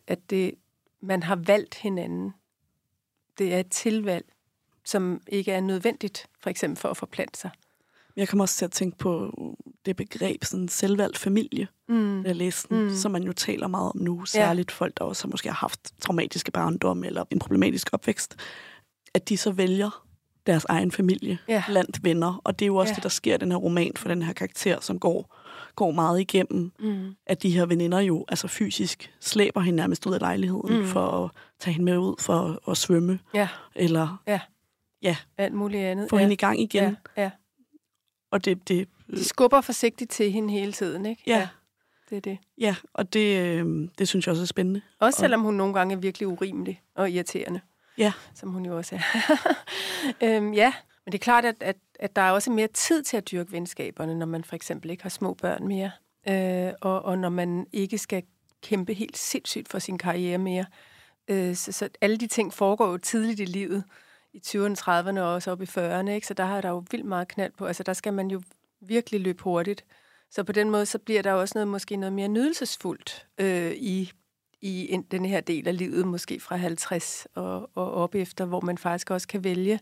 at 0.07 0.29
det, 0.29 0.55
man 1.01 1.23
har 1.23 1.35
valgt 1.35 1.75
hinanden. 1.75 2.33
Det 3.37 3.53
er 3.53 3.59
et 3.59 3.71
tilvalg, 3.71 4.25
som 4.83 5.21
ikke 5.27 5.51
er 5.51 5.61
nødvendigt, 5.61 6.27
for 6.39 6.49
eksempel 6.49 6.77
for 6.77 6.89
at 6.89 6.97
forplante 6.97 7.39
sig. 7.39 7.51
Jeg 8.15 8.27
kommer 8.27 8.43
også 8.43 8.55
til 8.55 8.65
at 8.65 8.71
tænke 8.71 8.97
på 8.97 9.31
det 9.85 9.95
begreb, 9.95 10.43
sådan 10.43 10.67
selvvalgt 10.67 11.17
familie, 11.17 11.67
mm. 11.89 12.25
jeg 12.25 12.35
læste 12.35 12.75
den, 12.75 12.83
mm. 12.83 12.95
som 12.95 13.11
man 13.11 13.23
jo 13.23 13.33
taler 13.33 13.67
meget 13.67 13.89
om 13.89 13.97
nu, 13.97 14.25
særligt 14.25 14.71
ja. 14.71 14.75
folk, 14.75 14.97
der 14.97 15.03
også 15.03 15.27
måske 15.27 15.49
har 15.49 15.55
haft 15.55 15.91
traumatiske 16.01 16.51
barndom 16.51 17.03
eller 17.03 17.23
en 17.31 17.39
problematisk 17.39 17.89
opvækst, 17.93 18.35
at 19.13 19.29
de 19.29 19.37
så 19.37 19.51
vælger 19.51 20.05
deres 20.45 20.65
egen 20.69 20.91
familie 20.91 21.37
ja. 21.47 21.63
blandt 21.67 22.03
venner. 22.03 22.41
Og 22.43 22.59
det 22.59 22.65
er 22.65 22.67
jo 22.67 22.75
også 22.75 22.91
ja. 22.91 22.95
det, 22.95 23.03
der 23.03 23.09
sker 23.09 23.35
i 23.35 23.37
den 23.37 23.51
her 23.51 23.57
roman 23.57 23.91
for 23.95 24.07
den 24.07 24.21
her 24.21 24.33
karakter, 24.33 24.79
som 24.79 24.99
går, 24.99 25.35
går 25.75 25.91
meget 25.91 26.19
igennem, 26.19 26.71
mm. 26.79 27.15
at 27.27 27.43
de 27.43 27.49
her 27.51 27.65
veninder 27.65 27.99
jo 27.99 28.25
altså 28.27 28.47
fysisk 28.47 29.13
slæber 29.19 29.61
hende 29.61 29.77
nærmest 29.77 30.05
ud 30.05 30.13
af 30.13 30.19
lejligheden 30.19 30.79
mm. 30.79 30.85
for 30.85 31.25
at 31.25 31.31
tage 31.59 31.73
hende 31.73 31.85
med 31.85 31.97
ud 31.97 32.15
for 32.19 32.33
at, 32.33 32.59
at 32.67 32.77
svømme. 32.77 33.19
Ja. 33.33 33.47
Eller 33.75 34.21
ja. 34.27 34.39
Ja. 35.01 35.15
Alt 35.37 35.53
muligt 35.53 35.83
andet. 35.83 36.09
Få 36.09 36.15
ja. 36.15 36.21
hende 36.21 36.33
i 36.33 36.37
gang 36.37 36.59
igen. 36.59 36.97
Ja. 37.17 37.23
ja. 37.23 37.31
Og 38.31 38.45
det, 38.45 38.67
det, 38.67 38.87
de 39.11 39.23
skubber 39.23 39.61
forsigtigt 39.61 40.11
til 40.11 40.31
hende 40.31 40.53
hele 40.53 40.71
tiden, 40.71 41.05
ikke? 41.05 41.23
Ja. 41.27 41.37
ja 41.37 41.47
det 42.09 42.17
er 42.17 42.21
det. 42.21 42.37
Ja, 42.57 42.75
og 42.93 43.13
det, 43.13 43.41
øh, 43.41 43.89
det 43.97 44.07
synes 44.07 44.25
jeg 44.25 44.31
også 44.31 44.41
er 44.41 44.45
spændende. 44.47 44.81
Også 44.99 45.19
selvom 45.19 45.41
hun 45.41 45.53
nogle 45.53 45.73
gange 45.73 45.95
er 45.95 45.99
virkelig 45.99 46.27
urimelig 46.27 46.81
og 46.95 47.11
irriterende. 47.11 47.61
Ja. 47.97 48.13
Som 48.35 48.49
hun 48.49 48.65
jo 48.65 48.77
også 48.77 48.95
er. 48.95 49.01
øhm, 50.37 50.53
ja, 50.53 50.73
men 51.05 51.11
det 51.11 51.17
er 51.17 51.23
klart, 51.23 51.45
at, 51.45 51.55
at, 51.59 51.75
at 51.99 52.15
der 52.15 52.21
er 52.21 52.31
også 52.31 52.51
mere 52.51 52.67
tid 52.67 53.03
til 53.03 53.17
at 53.17 53.31
dyrke 53.31 53.51
venskaberne, 53.51 54.15
når 54.15 54.25
man 54.25 54.43
for 54.43 54.55
eksempel 54.55 54.91
ikke 54.91 55.03
har 55.03 55.09
små 55.09 55.33
børn 55.33 55.67
mere. 55.67 55.91
Øh, 56.29 56.73
og, 56.81 57.01
og 57.01 57.17
når 57.17 57.29
man 57.29 57.67
ikke 57.73 57.97
skal 57.97 58.23
kæmpe 58.61 58.93
helt 58.93 59.17
sindssygt 59.17 59.69
for 59.69 59.79
sin 59.79 59.97
karriere 59.97 60.37
mere. 60.37 60.65
Øh, 61.27 61.55
så, 61.55 61.71
så 61.71 61.89
alle 62.01 62.17
de 62.17 62.27
ting 62.27 62.53
foregår 62.53 62.91
jo 62.91 62.97
tidligt 62.97 63.39
i 63.39 63.45
livet 63.45 63.83
i 64.33 64.41
20'erne, 64.47 64.75
30'erne 64.79 65.19
og 65.19 65.33
også 65.33 65.51
op 65.51 65.61
i 65.61 65.65
40'erne, 65.65 66.09
ikke? 66.09 66.27
så 66.27 66.33
der 66.33 66.45
har 66.45 66.61
der 66.61 66.69
jo 66.69 66.83
vildt 66.91 67.05
meget 67.05 67.27
knald 67.27 67.51
på. 67.57 67.65
Altså 67.65 67.83
der 67.83 67.93
skal 67.93 68.13
man 68.13 68.31
jo 68.31 68.41
virkelig 68.81 69.21
løbe 69.21 69.43
hurtigt. 69.43 69.85
Så 70.29 70.43
på 70.43 70.51
den 70.51 70.69
måde, 70.69 70.85
så 70.85 70.99
bliver 70.99 71.21
der 71.21 71.33
også 71.33 71.51
noget, 71.55 71.67
måske 71.67 71.95
noget 71.95 72.13
mere 72.13 72.27
nydelsesfuldt 72.27 73.27
øh, 73.37 73.71
i, 73.71 74.11
i 74.61 74.93
en, 74.93 75.01
den 75.01 75.25
her 75.25 75.41
del 75.41 75.67
af 75.67 75.77
livet, 75.77 76.07
måske 76.07 76.39
fra 76.39 76.55
50 76.55 77.27
og, 77.35 77.69
og 77.75 77.91
op 77.91 78.15
efter, 78.15 78.45
hvor 78.45 78.61
man 78.61 78.77
faktisk 78.77 79.11
også 79.11 79.27
kan 79.27 79.43
vælge 79.43 79.79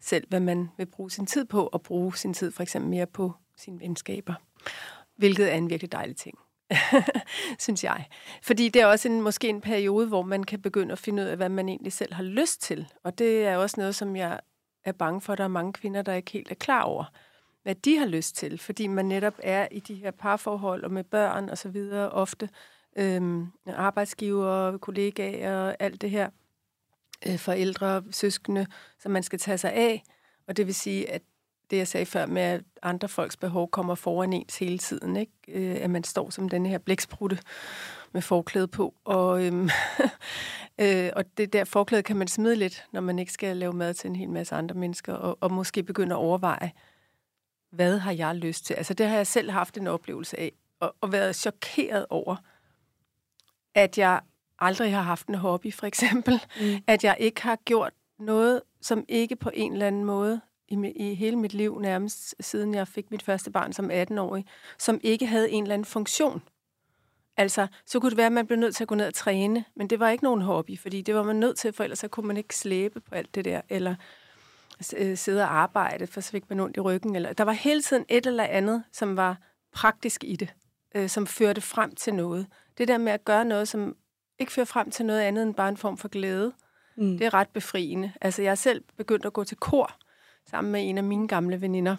selv, 0.00 0.28
hvad 0.28 0.40
man 0.40 0.68
vil 0.76 0.86
bruge 0.86 1.10
sin 1.10 1.26
tid 1.26 1.44
på, 1.44 1.66
og 1.66 1.82
bruge 1.82 2.16
sin 2.16 2.34
tid 2.34 2.50
for 2.50 2.62
eksempel 2.62 2.90
mere 2.90 3.06
på 3.06 3.32
sine 3.56 3.80
venskaber. 3.80 4.34
Hvilket 5.16 5.52
er 5.52 5.56
en 5.56 5.70
virkelig 5.70 5.92
dejlig 5.92 6.16
ting, 6.16 6.38
synes 7.58 7.84
jeg. 7.84 8.04
Fordi 8.42 8.68
det 8.68 8.82
er 8.82 8.86
også 8.86 9.08
en, 9.08 9.20
måske 9.20 9.48
en 9.48 9.60
periode, 9.60 10.06
hvor 10.06 10.22
man 10.22 10.44
kan 10.44 10.62
begynde 10.62 10.92
at 10.92 10.98
finde 10.98 11.22
ud 11.22 11.28
af, 11.28 11.36
hvad 11.36 11.48
man 11.48 11.68
egentlig 11.68 11.92
selv 11.92 12.14
har 12.14 12.22
lyst 12.22 12.62
til. 12.62 12.88
Og 13.04 13.18
det 13.18 13.46
er 13.46 13.56
også 13.56 13.74
noget, 13.78 13.94
som 13.94 14.16
jeg 14.16 14.40
er 14.84 14.92
bange 14.92 15.20
for, 15.20 15.32
at 15.32 15.38
der 15.38 15.44
er 15.44 15.48
mange 15.48 15.72
kvinder, 15.72 16.02
der 16.02 16.14
ikke 16.14 16.30
helt 16.30 16.50
er 16.50 16.54
klar 16.54 16.82
over 16.82 17.04
hvad 17.68 17.74
de 17.74 17.98
har 17.98 18.06
lyst 18.06 18.36
til, 18.36 18.58
fordi 18.58 18.86
man 18.86 19.04
netop 19.04 19.34
er 19.42 19.68
i 19.70 19.80
de 19.80 19.94
her 19.94 20.10
parforhold 20.10 20.84
og 20.84 20.90
med 20.90 21.04
børn 21.04 21.48
og 21.48 21.58
så 21.58 21.68
videre 21.68 22.10
ofte, 22.10 22.48
øhm, 22.96 23.46
arbejdsgiver, 23.66 24.78
kollegaer, 24.78 25.74
alt 25.78 26.00
det 26.00 26.10
her, 26.10 26.30
øh, 27.26 27.38
forældre, 27.38 28.02
søskende, 28.10 28.66
som 28.98 29.12
man 29.12 29.22
skal 29.22 29.38
tage 29.38 29.58
sig 29.58 29.72
af. 29.72 30.02
Og 30.46 30.56
det 30.56 30.66
vil 30.66 30.74
sige, 30.74 31.10
at 31.10 31.22
det, 31.70 31.76
jeg 31.76 31.88
sagde 31.88 32.06
før 32.06 32.26
med, 32.26 32.42
at 32.42 32.60
andre 32.82 33.08
folks 33.08 33.36
behov 33.36 33.70
kommer 33.70 33.94
foran 33.94 34.32
ens 34.32 34.58
hele 34.58 34.78
tiden, 34.78 35.16
ikke? 35.16 35.32
Øh, 35.48 35.76
at 35.80 35.90
man 35.90 36.04
står 36.04 36.30
som 36.30 36.48
den 36.48 36.66
her 36.66 36.78
blæksprutte 36.78 37.38
med 38.12 38.22
forklæde 38.22 38.68
på. 38.68 38.94
Og, 39.04 39.46
øhm, 39.46 39.70
øh, 40.80 41.10
og 41.16 41.24
det 41.36 41.52
der 41.52 41.64
forklæde 41.64 42.02
kan 42.02 42.16
man 42.16 42.28
smide 42.28 42.56
lidt, 42.56 42.84
når 42.92 43.00
man 43.00 43.18
ikke 43.18 43.32
skal 43.32 43.56
lave 43.56 43.72
mad 43.72 43.94
til 43.94 44.10
en 44.10 44.16
hel 44.16 44.30
masse 44.30 44.54
andre 44.54 44.74
mennesker, 44.74 45.12
og, 45.14 45.38
og 45.40 45.52
måske 45.52 45.82
begynde 45.82 46.14
at 46.14 46.18
overveje, 46.18 46.72
hvad 47.70 47.98
har 47.98 48.12
jeg 48.12 48.34
lyst 48.34 48.64
til? 48.64 48.74
Altså 48.74 48.94
det 48.94 49.06
har 49.06 49.16
jeg 49.16 49.26
selv 49.26 49.50
haft 49.50 49.76
en 49.76 49.86
oplevelse 49.86 50.40
af, 50.40 50.52
og, 50.80 50.94
og 51.00 51.12
været 51.12 51.36
chokeret 51.36 52.06
over, 52.10 52.36
at 53.74 53.98
jeg 53.98 54.20
aldrig 54.58 54.94
har 54.94 55.02
haft 55.02 55.26
en 55.26 55.34
hobby, 55.34 55.74
for 55.74 55.86
eksempel. 55.86 56.42
Mm. 56.60 56.76
At 56.86 57.04
jeg 57.04 57.16
ikke 57.18 57.42
har 57.42 57.56
gjort 57.64 57.92
noget, 58.18 58.62
som 58.80 59.04
ikke 59.08 59.36
på 59.36 59.50
en 59.54 59.72
eller 59.72 59.86
anden 59.86 60.04
måde 60.04 60.40
i, 60.68 60.92
i 60.96 61.14
hele 61.14 61.36
mit 61.36 61.54
liv, 61.54 61.80
nærmest 61.80 62.34
siden 62.40 62.74
jeg 62.74 62.88
fik 62.88 63.10
mit 63.10 63.22
første 63.22 63.50
barn 63.50 63.72
som 63.72 63.90
18-årig, 63.90 64.44
som 64.78 65.00
ikke 65.02 65.26
havde 65.26 65.50
en 65.50 65.62
eller 65.62 65.74
anden 65.74 65.84
funktion. 65.84 66.42
Altså, 67.36 67.66
så 67.86 68.00
kunne 68.00 68.10
det 68.10 68.16
være, 68.16 68.26
at 68.26 68.32
man 68.32 68.46
blev 68.46 68.58
nødt 68.58 68.76
til 68.76 68.84
at 68.84 68.88
gå 68.88 68.94
ned 68.94 69.06
og 69.06 69.14
træne, 69.14 69.64
men 69.76 69.90
det 69.90 70.00
var 70.00 70.08
ikke 70.08 70.24
nogen 70.24 70.42
hobby, 70.42 70.78
fordi 70.78 71.02
det 71.02 71.14
var 71.14 71.22
man 71.22 71.36
nødt 71.36 71.58
til, 71.58 71.72
for 71.72 71.84
ellers 71.84 71.98
så 71.98 72.08
kunne 72.08 72.26
man 72.26 72.36
ikke 72.36 72.56
slæbe 72.56 73.00
på 73.00 73.14
alt 73.14 73.34
det 73.34 73.44
der, 73.44 73.60
eller 73.68 73.94
øh, 74.96 75.16
sidde 75.16 75.42
og 75.42 75.54
arbejde, 75.54 76.06
for 76.06 76.20
så 76.20 76.30
fik 76.30 76.50
man 76.50 76.60
ondt 76.60 76.76
i 76.76 76.80
ryggen. 76.80 77.16
Eller, 77.16 77.32
der 77.32 77.44
var 77.44 77.52
hele 77.52 77.82
tiden 77.82 78.04
et 78.08 78.26
eller 78.26 78.44
andet, 78.44 78.84
som 78.92 79.16
var 79.16 79.36
praktisk 79.72 80.24
i 80.24 80.36
det, 80.36 80.54
øh, 80.94 81.08
som 81.08 81.26
førte 81.26 81.60
frem 81.60 81.94
til 81.94 82.14
noget. 82.14 82.46
Det 82.78 82.88
der 82.88 82.98
med 82.98 83.12
at 83.12 83.24
gøre 83.24 83.44
noget, 83.44 83.68
som 83.68 83.96
ikke 84.38 84.52
fører 84.52 84.66
frem 84.66 84.90
til 84.90 85.06
noget 85.06 85.20
andet 85.20 85.42
end 85.42 85.54
bare 85.54 85.68
en 85.68 85.76
form 85.76 85.96
for 85.96 86.08
glæde, 86.08 86.52
mm. 86.96 87.18
det 87.18 87.26
er 87.26 87.34
ret 87.34 87.48
befriende. 87.48 88.12
Altså, 88.20 88.42
jeg 88.42 88.50
har 88.50 88.56
selv 88.56 88.84
begyndt 88.96 89.26
at 89.26 89.32
gå 89.32 89.44
til 89.44 89.56
kor 89.56 89.98
sammen 90.50 90.72
med 90.72 90.88
en 90.88 90.98
af 90.98 91.04
mine 91.04 91.28
gamle 91.28 91.60
veninder, 91.60 91.96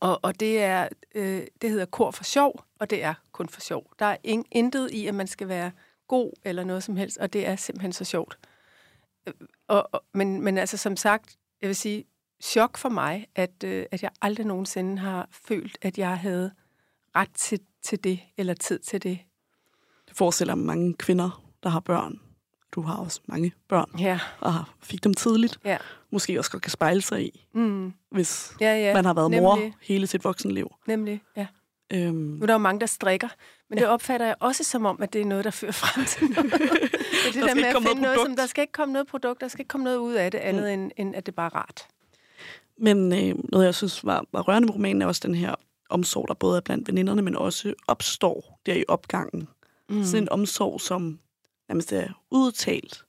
og, 0.00 0.20
og 0.22 0.40
det, 0.40 0.62
er, 0.62 0.88
øh, 1.14 1.46
det 1.62 1.70
hedder 1.70 1.84
kor 1.84 2.10
for 2.10 2.24
sjov, 2.24 2.64
og 2.80 2.90
det 2.90 3.04
er 3.04 3.14
kun 3.32 3.48
for 3.48 3.60
sjov. 3.60 3.92
Der 3.98 4.06
er 4.06 4.16
ing, 4.24 4.46
intet 4.50 4.90
i, 4.90 5.06
at 5.06 5.14
man 5.14 5.26
skal 5.26 5.48
være 5.48 5.70
god 6.08 6.32
eller 6.44 6.64
noget 6.64 6.82
som 6.82 6.96
helst, 6.96 7.18
og 7.18 7.32
det 7.32 7.46
er 7.46 7.56
simpelthen 7.56 7.92
så 7.92 8.04
sjovt. 8.04 8.38
Øh, 9.26 9.34
og, 9.68 9.88
og, 9.92 10.04
men, 10.14 10.40
men 10.42 10.58
altså 10.58 10.76
som 10.76 10.96
sagt, 10.96 11.36
jeg 11.60 11.68
vil 11.68 11.76
sige, 11.76 12.04
chok 12.42 12.78
for 12.78 12.88
mig, 12.88 13.26
at, 13.34 13.64
øh, 13.64 13.86
at 13.90 14.02
jeg 14.02 14.10
aldrig 14.22 14.46
nogensinde 14.46 14.98
har 14.98 15.28
følt, 15.30 15.78
at 15.82 15.98
jeg 15.98 16.18
havde 16.18 16.52
ret 17.16 17.30
til, 17.34 17.60
til 17.82 18.04
det, 18.04 18.20
eller 18.36 18.54
tid 18.54 18.78
til 18.78 19.02
det. 19.02 19.18
Det 20.08 20.16
forestiller 20.16 20.54
mange 20.54 20.94
kvinder, 20.94 21.44
der 21.62 21.68
har 21.68 21.80
børn. 21.80 22.20
Du 22.72 22.82
har 22.82 22.96
også 22.96 23.20
mange 23.26 23.52
børn, 23.68 23.98
ja. 23.98 24.20
og 24.40 24.54
fik 24.80 25.04
dem 25.04 25.14
tidligt. 25.14 25.58
Ja. 25.64 25.78
Måske 26.12 26.38
også 26.38 26.50
godt 26.50 26.62
kan 26.62 26.70
spejle 26.70 27.02
sig 27.02 27.24
i, 27.24 27.46
mm. 27.54 27.92
hvis 28.10 28.52
ja, 28.60 28.76
ja. 28.76 28.94
man 28.94 29.04
har 29.04 29.14
været 29.14 29.30
Nemlig. 29.30 29.42
mor 29.42 29.58
hele 29.82 30.06
sit 30.06 30.24
voksenliv. 30.24 30.74
Nemlig, 30.86 31.22
ja. 31.36 31.46
Øhm. 31.92 32.14
Nu 32.14 32.42
er 32.42 32.46
der 32.46 32.54
jo 32.54 32.58
mange, 32.58 32.80
der 32.80 32.86
strikker, 32.86 33.28
men 33.70 33.78
ja. 33.78 33.84
det 33.84 33.90
opfatter 33.90 34.26
jeg 34.26 34.34
også 34.40 34.64
som 34.64 34.86
om, 34.86 35.02
at 35.02 35.12
det 35.12 35.20
er 35.20 35.24
noget, 35.24 35.44
der 35.44 35.50
fører 35.50 35.72
frem 35.72 36.04
til 36.04 36.28
noget. 36.36 36.52
det 36.52 37.36
er 37.36 37.40
der, 37.40 37.46
der 37.46 37.54
med 37.54 37.64
at 37.64 37.76
finde 37.76 37.84
noget, 37.84 38.00
noget 38.00 38.20
som, 38.26 38.36
der 38.36 38.46
skal 38.46 38.62
ikke 38.62 38.72
komme 38.72 38.92
noget 38.92 39.06
produkt, 39.06 39.40
der 39.40 39.48
skal 39.48 39.60
ikke 39.60 39.68
komme 39.68 39.84
noget 39.84 39.96
ud 39.96 40.14
af 40.14 40.30
det, 40.30 40.38
andet 40.38 40.62
mm. 40.62 40.68
end, 40.68 40.90
end 40.96 41.16
at 41.16 41.26
det 41.26 41.34
bare 41.34 41.46
er 41.46 41.56
rart. 41.56 41.86
Men 42.78 43.12
øh, 43.12 43.34
noget, 43.52 43.64
jeg 43.64 43.74
synes 43.74 44.04
var, 44.04 44.24
var 44.32 44.42
rørende 44.42 44.66
med 44.66 44.74
romanen, 44.74 45.02
er 45.02 45.06
også 45.06 45.20
den 45.24 45.34
her 45.34 45.54
omsorg, 45.90 46.28
der 46.28 46.34
både 46.34 46.56
er 46.56 46.60
blandt 46.60 46.88
veninderne, 46.88 47.22
men 47.22 47.36
også 47.36 47.74
opstår 47.86 48.60
der 48.66 48.74
i 48.74 48.84
opgangen. 48.88 49.48
Mm. 49.88 50.04
Sådan 50.04 50.22
en 50.22 50.28
omsorg, 50.28 50.80
som 50.80 51.18
nærmest 51.68 51.92
er 51.92 52.08
udtalt, 52.30 53.04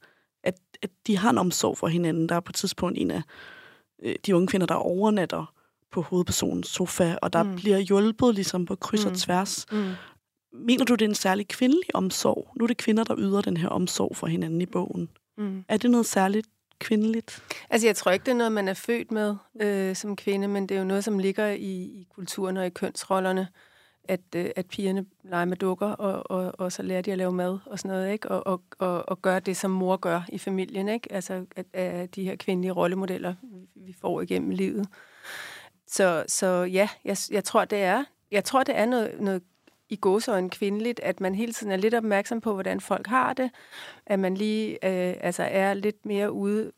at 0.84 0.90
de 1.08 1.18
har 1.18 1.30
en 1.30 1.38
omsorg 1.38 1.78
for 1.78 1.88
hinanden. 1.88 2.30
Der 2.30 2.36
er 2.36 2.40
på 2.40 2.50
et 2.50 2.56
tidspunkt 2.56 2.98
en 2.98 3.12
af 3.12 3.22
øh, 4.04 4.16
de 4.26 4.36
unge 4.36 4.48
kvinder, 4.48 4.68
der 4.68 4.76
overnatter 4.76 5.54
på 5.92 6.02
hovedpersonens 6.02 6.68
sofa, 6.68 7.16
og 7.22 7.34
der 7.34 7.44
mm. 7.44 7.56
bliver 7.56 7.78
hjulpet 7.78 8.36
ligesom 8.36 8.66
på 8.66 8.76
kryds 8.76 9.06
mm. 9.06 9.12
og 9.12 9.18
tværs. 9.18 9.66
Mm. 9.72 9.92
Mener 10.54 10.86
du, 10.86 10.94
det 10.94 11.06
er 11.06 11.10
en 11.10 11.16
særlig 11.16 11.48
kvindelig 11.48 11.96
omsorg? 11.96 12.52
Nu 12.56 12.64
er 12.64 12.68
det 12.68 12.78
kvinder, 12.78 13.04
der 13.04 13.16
yder 13.18 13.42
den 13.42 13.58
her 13.58 13.68
omsorg 13.68 14.18
for 14.18 14.28
hinanden 14.28 14.62
i 14.62 14.66
bogen. 14.66 15.10
Mm. 15.38 15.66
Er 15.68 15.78
det 15.78 15.92
noget 15.92 16.06
særligt 16.06 16.48
kvindeligt? 16.80 17.44
Altså, 17.70 17.88
jeg 17.88 17.96
tror 17.96 18.12
ikke, 18.12 18.26
det 18.26 18.32
er 18.32 18.36
noget, 18.36 18.52
man 18.52 18.68
er 18.68 18.74
født 18.74 19.12
med 19.12 19.36
øh, 19.62 19.96
som 19.96 20.16
kvinde, 20.16 20.48
men 20.48 20.70
det 20.70 20.76
er 20.76 20.80
jo 20.80 20.86
noget, 20.86 21.04
som 21.04 21.20
ligger 21.20 21.48
i, 21.48 21.74
i 21.82 22.08
kulturen 22.16 22.58
og 22.58 22.66
i 22.66 22.70
kønsrollerne, 22.70 23.48
at, 24.08 24.22
øh, 24.36 24.50
at 24.56 24.66
pigerne 24.66 25.06
leger 25.24 25.46
med 25.46 25.58
dukker, 25.58 25.88
og, 25.88 26.32
og, 26.32 26.54
og 26.60 26.72
så 26.72 26.84
lærer 26.84 27.02
de 27.02 27.12
at 27.12 27.18
lave 27.18 27.32
mad 27.32 27.60
og 27.66 27.80
sådan 27.80 27.98
noget, 27.98 28.12
ikke? 28.12 28.32
Og, 28.32 28.48
og, 28.48 28.62
og, 28.80 29.10
og 29.10 29.22
gøre 29.22 29.40
det, 29.40 29.58
som 29.58 29.72
mor 29.72 29.98
gør 29.98 30.22
i 30.30 30.38
familien, 30.38 30.90
ikke? 30.90 31.14
Altså, 31.14 31.46
at, 31.56 31.66
at 31.74 32.16
de 32.16 32.24
her 32.24 32.36
kvindelige 32.36 32.72
rollemodeller, 32.72 33.36
vi 33.76 33.94
får 34.02 34.22
igennem 34.22 34.50
livet. 34.50 34.88
Så, 35.88 36.24
så 36.28 36.48
ja, 36.48 36.90
jeg, 37.06 37.18
jeg 37.32 37.44
tror, 37.44 37.66
det 37.66 37.84
er, 37.84 38.04
jeg 38.32 38.44
tror, 38.44 38.64
det 38.64 38.78
er 38.78 38.86
noget, 38.86 39.16
noget 39.20 39.42
i 39.90 39.96
gåsøjne 39.96 40.50
kvindeligt, 40.50 41.00
at 41.00 41.20
man 41.20 41.36
hele 41.36 41.54
tiden 41.54 41.72
er 41.72 41.78
lidt 41.78 41.94
opmærksom 41.94 42.42
på, 42.42 42.54
hvordan 42.54 42.82
folk 42.82 43.08
har 43.08 43.34
det, 43.34 43.52
at 44.06 44.20
man 44.20 44.36
lige 44.38 44.72
øh, 44.72 45.16
altså 45.22 45.44
er 45.44 45.74
lidt 45.74 46.06
mere 46.06 46.32
ude, 46.32 46.72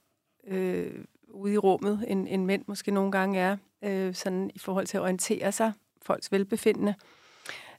øh, 0.48 1.06
ude 1.30 1.54
i 1.54 1.58
rummet, 1.58 2.06
end, 2.08 2.28
end 2.30 2.46
mænd 2.46 2.64
måske 2.68 2.92
nogle 2.92 3.12
gange 3.12 3.40
er, 3.40 3.58
øh, 3.82 4.14
sådan 4.14 4.52
i 4.56 4.60
forhold 4.60 4.88
til 4.88 4.98
at 4.98 5.02
orientere 5.02 5.52
sig, 5.52 5.72
folks 6.06 6.32
velbefindende. 6.32 6.96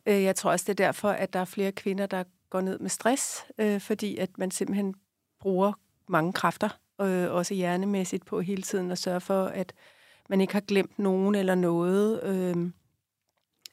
Øh, 0.06 0.22
jeg 0.22 0.36
tror 0.36 0.50
også, 0.50 0.64
det 0.64 0.80
er 0.80 0.86
derfor, 0.86 1.08
at 1.08 1.32
der 1.32 1.40
er 1.40 1.44
flere 1.44 1.72
kvinder, 1.72 2.06
der 2.06 2.24
går 2.50 2.60
ned 2.60 2.78
med 2.78 2.90
stress, 2.90 3.44
øh, 3.58 3.80
fordi 3.80 4.16
at 4.16 4.38
man 4.38 4.50
simpelthen 4.50 4.94
bruger 5.40 5.72
mange 6.08 6.32
kræfter, 6.32 6.68
øh, 7.00 7.32
også 7.32 7.54
hjernemæssigt, 7.54 8.26
på 8.26 8.40
hele 8.40 8.62
tiden 8.62 8.90
at 8.90 8.98
sørge 8.98 9.20
for, 9.20 9.44
at 9.44 9.72
man 10.28 10.40
ikke 10.40 10.52
har 10.52 10.60
glemt 10.60 10.98
nogen 10.98 11.34
eller 11.34 11.54
noget. 11.54 12.22
Øh, 12.22 12.56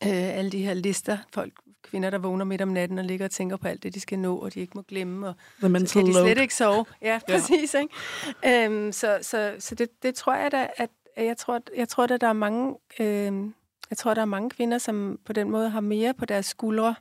øh, 0.04 0.38
alle 0.38 0.52
de 0.52 0.64
her 0.64 0.74
lister, 0.74 1.18
folk, 1.34 1.54
kvinder, 1.84 2.10
der 2.10 2.18
vågner 2.18 2.46
midt 2.46 2.62
om 2.62 2.68
natten 2.68 3.00
og 3.00 3.06
ligger 3.06 3.26
og 3.26 3.32
tænker 3.32 3.58
på 3.58 3.68
alt 3.68 3.84
det, 3.84 3.94
de 3.94 4.00
skal 4.00 4.20
nå, 4.20 4.38
og 4.38 4.54
de 4.54 4.60
ikke 4.60 4.72
må 4.76 4.82
glemme, 4.82 5.28
og 5.28 5.36
så 5.62 5.70
kan 5.94 6.06
de 6.06 6.14
slet 6.14 6.38
ikke 6.38 6.56
sove. 6.56 6.86
Ja, 7.02 7.20
præcis. 7.30 7.74
ja. 7.74 7.80
Ikke? 7.80 8.66
Øhm, 8.66 8.92
så 8.92 9.20
så, 9.22 9.56
så 9.60 9.76
det, 9.76 10.04
det 10.04 10.16
tror 10.16 10.36
jeg 10.36 10.52
da, 10.52 10.68
at 10.78 10.90
jeg 11.18 11.38
tror, 11.38 11.62
jeg 11.78 11.90
tror 11.90 12.04
at 12.04 12.22
der 12.22 12.28
er 12.28 12.34
mange, 12.34 12.76
øh, 13.00 13.52
jeg 13.90 13.98
tror, 13.98 14.14
der 14.14 14.22
er 14.22 14.26
mange 14.26 14.50
kvinder, 14.50 14.78
som 14.78 15.20
på 15.26 15.34
den 15.34 15.50
måde 15.50 15.70
har 15.70 15.82
mere 15.82 16.14
på 16.14 16.26
deres 16.26 16.46
skuldre, 16.46 16.96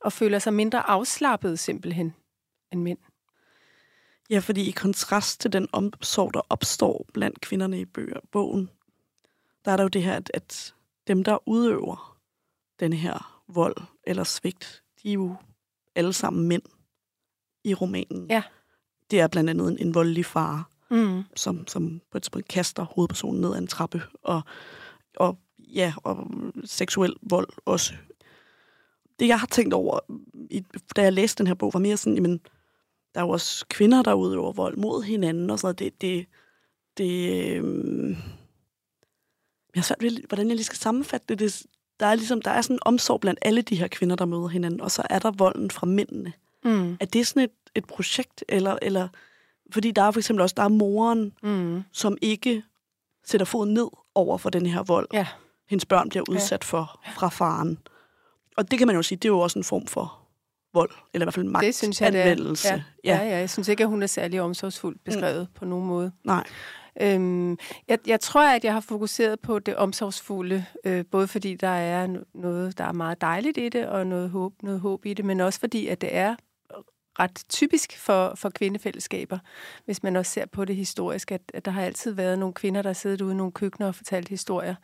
og 0.00 0.12
føler 0.12 0.38
sig 0.38 0.54
mindre 0.54 0.88
afslappet 0.88 1.58
simpelthen 1.58 2.14
end 2.72 2.82
mænd. 2.82 2.98
Ja, 4.30 4.38
fordi 4.38 4.68
i 4.68 4.70
kontrast 4.70 5.40
til 5.40 5.52
den 5.52 5.68
omsorg, 5.72 6.34
der 6.34 6.40
opstår 6.48 7.06
blandt 7.14 7.40
kvinderne 7.40 7.80
i 7.80 7.84
bøger, 7.84 8.20
bogen, 8.32 8.70
der 9.64 9.72
er 9.72 9.76
der 9.76 9.84
jo 9.84 9.88
det 9.88 10.02
her, 10.02 10.16
at, 10.16 10.30
at 10.34 10.74
dem, 11.06 11.24
der 11.24 11.48
udøver 11.48 12.18
den 12.80 12.92
her 12.92 13.42
vold 13.48 13.76
eller 14.04 14.24
svigt, 14.24 14.82
de 15.02 15.08
er 15.08 15.12
jo 15.12 15.36
alle 15.94 16.12
sammen 16.12 16.48
mænd 16.48 16.62
i 17.64 17.74
romanen. 17.74 18.26
Ja. 18.30 18.42
Det 19.10 19.20
er 19.20 19.28
blandt 19.28 19.50
andet 19.50 19.68
en, 19.68 19.78
en 19.78 19.94
voldelig 19.94 20.26
far, 20.26 20.70
mm. 20.90 21.24
som, 21.36 21.66
som 21.66 22.00
på 22.10 22.18
et 22.18 22.22
tidspunkt 22.22 22.48
kaster 22.48 22.84
hovedpersonen 22.84 23.40
ned 23.40 23.54
ad 23.54 23.58
en 23.58 23.66
trappe, 23.66 24.02
og, 24.22 24.42
og, 25.16 25.38
ja, 25.74 25.92
og 26.02 26.26
seksuel 26.64 27.14
vold 27.22 27.48
også. 27.64 27.94
Det, 29.18 29.28
jeg 29.28 29.40
har 29.40 29.46
tænkt 29.46 29.74
over, 29.74 29.98
da 30.96 31.02
jeg 31.02 31.12
læste 31.12 31.38
den 31.38 31.46
her 31.46 31.54
bog, 31.54 31.74
var 31.74 31.80
mere 31.80 31.96
sådan, 31.96 32.14
jamen, 32.14 32.40
der 33.14 33.20
er 33.20 33.24
jo 33.24 33.30
også 33.30 33.66
kvinder, 33.68 34.02
der 34.02 34.14
udøver 34.14 34.52
vold 34.52 34.76
mod 34.76 35.02
hinanden 35.02 35.50
og 35.50 35.58
sådan 35.58 35.66
noget. 35.66 35.78
Det, 35.78 36.02
det, 36.02 36.26
det, 36.98 37.30
øh, 37.56 38.08
jeg 39.74 39.80
har 39.80 39.82
svært 39.82 40.02
ved, 40.02 40.26
hvordan 40.28 40.48
jeg 40.48 40.56
lige 40.56 40.64
skal 40.64 40.78
sammenfatte 40.78 41.26
det. 41.28 41.38
det 41.38 41.66
der 42.00 42.06
er 42.06 42.14
ligesom, 42.14 42.42
der 42.42 42.50
er 42.50 42.62
sådan 42.62 42.76
en 42.76 42.80
omsorg 42.82 43.20
blandt 43.20 43.38
alle 43.42 43.62
de 43.62 43.76
her 43.76 43.88
kvinder, 43.88 44.16
der 44.16 44.24
møder 44.24 44.48
hinanden, 44.48 44.80
og 44.80 44.90
så 44.90 45.02
er 45.10 45.18
der 45.18 45.30
volden 45.30 45.70
fra 45.70 45.86
mændene. 45.86 46.32
Mm. 46.64 46.96
Er 47.00 47.04
det 47.04 47.26
sådan 47.26 47.42
et, 47.42 47.50
et 47.74 47.84
projekt, 47.84 48.44
eller, 48.48 48.78
eller 48.82 49.08
fordi 49.70 49.90
der 49.90 50.02
er 50.02 50.10
for 50.10 50.20
eksempel 50.20 50.42
også, 50.42 50.54
der 50.56 50.62
er 50.62 50.68
moren, 50.68 51.32
mm. 51.42 51.82
som 51.92 52.18
ikke 52.22 52.62
sætter 53.24 53.44
foden 53.44 53.74
ned 53.74 53.88
over 54.14 54.38
for 54.38 54.50
den 54.50 54.66
her 54.66 54.82
vold. 54.82 55.06
Ja. 55.12 55.26
Hendes 55.68 55.84
børn 55.84 56.08
bliver 56.08 56.24
udsat 56.30 56.64
for 56.64 57.00
fra 57.14 57.28
faren. 57.28 57.78
Og 58.56 58.70
det 58.70 58.78
kan 58.78 58.86
man 58.86 58.96
jo 58.96 59.02
sige, 59.02 59.16
det 59.16 59.24
er 59.24 59.32
jo 59.32 59.38
også 59.38 59.58
en 59.58 59.64
form 59.64 59.86
for 59.86 60.18
vold, 60.74 60.90
eller 61.14 61.24
i 61.24 61.26
hvert 61.26 61.34
fald 61.34 61.46
magtanvendelse. 61.46 61.66
Det 61.66 61.74
synes 61.74 62.00
jeg, 62.00 62.12
det 62.12 62.20
er. 62.20 62.74
Ja. 63.04 63.14
Ja. 63.14 63.24
ja, 63.24 63.30
ja, 63.30 63.38
jeg 63.38 63.50
synes 63.50 63.68
ikke, 63.68 63.82
at 63.82 63.88
hun 63.88 64.02
er 64.02 64.06
særlig 64.06 64.40
omsorgsfuldt 64.40 65.04
beskrevet 65.04 65.40
mm. 65.40 65.54
på 65.54 65.64
nogen 65.64 65.86
måde. 65.86 66.12
Nej. 66.24 66.44
Øhm, 67.00 67.58
jeg, 67.88 67.98
jeg 68.06 68.20
tror, 68.20 68.42
at 68.42 68.64
jeg 68.64 68.72
har 68.72 68.80
fokuseret 68.80 69.40
på 69.40 69.58
det 69.58 69.76
omsorgsfulde, 69.76 70.64
øh, 70.84 71.04
både 71.10 71.28
fordi 71.28 71.54
der 71.54 71.68
er 71.68 72.16
noget, 72.34 72.78
der 72.78 72.84
er 72.84 72.92
meget 72.92 73.20
dejligt 73.20 73.58
i 73.58 73.68
det, 73.68 73.86
og 73.86 74.06
noget 74.06 74.30
håb, 74.30 74.52
noget 74.62 74.80
håb 74.80 75.06
i 75.06 75.14
det, 75.14 75.24
men 75.24 75.40
også 75.40 75.60
fordi, 75.60 75.86
at 75.86 76.00
det 76.00 76.16
er 76.16 76.36
ret 77.18 77.42
typisk 77.48 77.98
for, 77.98 78.32
for 78.36 78.50
kvindefællesskaber, 78.50 79.38
hvis 79.84 80.02
man 80.02 80.16
også 80.16 80.32
ser 80.32 80.46
på 80.46 80.64
det 80.64 80.76
historisk, 80.76 81.32
at, 81.32 81.42
at 81.54 81.64
der 81.64 81.70
har 81.70 81.82
altid 81.82 82.12
været 82.12 82.38
nogle 82.38 82.54
kvinder, 82.54 82.82
der 82.82 82.88
har 82.88 82.94
siddet 82.94 83.20
ude 83.20 83.32
i 83.32 83.36
nogle 83.36 83.52
køkkener 83.52 83.88
og 83.88 83.94
fortalt 83.94 84.28
historier. 84.28 84.74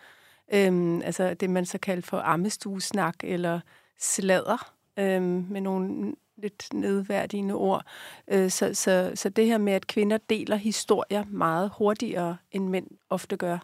Øhm, 0.52 1.02
altså 1.02 1.34
det, 1.34 1.50
man 1.50 1.66
så 1.66 1.78
kalder 1.78 2.02
for 2.02 2.18
ammestuesnak 2.18 3.14
eller 3.22 3.60
sladder, 3.98 4.72
øhm, 4.98 5.46
med 5.50 5.60
nogle 5.60 6.14
lidt 6.36 6.74
nedværdigende 6.74 7.54
ord. 7.54 7.86
Øh, 8.28 8.50
så, 8.50 8.74
så, 8.74 9.12
så 9.14 9.28
det 9.28 9.46
her 9.46 9.58
med, 9.58 9.72
at 9.72 9.86
kvinder 9.86 10.18
deler 10.30 10.56
historier 10.56 11.24
meget 11.28 11.70
hurtigere, 11.78 12.36
end 12.50 12.68
mænd 12.68 12.86
ofte 13.10 13.36
gør. 13.36 13.58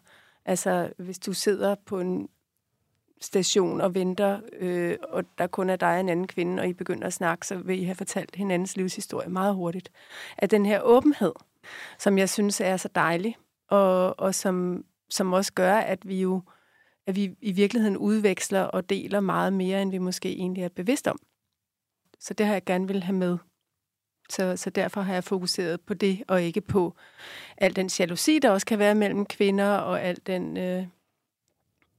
Altså, 0.44 0.92
hvis 0.96 1.18
du 1.18 1.32
sidder 1.32 1.74
på 1.86 2.00
en 2.00 2.28
station 3.20 3.80
og 3.80 3.94
venter, 3.94 4.40
øh, 4.52 4.96
og 5.08 5.24
der 5.38 5.46
kun 5.46 5.70
er 5.70 5.76
dig 5.76 5.94
og 5.94 6.00
en 6.00 6.08
anden 6.08 6.26
kvinde, 6.26 6.62
og 6.62 6.68
I 6.68 6.72
begynder 6.72 7.06
at 7.06 7.12
snakke, 7.12 7.46
så 7.46 7.56
vil 7.56 7.80
I 7.80 7.84
have 7.84 7.94
fortalt 7.94 8.36
hinandens 8.36 8.76
livshistorie 8.76 9.28
meget 9.28 9.54
hurtigt. 9.54 9.90
At 10.38 10.50
den 10.50 10.66
her 10.66 10.80
åbenhed, 10.80 11.32
som 11.98 12.18
jeg 12.18 12.28
synes 12.28 12.60
er 12.60 12.76
så 12.76 12.88
dejlig, 12.94 13.36
og, 13.68 14.20
og 14.20 14.34
som, 14.34 14.84
som 15.10 15.32
også 15.32 15.52
gør, 15.52 15.74
at 15.74 16.08
vi 16.08 16.20
jo 16.20 16.42
at 17.06 17.16
vi 17.16 17.36
i 17.40 17.52
virkeligheden 17.52 17.96
udveksler 17.96 18.62
og 18.62 18.90
deler 18.90 19.20
meget 19.20 19.52
mere, 19.52 19.82
end 19.82 19.90
vi 19.90 19.98
måske 19.98 20.28
egentlig 20.28 20.64
er 20.64 20.68
bevidst 20.68 21.08
om. 21.08 21.18
Så 22.20 22.34
det 22.34 22.46
har 22.46 22.52
jeg 22.52 22.64
gerne 22.64 22.86
vil 22.86 23.02
have 23.02 23.16
med. 23.16 23.38
Så, 24.30 24.56
så 24.56 24.70
derfor 24.70 25.00
har 25.00 25.14
jeg 25.14 25.24
fokuseret 25.24 25.80
på 25.80 25.94
det, 25.94 26.22
og 26.28 26.42
ikke 26.42 26.60
på 26.60 26.94
al 27.56 27.76
den 27.76 27.90
jalousi, 27.98 28.38
der 28.38 28.50
også 28.50 28.66
kan 28.66 28.78
være 28.78 28.94
mellem 28.94 29.26
kvinder, 29.26 29.76
og 29.76 30.02
al 30.02 30.18
den, 30.26 30.56
øh, 30.56 30.86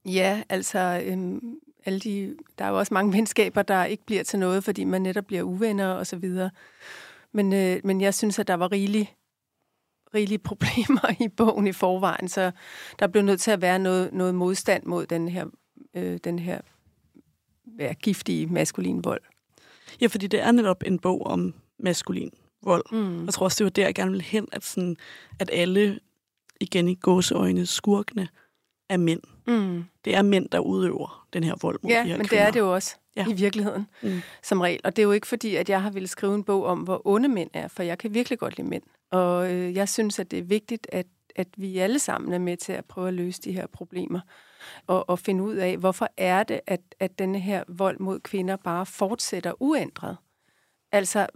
ja, 0.04 0.42
altså, 0.48 1.02
øh, 1.04 1.42
alle 1.86 2.00
de, 2.00 2.36
der 2.58 2.64
er 2.64 2.68
jo 2.68 2.78
også 2.78 2.94
mange 2.94 3.12
venskaber, 3.16 3.62
der 3.62 3.84
ikke 3.84 4.04
bliver 4.04 4.22
til 4.22 4.38
noget, 4.38 4.64
fordi 4.64 4.84
man 4.84 5.02
netop 5.02 5.24
bliver 5.26 5.42
uvenner 5.42 5.88
og 5.88 6.06
så 6.06 6.16
videre. 6.16 6.50
Men, 7.32 7.52
øh, 7.52 7.80
men 7.84 8.00
jeg 8.00 8.14
synes, 8.14 8.38
at 8.38 8.48
der 8.48 8.54
var 8.54 8.72
rigeligt 8.72 9.14
rigelige 10.14 10.38
problemer 10.50 11.22
i 11.22 11.28
bogen 11.28 11.66
i 11.66 11.72
forvejen, 11.72 12.28
så 12.28 12.50
der 12.98 13.06
blev 13.06 13.22
nødt 13.22 13.40
til 13.40 13.50
at 13.50 13.62
være 13.62 13.78
noget, 13.78 14.12
noget 14.12 14.34
modstand 14.34 14.84
mod 14.86 15.06
den 15.06 15.28
her, 15.28 15.46
øh, 15.94 16.18
den 16.24 16.38
her 16.38 16.60
ja, 17.78 17.92
giftige 17.92 18.46
maskulin 18.46 19.04
vold. 19.04 19.20
Ja, 20.00 20.06
fordi 20.06 20.26
det 20.26 20.40
er 20.40 20.52
netop 20.52 20.82
en 20.86 20.98
bog 20.98 21.26
om 21.26 21.54
maskulin 21.78 22.30
vold. 22.62 22.84
Mm. 22.92 23.24
Jeg 23.24 23.34
tror 23.34 23.44
også, 23.44 23.58
det 23.58 23.64
var 23.64 23.70
der, 23.70 23.84
jeg 23.84 23.94
gerne 23.94 24.10
ville 24.10 24.24
hen, 24.24 24.48
at, 24.52 24.64
sådan, 24.64 24.96
at 25.38 25.50
alle, 25.52 26.00
igen 26.60 26.88
i 26.88 26.94
gåseøjne, 26.94 27.66
skurkene, 27.66 28.28
er 28.88 28.96
mænd. 28.96 29.20
Mm. 29.46 29.84
Det 30.04 30.14
er 30.14 30.22
mænd, 30.22 30.48
der 30.48 30.58
udøver 30.58 31.26
den 31.32 31.44
her 31.44 31.54
vold 31.62 31.78
mod 31.82 31.90
ja, 31.90 32.02
de 32.02 32.08
her 32.08 32.16
men 32.16 32.26
kvinder. 32.26 32.44
det 32.44 32.48
er 32.48 32.50
det 32.50 32.60
jo 32.60 32.74
også 32.74 32.96
ja. 33.16 33.26
i 33.28 33.32
virkeligheden, 33.32 33.86
mm. 34.02 34.20
som 34.42 34.60
regel. 34.60 34.80
Og 34.84 34.96
det 34.96 35.02
er 35.02 35.06
jo 35.06 35.12
ikke 35.12 35.26
fordi, 35.26 35.56
at 35.56 35.68
jeg 35.68 35.82
har 35.82 35.90
ville 35.90 36.08
skrive 36.08 36.34
en 36.34 36.44
bog 36.44 36.64
om, 36.64 36.78
hvor 36.78 37.02
onde 37.04 37.28
mænd 37.28 37.50
er, 37.52 37.68
for 37.68 37.82
jeg 37.82 37.98
kan 37.98 38.14
virkelig 38.14 38.38
godt 38.38 38.56
lide 38.56 38.68
mænd. 38.68 38.82
Og 39.12 39.52
øh, 39.52 39.74
jeg 39.74 39.88
synes, 39.88 40.18
at 40.18 40.30
det 40.30 40.38
er 40.38 40.42
vigtigt, 40.42 40.86
at, 40.92 41.06
at 41.36 41.48
vi 41.56 41.78
alle 41.78 41.98
sammen 41.98 42.32
er 42.32 42.38
med 42.38 42.56
til 42.56 42.72
at 42.72 42.84
prøve 42.84 43.08
at 43.08 43.14
løse 43.14 43.42
de 43.42 43.52
her 43.52 43.66
problemer. 43.66 44.20
Og, 44.86 45.08
og 45.08 45.18
finde 45.18 45.44
ud 45.44 45.54
af, 45.54 45.76
hvorfor 45.76 46.08
er 46.16 46.42
det, 46.42 46.60
at, 46.66 46.80
at 47.00 47.18
denne 47.18 47.40
her 47.40 47.64
vold 47.68 47.98
mod 47.98 48.20
kvinder 48.20 48.56
bare 48.56 48.86
fortsætter 48.86 49.52
uændret. 49.62 50.16
Altså, 50.92 51.26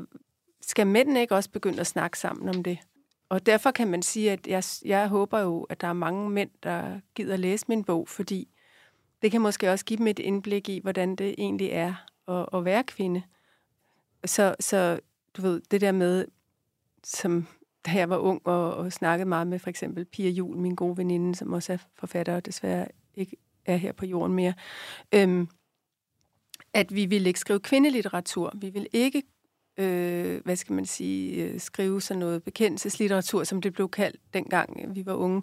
skal 0.60 0.86
mændene 0.86 1.20
ikke 1.20 1.34
også 1.34 1.50
begynde 1.50 1.80
at 1.80 1.86
snakke 1.86 2.18
sammen 2.18 2.48
om 2.48 2.62
det? 2.62 2.78
Og 3.28 3.46
derfor 3.46 3.70
kan 3.70 3.88
man 3.88 4.02
sige, 4.02 4.32
at 4.32 4.46
jeg, 4.46 4.62
jeg 4.84 5.08
håber 5.08 5.40
jo, 5.40 5.62
at 5.62 5.80
der 5.80 5.88
er 5.88 5.92
mange 5.92 6.30
mænd, 6.30 6.50
der 6.62 7.00
gider 7.14 7.36
læse 7.36 7.64
min 7.68 7.84
bog, 7.84 8.08
fordi 8.08 8.48
det 9.22 9.30
kan 9.30 9.40
måske 9.40 9.70
også 9.70 9.84
give 9.84 9.98
dem 9.98 10.06
et 10.06 10.18
indblik 10.18 10.68
i, 10.68 10.80
hvordan 10.82 11.16
det 11.16 11.34
egentlig 11.38 11.68
er 11.68 11.94
at, 12.28 12.46
at 12.52 12.64
være 12.64 12.84
kvinde. 12.84 13.22
Så, 14.24 14.54
så 14.60 15.00
du 15.36 15.42
ved, 15.42 15.60
det 15.70 15.80
der 15.80 15.92
med, 15.92 16.26
som 17.04 17.46
da 17.86 17.90
jeg 17.90 18.10
var 18.10 18.18
ung 18.18 18.40
og, 18.44 18.74
og 18.74 18.92
snakkede 18.92 19.28
meget 19.28 19.46
med 19.46 19.58
for 19.58 19.70
eksempel 19.70 20.04
Pia 20.04 20.30
Jul, 20.30 20.56
min 20.56 20.74
gode 20.74 20.96
veninde, 20.96 21.34
som 21.34 21.52
også 21.52 21.72
er 21.72 21.76
forfatter 21.94 22.36
og 22.36 22.46
desværre 22.46 22.88
ikke 23.14 23.36
er 23.64 23.76
her 23.76 23.92
på 23.92 24.06
jorden 24.06 24.34
mere, 24.36 24.54
øhm, 25.14 25.48
at 26.74 26.94
vi 26.94 27.06
ville 27.06 27.28
ikke 27.28 27.40
skrive 27.40 27.60
kvindelitteratur. 27.60 28.52
Vi 28.54 28.70
vil 28.70 28.86
ikke 28.92 29.22
øh, 29.78 30.40
hvad 30.44 30.56
skal 30.56 30.74
man 30.74 30.86
sige, 30.86 31.44
øh, 31.44 31.60
skrive 31.60 32.02
sådan 32.02 32.18
noget 32.18 32.42
bekendelseslitteratur, 32.42 33.44
som 33.44 33.60
det 33.62 33.72
blev 33.72 33.88
kaldt 33.88 34.20
dengang 34.34 34.80
øh, 34.84 34.96
vi 34.96 35.06
var 35.06 35.14
unge. 35.14 35.42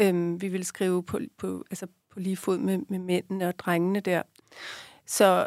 Øhm, 0.00 0.42
vi 0.42 0.48
ville 0.48 0.64
skrive 0.64 1.02
på, 1.02 1.20
på, 1.38 1.64
altså 1.70 1.86
på 2.10 2.20
lige 2.20 2.36
fod 2.36 2.58
med, 2.58 2.78
med 2.88 2.98
mændene 2.98 3.48
og 3.48 3.58
drengene 3.58 4.00
der. 4.00 4.22
Så, 5.06 5.46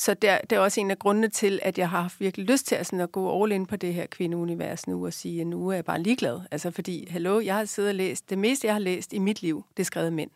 så 0.00 0.14
der, 0.14 0.38
det 0.38 0.56
er 0.56 0.60
også 0.60 0.80
en 0.80 0.90
af 0.90 0.98
grundene 0.98 1.28
til, 1.28 1.60
at 1.62 1.78
jeg 1.78 1.90
har 1.90 2.00
haft 2.00 2.20
virkelig 2.20 2.46
lyst 2.46 2.66
til 2.66 2.74
at, 2.74 2.86
sådan, 2.86 3.00
at 3.00 3.12
gå 3.12 3.42
all 3.42 3.52
in 3.52 3.66
på 3.66 3.76
det 3.76 3.94
her 3.94 4.06
kvindeunivers 4.06 4.86
nu 4.86 5.06
og 5.06 5.12
sige, 5.12 5.40
at 5.40 5.46
nu 5.46 5.68
er 5.68 5.74
jeg 5.74 5.84
bare 5.84 6.02
ligeglad. 6.02 6.40
Altså 6.50 6.70
fordi, 6.70 7.06
hallo, 7.10 7.40
jeg 7.40 7.54
har 7.54 7.64
siddet 7.64 7.88
og 7.88 7.94
læst, 7.94 8.30
det 8.30 8.38
meste 8.38 8.66
jeg 8.66 8.74
har 8.74 8.78
læst 8.80 9.12
i 9.12 9.18
mit 9.18 9.42
liv, 9.42 9.64
det 9.76 9.82
er 9.82 9.84
skrevet 9.84 10.12
mænd. 10.12 10.30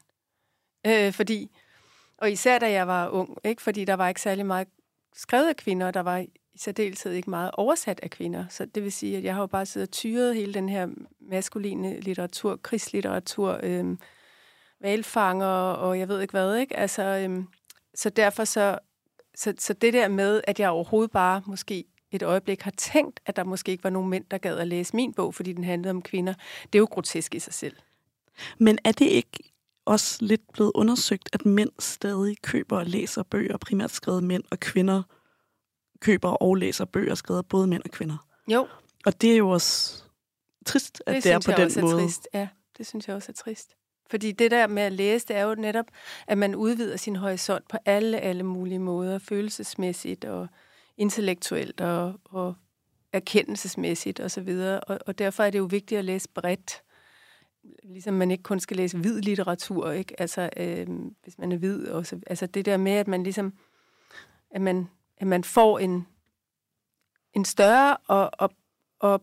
Øh, 0.87 1.13
fordi, 1.13 1.51
og 2.19 2.31
især 2.33 2.59
da 2.59 2.71
jeg 2.71 2.87
var 2.87 3.09
ung, 3.09 3.39
ikke? 3.45 3.63
fordi 3.63 3.85
der 3.85 3.95
var 3.95 4.09
ikke 4.09 4.21
særlig 4.21 4.47
meget 4.47 4.69
skrevet 5.15 5.49
af 5.49 5.57
kvinder, 5.57 5.91
der 5.91 6.01
var 6.01 6.19
i 6.19 6.29
særdeleshed 6.57 7.13
ikke 7.13 7.31
meget 7.31 7.51
oversat 7.55 8.01
af 8.03 8.11
kvinder. 8.11 8.45
Så 8.49 8.65
det 8.65 8.83
vil 8.83 8.93
sige, 8.93 9.17
at 9.17 9.25
jeg 9.25 9.35
har 9.35 9.41
jo 9.41 9.47
bare 9.47 9.67
siddet 9.67 9.89
og 9.89 9.93
tyret 9.93 10.35
hele 10.35 10.55
den 10.55 10.69
her 10.69 10.89
maskuline 11.21 12.01
litteratur, 12.01 12.57
krigslitteratur, 12.57 13.61
øh, 13.63 13.97
valfanger 14.81 15.47
og 15.47 15.99
jeg 15.99 16.09
ved 16.09 16.21
ikke 16.21 16.33
hvad, 16.33 16.57
ikke? 16.57 16.77
Altså, 16.77 17.03
øh, 17.03 17.45
så 17.95 18.11
derfor 18.11 18.45
så, 18.45 18.79
så, 19.35 19.55
så 19.59 19.73
det 19.73 19.93
der 19.93 20.09
med, 20.09 20.41
at 20.45 20.61
jeg 20.61 20.71
overhovedet 20.71 21.11
bare 21.11 21.43
måske 21.47 21.85
et 22.11 22.23
øjeblik 22.23 22.63
har 22.63 22.71
tænkt, 22.71 23.21
at 23.27 23.37
der 23.37 23.45
måske 23.45 23.73
ikke 23.73 23.85
var 23.85 23.91
nogen 23.91 24.11
mænd, 24.11 24.25
der 24.31 24.39
gad 24.39 24.59
at 24.59 24.69
læse 24.69 24.97
min 24.97 25.13
bog, 25.13 25.35
fordi 25.35 25.53
den 25.53 25.65
handlede 25.65 25.91
om 25.91 26.03
kvinder, 26.03 26.35
det 26.63 26.75
er 26.75 26.79
jo 26.79 26.89
grotesk 26.91 27.35
i 27.35 27.39
sig 27.39 27.55
selv. 27.55 27.77
Men 28.59 28.79
er 28.85 28.93
det 28.93 29.07
ikke 29.07 29.53
også 29.85 30.19
lidt 30.21 30.53
blevet 30.53 30.73
undersøgt, 30.75 31.29
at 31.33 31.47
mænd 31.47 31.71
stadig 31.79 32.37
køber 32.43 32.79
og 32.79 32.87
læser 32.87 33.23
bøger, 33.23 33.57
primært 33.57 33.91
skrevet 33.91 34.25
mænd 34.25 34.45
og 34.51 34.61
kvinder, 34.61 35.03
køber 36.01 36.29
og 36.29 36.57
læser 36.57 36.85
bøger 36.85 37.15
skrevet 37.15 37.47
både 37.49 37.67
mænd 37.67 37.83
og 37.85 37.91
kvinder. 37.91 38.27
Jo. 38.49 38.69
Og 39.07 39.21
det 39.21 39.33
er 39.33 39.37
jo 39.37 39.49
også 39.49 40.03
trist, 40.67 41.03
at 41.07 41.15
det, 41.15 41.25
det 41.25 41.33
er 41.33 41.39
på 41.39 41.53
den 41.57 41.65
også 41.65 41.81
måde. 41.81 41.95
Er 41.95 42.07
trist. 42.07 42.29
Ja, 42.35 42.49
det 42.79 42.87
synes 42.87 43.09
jeg 43.09 43.17
også 43.17 43.33
er 43.33 43.35
trist. 43.35 43.77
Fordi 44.15 44.33
det 44.33 44.51
der 44.51 44.67
med 44.67 44.83
at 44.83 44.93
læse, 44.93 45.27
det 45.29 45.37
er 45.37 45.43
jo 45.43 45.55
netop, 45.55 45.87
at 46.27 46.39
man 46.39 46.55
udvider 46.55 46.97
sin 46.97 47.17
horisont 47.17 47.69
på 47.69 47.77
alle, 47.85 48.21
alle 48.21 48.43
mulige 48.43 48.79
måder, 48.79 49.19
følelsesmæssigt 49.19 50.25
og 50.25 50.49
intellektuelt 50.97 51.81
og, 51.81 52.21
og 52.25 52.55
erkendelsesmæssigt 53.13 54.21
osv. 54.21 54.79
Og, 54.89 54.99
og 55.07 55.19
derfor 55.19 55.43
er 55.43 55.51
det 55.51 55.59
jo 55.59 55.65
vigtigt 55.65 55.99
at 55.99 56.05
læse 56.05 56.29
bredt. 56.29 56.83
Ligesom 57.83 58.15
man 58.15 58.31
ikke 58.31 58.43
kun 58.43 58.61
skal 58.61 58.77
læse 58.77 58.99
hvid 58.99 59.21
litteratur, 59.21 59.91
ikke? 59.91 60.21
Altså, 60.21 60.51
øh, 60.57 60.87
hvis 61.23 61.39
man 61.39 61.53
er 61.53 61.57
hvid. 61.57 61.89
Også. 61.89 62.21
Altså 62.27 62.47
det 62.47 62.67
der 62.67 62.77
med, 62.77 62.93
at 62.93 63.09
man 63.09 63.23
ligesom, 63.23 63.53
at 64.51 64.61
man 64.61 64.89
at 65.17 65.27
man 65.27 65.45
får 65.45 65.79
en, 65.79 66.07
en 67.33 67.45
større 67.45 67.97
og, 67.97 68.31
og, 68.33 68.51
og, 68.99 69.23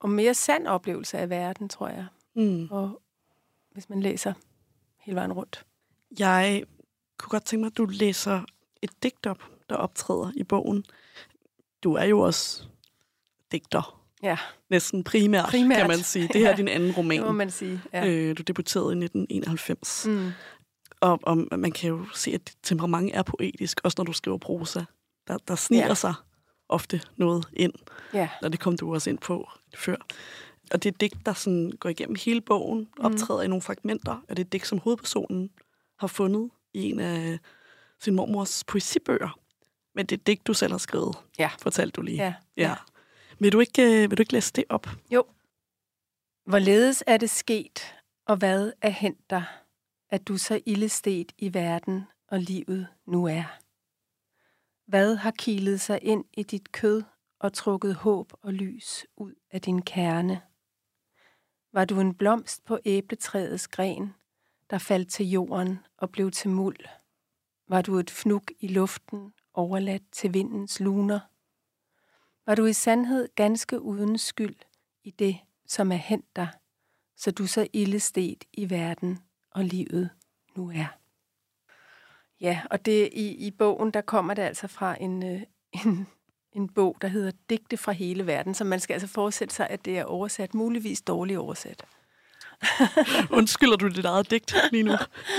og 0.00 0.10
mere 0.10 0.34
sand 0.34 0.66
oplevelse 0.66 1.18
af 1.18 1.30
verden, 1.30 1.68
tror 1.68 1.88
jeg. 1.88 2.06
Mm. 2.36 2.68
Og 2.70 3.02
hvis 3.72 3.88
man 3.88 4.00
læser 4.00 4.32
hele 4.98 5.16
vejen 5.16 5.32
rundt. 5.32 5.64
Jeg 6.18 6.64
kunne 7.18 7.30
godt 7.30 7.44
tænke 7.44 7.60
mig, 7.60 7.66
at 7.66 7.76
du 7.76 7.84
læser 7.84 8.42
et 8.82 8.90
digt 9.02 9.26
op, 9.26 9.42
der 9.70 9.76
optræder 9.76 10.32
i 10.36 10.44
bogen. 10.44 10.84
Du 11.82 11.94
er 11.94 12.04
jo 12.04 12.20
også 12.20 12.64
digter. 13.52 14.00
Ja. 14.22 14.36
Næsten 14.70 15.04
primært, 15.04 15.48
primært. 15.48 15.78
kan 15.78 15.88
man 15.88 15.98
sige. 15.98 16.28
Det 16.28 16.36
her 16.36 16.46
ja. 16.46 16.52
er 16.52 16.56
din 16.56 16.68
anden 16.68 16.92
roman. 16.92 17.18
Det 17.18 17.26
må 17.26 17.32
man 17.32 17.50
sige, 17.50 17.82
ja. 17.92 18.06
øh, 18.06 18.38
Du 18.38 18.42
debuterede 18.42 18.92
i 18.92 19.04
1991. 19.04 20.06
Mm. 20.06 20.30
Og, 21.00 21.20
og 21.22 21.58
man 21.58 21.72
kan 21.72 21.88
jo 21.88 22.06
se, 22.14 22.30
at 22.34 22.48
dit 22.48 22.56
temperament 22.62 23.10
er 23.14 23.22
poetisk, 23.22 23.80
også 23.84 23.94
når 23.98 24.04
du 24.04 24.12
skriver 24.12 24.38
prosa. 24.38 24.84
Der, 25.28 25.38
der 25.48 25.54
sniger 25.54 25.86
ja. 25.86 25.94
sig 25.94 26.14
ofte 26.68 27.00
noget 27.16 27.48
ind, 27.52 27.72
ja. 28.14 28.28
og 28.42 28.52
det 28.52 28.60
kom 28.60 28.76
du 28.76 28.94
også 28.94 29.10
ind 29.10 29.18
på 29.18 29.48
før. 29.76 29.96
Og 30.70 30.82
det 30.82 30.94
er 30.94 30.98
digt, 30.98 31.26
der 31.26 31.32
sådan 31.32 31.72
går 31.80 31.88
igennem 31.88 32.16
hele 32.24 32.40
bogen, 32.40 32.78
mm. 32.78 33.04
optræder 33.04 33.42
i 33.42 33.48
nogle 33.48 33.62
fragmenter, 33.62 34.24
og 34.28 34.36
det 34.36 34.44
er 34.44 34.48
digt, 34.48 34.66
som 34.66 34.78
hovedpersonen 34.78 35.50
har 35.98 36.06
fundet 36.06 36.50
i 36.74 36.90
en 36.90 37.00
af 37.00 37.38
sin 38.00 38.14
mormors 38.14 38.64
poesibøger. 38.64 39.38
Men 39.94 40.06
det 40.06 40.18
er 40.18 40.24
digt, 40.24 40.46
du 40.46 40.54
selv 40.54 40.70
har 40.72 40.78
skrevet, 40.78 41.16
ja. 41.38 41.50
fortalte 41.62 41.96
du 41.96 42.02
lige. 42.02 42.22
Ja. 42.22 42.34
ja. 42.56 42.74
Vil, 43.38 43.52
du 43.52 43.60
ikke, 43.60 43.82
øh, 43.82 44.10
vil 44.10 44.18
du 44.18 44.22
ikke 44.22 44.32
læse 44.32 44.52
det 44.52 44.64
op? 44.68 44.86
Jo. 45.10 45.24
Hvorledes 46.46 47.04
er 47.06 47.16
det 47.16 47.30
sket, 47.30 47.94
og 48.26 48.36
hvad 48.36 48.72
er 48.82 48.90
hent 48.90 49.30
dig, 49.30 49.44
at 50.10 50.28
du 50.28 50.36
så 50.36 50.60
ildestet 50.66 51.32
i 51.38 51.54
verden 51.54 52.04
og 52.28 52.40
livet 52.40 52.86
nu 53.06 53.26
er? 53.26 53.58
Hvad 54.86 55.16
har 55.16 55.30
kilet 55.30 55.80
sig 55.80 55.98
ind 56.02 56.24
i 56.32 56.42
dit 56.42 56.72
kød 56.72 57.02
og 57.40 57.52
trukket 57.52 57.94
håb 57.94 58.32
og 58.42 58.52
lys 58.52 59.06
ud 59.16 59.34
af 59.50 59.60
din 59.60 59.82
kerne? 59.82 60.40
Var 61.72 61.84
du 61.84 62.00
en 62.00 62.14
blomst 62.14 62.64
på 62.64 62.78
æbletræets 62.84 63.68
gren, 63.68 64.14
der 64.70 64.78
faldt 64.78 65.10
til 65.10 65.26
jorden 65.30 65.78
og 65.96 66.10
blev 66.10 66.30
til 66.30 66.50
muld? 66.50 66.84
Var 67.68 67.82
du 67.82 67.98
et 67.98 68.10
fnuk 68.10 68.50
i 68.60 68.66
luften, 68.66 69.32
overladt 69.54 70.02
til 70.12 70.34
vindens 70.34 70.80
luner? 70.80 71.20
Var 72.46 72.54
du 72.54 72.64
i 72.64 72.72
sandhed 72.72 73.28
ganske 73.34 73.80
uden 73.80 74.18
skyld 74.18 74.56
i 75.04 75.10
det, 75.10 75.38
som 75.66 75.92
er 75.92 75.96
hent 75.96 76.36
dig, 76.36 76.48
så 77.16 77.30
du 77.30 77.46
så 77.46 77.68
illestet 77.72 78.44
i 78.52 78.70
verden 78.70 79.18
og 79.50 79.64
livet 79.64 80.10
nu 80.56 80.70
er? 80.70 80.98
Ja, 82.40 82.62
og 82.70 82.84
det 82.84 83.08
i, 83.12 83.46
i 83.46 83.50
bogen, 83.50 83.90
der 83.90 84.00
kommer 84.00 84.34
det 84.34 84.42
altså 84.42 84.66
fra 84.66 85.02
en, 85.02 85.22
øh, 85.22 85.42
en, 85.84 86.06
en 86.52 86.68
bog, 86.68 86.96
der 87.02 87.08
hedder 87.08 87.30
Digte 87.50 87.76
fra 87.76 87.92
hele 87.92 88.26
verden, 88.26 88.54
så 88.54 88.64
man 88.64 88.80
skal 88.80 88.94
altså 88.94 89.08
forestille 89.08 89.50
sig, 89.50 89.66
at 89.70 89.84
det 89.84 89.98
er 89.98 90.04
oversat, 90.04 90.54
muligvis 90.54 91.02
dårligt 91.02 91.38
oversat. 91.38 91.84
Undskylder 93.38 93.76
du 93.76 93.88
dit 93.88 94.04
eget 94.04 94.30
digt 94.30 94.54
lige 94.72 94.82
nu? 94.82 94.92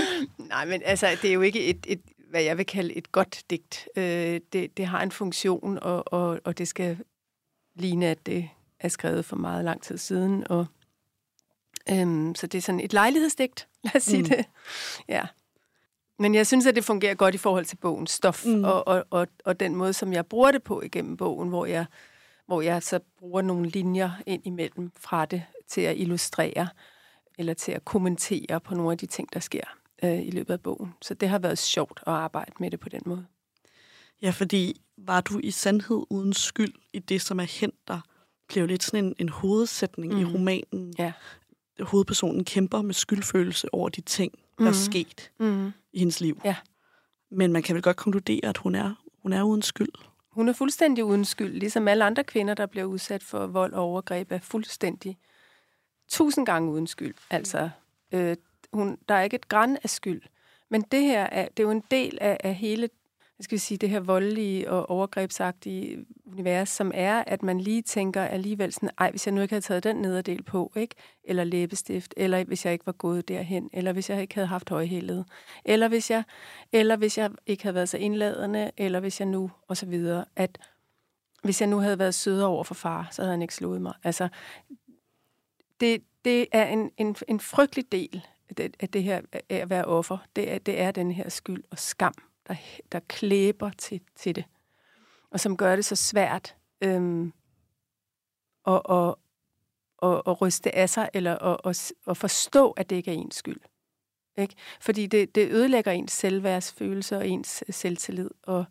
Nej, 0.38 0.66
men 0.66 0.82
altså, 0.86 1.08
det 1.22 1.30
er 1.30 1.34
jo 1.34 1.42
ikke 1.42 1.66
et, 1.66 1.86
et 1.88 2.02
hvad 2.30 2.44
jeg 2.44 2.58
vil 2.58 2.66
kalde 2.66 2.94
et 2.94 3.12
godt 3.12 3.44
digt. 3.50 3.90
Øh, 3.96 4.40
det, 4.54 4.78
det 4.78 4.86
har 4.86 5.04
en 5.04 5.12
funktion, 5.12 5.80
og, 5.82 6.14
og, 6.14 6.40
og 6.44 6.58
det 6.58 6.68
skal 6.68 6.98
ligne, 7.76 8.08
at 8.08 8.26
det 8.26 8.50
er 8.80 8.88
skrevet 8.88 9.26
for 9.26 9.36
meget 9.36 9.66
lang 9.66 9.82
tid 9.82 9.98
siden. 9.98 10.48
Og, 10.48 10.66
øhm, 11.90 12.36
så 12.36 12.48
det 12.48 12.58
er 12.58 12.62
sådan 12.62 12.80
et 12.80 12.94
lejlighedsdigt, 12.94 13.68
lad 13.84 13.96
os 13.96 14.04
sige 14.04 14.24
mm. 14.24 14.30
det. 14.30 14.46
Ja. 15.08 15.26
Men 16.22 16.36
jeg 16.36 16.48
synes, 16.48 16.66
at 16.66 16.76
det 16.76 16.84
fungerer 16.84 17.16
godt 17.16 17.36
i 17.36 17.38
forhold 17.38 17.66
til 17.66 17.78
bogens 17.78 18.12
stof, 18.12 18.46
mm. 18.46 18.64
og, 18.64 18.88
og, 18.88 19.06
og, 19.10 19.28
og 19.46 19.60
den 19.60 19.76
måde, 19.76 19.94
som 19.94 20.14
jeg 20.14 20.26
bruger 20.26 20.52
det 20.52 20.64
på 20.64 20.82
igennem 20.82 21.18
bogen, 21.18 21.50
hvor 21.50 21.66
jeg, 21.66 21.86
hvor 22.46 22.62
jeg 22.62 22.84
så 22.84 23.00
bruger 23.20 23.42
nogle 23.42 23.70
linjer 23.70 24.12
ind 24.26 24.42
imellem 24.46 24.92
fra 25.00 25.26
det 25.26 25.44
til 25.68 25.82
at 25.82 25.98
illustrere, 25.98 26.68
eller 27.38 27.54
til 27.54 27.72
at 27.72 27.86
kommentere 27.86 28.60
på 28.60 28.76
nogle 28.76 28.92
af 28.92 28.98
de 28.98 29.06
ting, 29.06 29.34
der 29.34 29.40
sker. 29.40 29.64
øh, 30.04 30.28
i 30.28 30.32
løbet 30.32 30.54
af 30.54 30.62
bogen. 30.62 30.94
Så 31.02 31.14
det 31.14 31.30
har 31.30 31.40
været 31.40 31.58
sjovt 31.58 32.00
at 32.08 32.14
arbejde 32.14 32.52
med 32.60 32.72
det 32.72 32.80
på 32.80 32.90
den 32.90 33.02
måde. 33.06 33.26
Ja, 34.22 34.30
fordi 34.30 34.82
var 34.98 35.22
du 35.22 35.40
i 35.44 35.52
sandhed 35.52 36.06
uden 36.10 36.34
skyld 36.34 36.74
i 36.94 37.00
det, 37.00 37.22
som 37.22 37.40
er 37.40 37.60
hent 37.62 37.88
der, 37.88 38.00
blev 38.48 38.68
lidt 38.68 38.84
sådan 38.84 39.06
en, 39.06 39.16
en 39.20 39.30
hovedsætning 39.30 40.14
mm. 40.14 40.20
i 40.20 40.26
romanen. 40.26 40.94
Ja. 41.00 41.12
Hovedpersonen 41.80 42.44
kæmper 42.44 42.82
med 42.82 42.94
skyldfølelse 42.94 43.74
over 43.74 43.90
de 43.90 44.02
ting, 44.02 44.32
der 44.58 44.64
mm. 44.64 44.68
er 44.68 44.72
sket 44.72 45.32
Mm. 45.40 45.72
I 45.94 46.00
hendes 46.00 46.22
liv. 46.22 46.42
Ja. 46.46 46.56
Men 47.32 47.54
man 47.54 47.64
kan 47.64 47.76
vel 47.76 47.84
godt 47.84 47.98
konkludere, 47.98 48.46
at 48.46 48.58
hun 48.58 48.76
er, 48.76 49.04
hun 49.22 49.34
er 49.34 49.44
uden 49.44 49.62
skyld. 49.62 49.94
Hun 50.32 50.50
er 50.50 50.54
fuldstændig 50.54 51.04
uden 51.06 51.26
skyld, 51.26 51.54
ligesom 51.54 51.88
alle 51.88 52.06
andre 52.06 52.24
kvinder, 52.24 52.54
der 52.54 52.66
bliver 52.66 52.86
udsat 52.86 53.24
for 53.24 53.48
vold 53.48 53.74
og 53.74 53.84
overgreb, 53.84 54.32
er 54.32 54.40
fuldstændig 54.40 55.18
tusind 56.10 56.46
gange 56.46 56.72
uden 56.72 56.88
skyld. 56.88 57.16
Altså, 57.30 57.70
øh, 58.12 58.36
hun, 58.74 58.98
der 59.10 59.16
er 59.16 59.22
ikke 59.22 59.36
et 59.36 59.48
græn 59.48 59.78
af 59.84 59.90
skyld. 59.90 60.22
Men 60.70 60.82
det 60.82 61.04
her 61.04 61.24
er, 61.24 61.48
det 61.48 61.60
er 61.60 61.68
jo 61.68 61.72
en 61.72 61.84
del 61.92 62.18
af, 62.22 62.38
af 62.44 62.56
hele 62.56 62.90
hvad 63.42 63.44
skal 63.44 63.56
vi 63.56 63.60
sige, 63.60 63.78
det 63.78 63.90
her 63.90 64.00
voldelige 64.00 64.72
og 64.72 64.90
overgrebsagtige 64.90 66.06
univers, 66.26 66.70
som 66.70 66.92
er, 66.94 67.24
at 67.28 67.44
man 67.44 67.62
lige 67.62 67.82
tænker 67.82 68.24
alligevel 68.24 68.74
sådan, 68.74 68.90
ej, 68.98 69.10
hvis 69.10 69.28
jeg 69.28 69.34
nu 69.34 69.42
ikke 69.42 69.54
havde 69.54 69.66
taget 69.66 69.84
den 69.84 69.96
nederdel 69.96 70.44
på, 70.44 70.72
ikke? 70.76 70.96
eller 71.24 71.44
læbestift, 71.44 72.14
eller 72.18 72.44
hvis 72.44 72.66
jeg 72.66 72.74
ikke 72.74 72.86
var 72.86 72.92
gået 72.92 73.28
derhen, 73.28 73.70
eller 73.74 73.94
hvis 73.94 74.10
jeg 74.10 74.22
ikke 74.22 74.36
havde 74.36 74.48
haft 74.48 74.70
højhældet, 74.70 75.26
eller 75.66 75.88
hvis 75.88 76.12
jeg, 76.12 76.24
eller 76.72 76.96
hvis 76.96 77.18
jeg 77.18 77.32
ikke 77.46 77.64
havde 77.64 77.76
været 77.76 77.90
så 77.90 77.98
indladende, 77.98 78.72
eller 78.78 79.00
hvis 79.00 79.20
jeg 79.20 79.28
nu, 79.28 79.52
og 79.68 79.78
så 79.78 79.86
videre, 79.86 80.26
at 80.36 80.58
hvis 81.44 81.62
jeg 81.62 81.70
nu 81.70 81.78
havde 81.78 82.00
været 82.00 82.16
sødere 82.16 82.48
over 82.48 82.64
for 82.64 82.74
far, 82.74 83.08
så 83.12 83.22
havde 83.22 83.34
han 83.34 83.42
ikke 83.42 83.56
slået 83.56 83.82
mig. 83.82 83.94
Altså, 84.04 84.28
det, 85.80 86.04
det 86.26 86.48
er 86.52 86.68
en, 86.68 86.92
en, 86.98 87.16
en 87.28 87.40
frygtelig 87.40 87.92
del 87.92 88.28
af 88.50 88.56
det, 88.56 88.76
af 88.80 88.90
det 88.90 89.04
her 89.04 89.22
af 89.34 89.56
at 89.56 89.70
være 89.70 89.86
offer. 89.86 90.18
Det 90.36 90.52
er, 90.52 90.58
det 90.58 90.82
er 90.82 90.92
den 90.92 91.12
her 91.12 91.30
skyld 91.30 91.64
og 91.72 91.80
skam, 91.80 92.14
der, 92.48 92.56
der 92.92 93.00
klæber 93.00 93.72
til, 93.78 94.02
til 94.16 94.36
det. 94.36 94.46
Og 95.30 95.40
som 95.40 95.58
gør 95.58 95.76
det 95.76 95.86
så 95.86 95.96
svært 95.96 96.56
øhm, 96.82 97.34
at, 98.68 98.82
at, 98.90 99.16
at, 100.04 100.22
at 100.28 100.42
ryste 100.42 100.76
af 100.76 100.90
sig, 100.90 101.10
eller 101.14 101.38
at, 101.38 101.58
at, 101.66 101.94
at 102.08 102.18
forstå, 102.18 102.72
at 102.72 102.90
det 102.90 102.96
ikke 102.96 103.12
er 103.12 103.16
ens 103.16 103.36
skyld. 103.36 103.60
Ikke? 104.38 104.56
Fordi 104.80 105.08
det, 105.08 105.36
det 105.36 105.52
ødelægger 105.52 105.92
ens 105.92 106.12
selvværdsfølelse 106.12 107.18
og 107.18 107.28
ens 107.28 107.64
øh, 107.68 107.74
selvtillid, 107.74 108.30
og, 108.44 108.66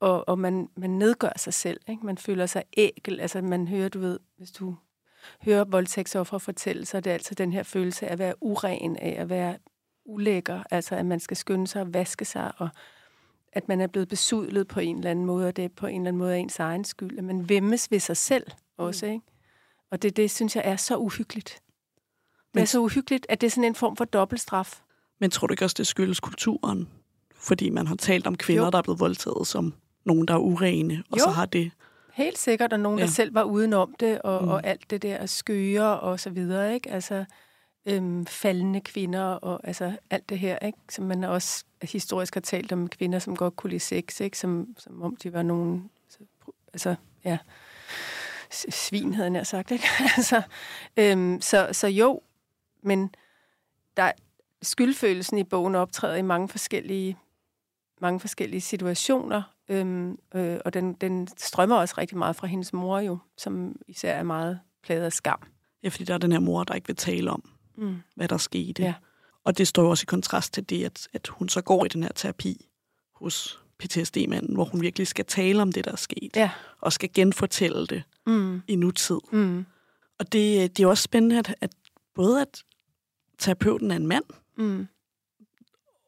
og, 0.00 0.28
og 0.28 0.38
man, 0.38 0.68
man 0.76 0.90
nedgør 0.90 1.32
sig 1.36 1.54
selv. 1.54 1.80
Ikke? 1.88 2.06
Man 2.06 2.18
føler 2.18 2.46
sig 2.46 2.64
ækel. 2.76 3.20
Altså 3.20 3.42
man 3.42 3.68
hører, 3.68 3.88
du 3.88 3.98
ved, 3.98 4.18
hvis 4.36 4.50
du 4.52 4.76
hører 5.42 5.64
voldtægtsoffer 5.64 6.38
fortælle, 6.38 6.86
så 6.86 6.96
er 6.96 7.00
det 7.00 7.10
altså 7.10 7.34
den 7.34 7.52
her 7.52 7.62
følelse 7.62 8.06
af 8.06 8.12
at 8.12 8.18
være 8.18 8.34
uren, 8.40 8.96
af 8.96 9.16
at 9.18 9.28
være 9.28 9.58
ulækker, 10.10 10.62
altså 10.70 10.94
at 10.94 11.06
man 11.06 11.20
skal 11.20 11.36
skynde 11.36 11.66
sig 11.66 11.82
og 11.82 11.94
vaske 11.94 12.24
sig, 12.24 12.52
og 12.56 12.68
at 13.52 13.68
man 13.68 13.80
er 13.80 13.86
blevet 13.86 14.08
besudlet 14.08 14.68
på 14.68 14.80
en 14.80 14.96
eller 14.96 15.10
anden 15.10 15.26
måde, 15.26 15.48
og 15.48 15.56
det 15.56 15.64
er 15.64 15.68
på 15.68 15.86
en 15.86 16.00
eller 16.00 16.08
anden 16.08 16.18
måde 16.18 16.34
af 16.34 16.38
ens 16.38 16.58
egen 16.58 16.84
skyld, 16.84 17.18
at 17.18 17.24
man 17.24 17.48
vemmes 17.48 17.90
ved 17.90 18.00
sig 18.00 18.16
selv 18.16 18.46
også, 18.78 19.06
ikke? 19.06 19.20
Og 19.90 20.02
det, 20.02 20.16
det 20.16 20.30
synes 20.30 20.56
jeg 20.56 20.62
er 20.66 20.76
så 20.76 20.96
uhyggeligt. 20.96 21.62
Det 22.54 22.60
er 22.62 22.66
så 22.66 22.78
uhyggeligt, 22.80 23.26
at 23.28 23.40
det 23.40 23.46
er 23.46 23.50
sådan 23.50 23.64
en 23.64 23.74
form 23.74 23.96
for 23.96 24.04
dobbeltstraf. 24.04 24.80
Men 25.20 25.30
tror 25.30 25.46
du 25.46 25.52
ikke 25.52 25.64
også, 25.64 25.74
det 25.78 25.86
skyldes 25.86 26.20
kulturen? 26.20 26.88
Fordi 27.34 27.70
man 27.70 27.86
har 27.86 27.94
talt 27.94 28.26
om 28.26 28.36
kvinder, 28.36 28.64
Jo. 28.64 28.70
der 28.70 28.78
er 28.78 28.82
blevet 28.82 29.00
voldtaget 29.00 29.46
som 29.46 29.74
nogen, 30.04 30.28
der 30.28 30.34
er 30.34 30.38
urene, 30.38 31.02
og 31.10 31.18
Jo. 31.18 31.22
så 31.24 31.30
har 31.30 31.46
det... 31.46 31.70
Helt 32.12 32.38
sikkert, 32.38 32.72
og 32.72 32.80
nogen, 32.80 32.98
ja. 32.98 33.04
Der 33.04 33.10
selv 33.10 33.34
var 33.34 33.42
udenom 33.42 33.94
det, 34.00 34.22
og, 34.22 34.40
mm. 34.40 34.46
Mm. 34.46 34.52
og 34.52 34.66
alt 34.66 34.90
det 34.90 35.02
der 35.02 35.26
skøre 35.26 36.00
og 36.00 36.20
så 36.20 36.30
videre, 36.30 36.74
ikke? 36.74 36.90
Altså, 36.90 37.24
øhm, 37.86 38.26
faldende 38.26 38.80
kvinder 38.80 39.24
og 39.24 39.60
altså 39.64 39.96
alt 40.10 40.28
det 40.28 40.38
her, 40.38 40.58
ikke? 40.58 40.78
Som 40.88 41.04
man 41.04 41.24
også 41.24 41.64
historisk 41.82 42.34
har 42.34 42.40
talt 42.40 42.72
om 42.72 42.88
kvinder, 42.88 43.18
som 43.18 43.36
godt 43.36 43.56
kunne 43.56 43.70
lide 43.70 43.80
sex, 43.80 44.20
ikke? 44.20 44.38
Som, 44.38 44.74
som 44.78 45.02
om 45.02 45.16
de 45.16 45.32
var 45.32 45.42
nogen, 45.42 45.90
altså, 46.04 46.18
altså 46.72 46.94
ja, 47.24 47.38
svin, 48.50 49.14
havde 49.14 49.32
jeg 49.32 49.46
sagt, 49.46 49.70
ikke? 49.70 49.84
altså, 50.16 50.42
øhm, 50.96 51.40
så, 51.40 51.68
så 51.72 51.86
jo, 51.88 52.20
men 52.82 53.14
der, 53.96 54.12
skyldfølelsen 54.62 55.38
i 55.38 55.44
bogen 55.44 55.74
optræder 55.74 56.16
i 56.16 56.22
mange 56.22 56.48
forskellige, 56.48 57.16
mange 58.00 58.20
forskellige 58.20 58.60
situationer, 58.60 59.42
øhm, 59.68 60.18
øh, 60.34 60.58
og 60.64 60.74
den, 60.74 60.92
den 60.92 61.28
strømmer 61.36 61.76
også 61.76 61.94
rigtig 61.98 62.18
meget 62.18 62.36
fra 62.36 62.46
hendes 62.46 62.72
mor 62.72 62.98
jo, 62.98 63.18
som 63.36 63.76
især 63.88 64.14
er 64.14 64.22
meget 64.22 64.60
plaget 64.82 65.04
af 65.04 65.12
skam. 65.12 65.40
Ja, 65.82 65.88
fordi 65.88 66.04
der 66.04 66.14
er 66.14 66.18
den 66.18 66.32
her 66.32 66.40
mor, 66.40 66.64
der 66.64 66.74
ikke 66.74 66.86
vil 66.86 66.96
tale 66.96 67.30
om, 67.30 67.50
Mm. 67.80 67.96
hvad 68.16 68.28
der 68.28 68.36
skete. 68.38 68.82
Ja. 68.82 68.94
Og 69.44 69.58
det 69.58 69.68
står 69.68 69.82
jo 69.82 69.90
også 69.90 70.04
i 70.04 70.06
kontrast 70.06 70.52
til 70.54 70.70
det, 70.70 70.84
at, 70.84 71.08
at 71.12 71.28
hun 71.28 71.48
så 71.48 71.60
går 71.60 71.84
i 71.84 71.88
den 71.88 72.02
her 72.02 72.10
terapi 72.14 72.66
hos 73.14 73.60
PTSD-manden, 73.78 74.54
hvor 74.54 74.64
hun 74.64 74.80
virkelig 74.82 75.06
skal 75.06 75.24
tale 75.24 75.62
om 75.62 75.72
det, 75.72 75.84
der 75.84 75.92
er 75.92 75.96
sket, 75.96 76.36
Ja. 76.36 76.50
og 76.80 76.92
skal 76.92 77.10
genfortælle 77.14 77.86
det 77.86 78.02
Mm. 78.26 78.62
i 78.68 78.76
nutid. 78.76 79.18
Mm. 79.32 79.66
Og 80.18 80.32
det, 80.32 80.76
det 80.76 80.82
er 80.82 80.86
også 80.86 81.02
spændende, 81.02 81.38
at, 81.38 81.54
at 81.60 81.70
både 82.14 82.40
at 82.42 82.62
terapeuten 83.38 83.90
er 83.90 83.96
en 83.96 84.06
mand, 84.06 84.24
Mm. 84.56 84.86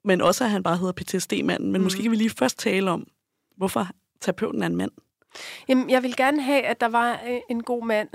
men 0.04 0.20
også 0.20 0.44
at 0.44 0.50
han 0.50 0.62
bare 0.62 0.76
hedder 0.76 0.92
PTSD-manden. 0.92 1.72
Men 1.72 1.80
Mm. 1.80 1.84
måske 1.84 2.02
kan 2.02 2.10
vi 2.10 2.16
lige 2.16 2.30
først 2.30 2.58
tale 2.58 2.90
om, 2.90 3.06
hvorfor 3.56 3.88
terapeuten 4.20 4.62
er 4.62 4.66
en 4.66 4.76
mand. 4.76 4.90
Jamen, 5.68 5.90
jeg 5.90 6.02
vil 6.02 6.16
gerne 6.16 6.42
have, 6.42 6.62
at 6.62 6.80
der 6.80 6.88
var 6.88 7.20
øh, 7.28 7.40
en 7.50 7.62
god 7.62 7.86
mand, 7.86 8.08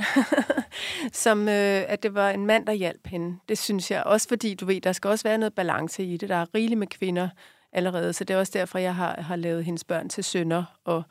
som 1.23 1.41
øh, 1.41 1.83
at 1.87 2.03
det 2.03 2.13
var 2.13 2.29
en 2.29 2.45
mand, 2.45 2.65
der 2.65 2.73
hjalp 2.73 3.07
hende. 3.07 3.37
Det 3.49 3.57
synes 3.57 3.91
jeg. 3.91 4.03
Også 4.03 4.27
fordi, 4.27 4.53
du 4.53 4.65
ved, 4.65 4.81
der 4.81 4.91
skal 4.91 5.09
også 5.09 5.23
være 5.23 5.37
noget 5.37 5.53
balance 5.53 6.03
i 6.03 6.17
det. 6.17 6.29
Der 6.29 6.35
er 6.35 6.45
rigeligt 6.55 6.79
med 6.79 6.87
kvinder 6.87 7.29
allerede, 7.71 8.13
så 8.13 8.23
det 8.23 8.33
er 8.33 8.37
også 8.37 8.51
derfor, 8.55 8.79
jeg 8.79 8.95
har, 8.95 9.21
har 9.21 9.35
lavet 9.35 9.65
hendes 9.65 9.83
børn 9.83 10.09
til 10.09 10.23
sønner, 10.23 10.63
og 10.85 11.03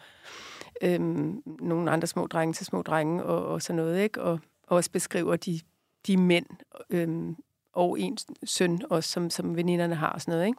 øhm, 0.83 1.43
nogle 1.61 1.91
andre 1.91 2.07
små 2.07 2.27
drenge 2.27 2.53
til 2.53 2.67
små 2.67 2.83
drenge, 2.83 3.25
og, 3.25 3.47
og 3.47 3.63
sådan 3.63 3.77
noget, 3.77 4.03
ikke? 4.03 4.23
Og 4.23 4.41
også 4.67 4.91
beskriver 4.91 5.37
de, 5.37 5.61
de 6.07 6.17
mænd, 6.17 6.47
øhm, 6.91 7.37
og 7.73 8.01
en 8.01 8.19
søn 8.45 8.83
også, 8.91 9.11
som, 9.11 9.31
som 9.31 9.57
veninderne 9.57 9.95
har 9.95 10.09
og 10.09 10.21
sådan 10.21 10.33
noget, 10.33 10.47
ikke? 10.47 10.59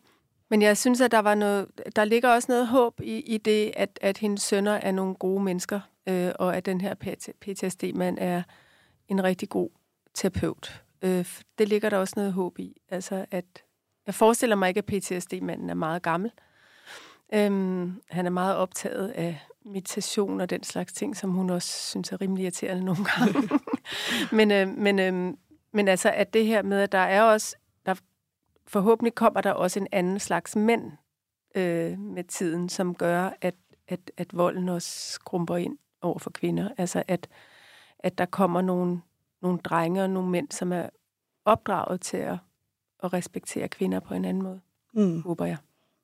Men 0.49 0.61
jeg 0.61 0.77
synes, 0.77 1.01
at 1.01 1.11
der 1.11 1.19
var 1.19 1.35
noget, 1.35 1.67
der 1.95 2.05
ligger 2.05 2.29
også 2.29 2.51
noget 2.51 2.67
håb 2.67 3.01
i, 3.01 3.17
i 3.19 3.37
det, 3.37 3.71
at, 3.75 3.99
at 4.01 4.17
hendes 4.17 4.41
sønner 4.41 4.71
er 4.71 4.91
nogle 4.91 5.15
gode 5.15 5.43
mennesker, 5.43 5.79
øh, 6.09 6.31
og 6.39 6.57
at 6.57 6.65
den 6.65 6.81
her 6.81 6.93
PTSD-mand 7.41 8.17
er 8.21 8.43
en 9.07 9.23
rigtig 9.23 9.49
god 9.49 9.69
terapeut. 10.13 10.83
Øh, 11.01 11.25
det 11.57 11.67
ligger 11.69 11.89
der 11.89 11.97
også 11.97 12.13
noget 12.17 12.33
håb 12.33 12.59
i. 12.59 12.81
Altså, 12.89 13.25
at 13.31 13.45
jeg 14.05 14.15
forestiller 14.15 14.55
mig 14.55 14.69
ikke, 14.69 14.77
at 14.77 14.85
PTSD-manden 14.85 15.69
er 15.69 15.73
meget 15.73 16.01
gammel. 16.01 16.31
Øhm, 17.33 18.01
han 18.09 18.25
er 18.25 18.29
meget 18.29 18.55
optaget 18.55 19.09
af 19.09 19.39
meditation 19.65 20.41
og 20.41 20.49
den 20.49 20.63
slags 20.63 20.93
ting, 20.93 21.17
som 21.17 21.31
hun 21.31 21.49
også 21.49 21.89
synes 21.89 22.11
er 22.11 22.21
rimelig 22.21 22.43
irriterende 22.43 22.85
nogle 22.85 23.05
gange. 23.05 23.49
men, 24.37 24.51
øh, 24.51 24.67
men, 24.77 24.99
øh, 24.99 25.33
men 25.71 25.87
altså, 25.87 26.09
at 26.09 26.33
det 26.33 26.45
her 26.45 26.61
med, 26.61 26.81
at 26.81 26.91
der 26.91 26.97
er 26.97 27.21
også, 27.21 27.55
forhåbentlig 28.67 29.15
kommer 29.15 29.41
der 29.41 29.51
også 29.51 29.79
en 29.79 29.87
anden 29.91 30.19
slags 30.19 30.55
mænd 30.55 30.91
øh, 31.55 31.99
med 31.99 32.23
tiden, 32.23 32.69
som 32.69 32.95
gør, 32.95 33.29
at, 33.41 33.55
at, 33.87 34.11
at 34.17 34.37
volden 34.37 34.69
også 34.69 35.11
skrumper 35.11 35.57
ind 35.57 35.77
over 36.01 36.19
for 36.19 36.29
kvinder. 36.29 36.69
Altså, 36.77 37.03
at, 37.07 37.27
at 37.99 38.17
der 38.17 38.25
kommer 38.25 38.61
nogle, 38.61 39.01
nogle 39.41 39.57
drenge 39.59 40.03
og 40.03 40.09
nogle 40.09 40.29
mænd, 40.29 40.51
som 40.51 40.73
er 40.73 40.89
opdraget 41.45 42.01
til 42.01 42.17
at, 42.17 42.37
at 43.03 43.13
respektere 43.13 43.67
kvinder 43.67 43.99
på 43.99 44.13
en 44.13 44.25
anden 44.25 44.43
måde, 44.43 44.61
Mm. 44.93 45.21
håber 45.21 45.45
jeg. 45.45 45.57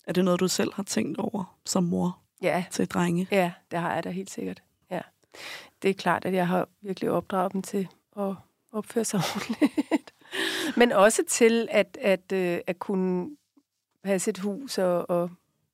Er 0.08 0.14
det 0.14 0.26
noget, 0.26 0.40
du 0.40 0.48
selv 0.48 0.74
har 0.74 0.84
tænkt 0.84 1.18
over 1.20 1.58
som 1.66 1.84
mor 1.84 2.20
Ja, 2.42 2.66
til 2.72 2.88
drenge? 2.88 3.28
Ja, 3.32 3.52
det 3.72 3.80
har 3.80 3.94
jeg 3.94 4.04
da 4.04 4.10
helt 4.10 4.30
sikkert. 4.30 4.64
Ja. 4.90 5.02
Det 5.82 5.90
er 5.90 5.94
klart, 5.94 6.26
at 6.26 6.34
jeg 6.34 6.48
har 6.48 6.68
virkelig 6.82 7.12
opdraget 7.12 7.54
dem 7.54 7.62
til 7.62 7.88
at 8.18 8.36
opføre 8.72 9.06
sig 9.06 9.20
ordentligt. 9.36 10.13
Men 10.78 10.92
også 10.92 11.24
til 11.28 11.68
at, 11.72 11.98
at, 12.02 12.32
øh, 12.34 12.60
at 12.68 12.80
kunne 12.80 13.38
passe 14.04 14.30
et 14.30 14.38
hus 14.38 14.78
og, 14.78 15.10
og, 15.10 15.30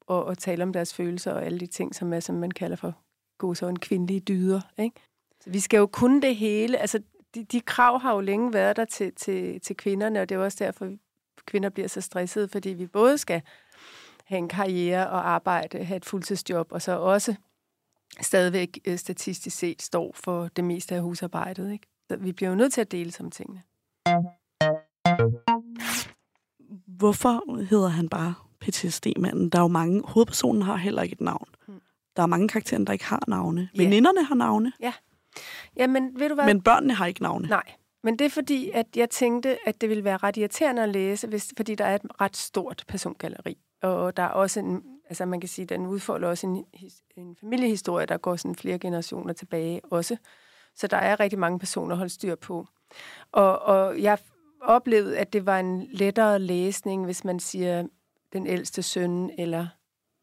og, 0.08 0.26
og 0.26 0.38
tale 0.38 0.64
om 0.64 0.74
deres 0.74 0.94
følelser 0.94 1.32
og 1.32 1.46
alle 1.46 1.60
de 1.60 1.68
ting, 1.68 1.96
som 1.96 2.14
er, 2.14 2.20
som 2.20 2.36
man 2.36 2.52
kalder 2.52 2.76
for 2.76 2.94
en 3.70 3.80
kvindelige 3.80 4.20
dyder. 4.20 4.62
Ikke? 4.78 4.96
Så 5.42 5.50
vi 5.50 5.60
skal 5.60 5.78
jo 5.78 5.88
kunne 5.88 6.22
det 6.22 6.36
hele. 6.36 6.78
Altså, 6.78 7.02
de, 7.36 7.44
de 7.44 7.62
krav 7.62 8.00
har 8.00 8.14
jo 8.14 8.20
længe 8.20 8.54
været 8.54 8.76
der 8.76 8.86
til, 8.86 9.16
til, 9.16 9.62
til 9.62 9.78
kvinderne, 9.78 10.22
og 10.22 10.30
det 10.30 10.36
er 10.36 10.40
også 10.40 10.64
derfor, 10.64 10.86
at 10.86 10.92
kvinder 11.46 11.70
bliver 11.70 11.88
så 11.88 12.02
stressede, 12.02 12.48
fordi 12.48 12.70
vi 12.70 12.88
både 12.88 13.18
skal 13.18 13.42
have 14.26 14.38
en 14.38 14.50
karriere 14.50 15.10
og 15.10 15.30
arbejde, 15.30 15.84
have 15.84 15.98
et 15.98 16.06
fuldtidsjob, 16.06 16.72
og 16.72 16.82
så 16.82 17.00
også 17.00 17.36
stadigvæk 18.22 18.80
øh, 18.86 18.98
statistisk 18.98 19.58
set 19.58 19.82
står 19.82 20.12
for 20.16 20.48
det 20.48 20.64
meste 20.64 20.96
af 20.96 21.02
husarbejdet. 21.02 21.72
Ikke? 21.72 21.88
Så 22.10 22.18
vi 22.18 22.32
bliver 22.32 22.50
jo 22.50 22.56
nødt 22.56 22.74
til 22.74 22.82
at 22.82 22.92
dele 22.92 23.12
som 23.12 23.32
tingene. 23.32 23.62
Hvorfor 27.00 27.62
hedder 27.64 27.88
han 27.88 28.10
bare 28.10 28.34
PTSD-manden? 28.60 29.50
Der 29.50 29.58
er 29.58 29.62
jo 29.62 29.68
mange... 29.68 30.02
Hovedpersonen 30.06 30.62
har 30.62 30.76
heller 30.76 31.02
ikke 31.02 31.14
et 31.14 31.22
navn. 31.22 31.48
Mm. 31.68 31.82
Der 32.16 32.24
er 32.24 32.28
mange 32.28 32.48
karakterer, 32.48 32.84
der 32.84 32.94
ikke 32.94 33.06
har 33.06 33.24
navne. 33.28 33.70
Ja. 33.76 33.84
Veninderne 33.84 34.24
har 34.24 34.36
navne, 34.36 34.74
Jamen, 35.76 36.20
ved 36.20 36.30
du 36.30 36.36
hvad? 36.36 36.46
men 36.46 36.62
børnene 36.62 36.94
har 36.94 37.06
ikke 37.06 37.22
navne. 37.22 37.48
Nej, 37.48 37.64
Men 38.04 38.20
det 38.20 38.26
er 38.26 38.30
fordi, 38.30 38.72
at 38.74 38.86
jeg 38.96 39.10
tænkte, 39.10 39.58
at 39.66 39.82
det 39.82 39.90
ville 39.90 40.04
være 40.04 40.18
ret 40.18 40.38
irriterende 40.38 40.84
at 40.84 40.90
læse, 40.90 41.28
hvis, 41.28 41.54
fordi 41.58 41.76
der 41.76 41.86
er 41.86 41.96
et 41.96 42.02
ret 42.22 42.38
stort 42.38 42.84
persongalleri. 42.88 43.58
Og 43.82 44.18
der 44.18 44.24
er 44.24 44.28
også 44.28 44.60
en, 44.60 44.84
altså 45.10 45.26
man 45.26 45.40
kan 45.40 45.50
sige, 45.50 45.66
den 45.66 45.88
udfolder 45.88 46.28
også 46.28 46.48
en, 46.48 46.66
en 47.18 47.36
familiehistorie, 47.40 48.06
der 48.06 48.18
går 48.18 48.36
sådan 48.36 48.56
flere 48.56 48.80
generationer 48.80 49.34
tilbage 49.34 49.82
også. 49.92 50.18
Så 50.76 50.88
der 50.88 50.98
er 50.98 51.20
rigtig 51.20 51.40
mange 51.40 51.60
personer 51.60 51.92
at 51.92 51.98
holde 51.98 52.14
styr 52.14 52.36
på. 52.36 52.68
Og, 53.32 53.60
og 53.62 54.02
jeg 54.02 54.18
oplevet, 54.62 55.14
at 55.14 55.34
det 55.34 55.46
var 55.46 55.60
en 55.60 55.88
lettere 55.92 56.40
læsning, 56.40 57.06
hvis 57.06 57.24
man 57.24 57.40
siger 57.40 57.88
den 58.34 58.48
ældste 58.48 58.84
søn, 58.84 59.32
eller 59.38 59.68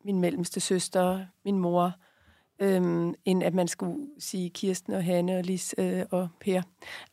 min 0.04 0.20
mellemste 0.20 0.60
søster, 0.60 1.26
min 1.44 1.58
mor, 1.58 1.92
øhm, 2.58 3.14
end 3.24 3.42
at 3.42 3.54
man 3.54 3.68
skulle 3.68 4.06
sige 4.18 4.50
Kirsten 4.50 4.92
og 4.92 5.04
Hanne 5.04 5.38
og 5.38 5.44
Lis 5.44 5.74
øh, 5.78 6.02
og 6.10 6.28
Per. 6.40 6.62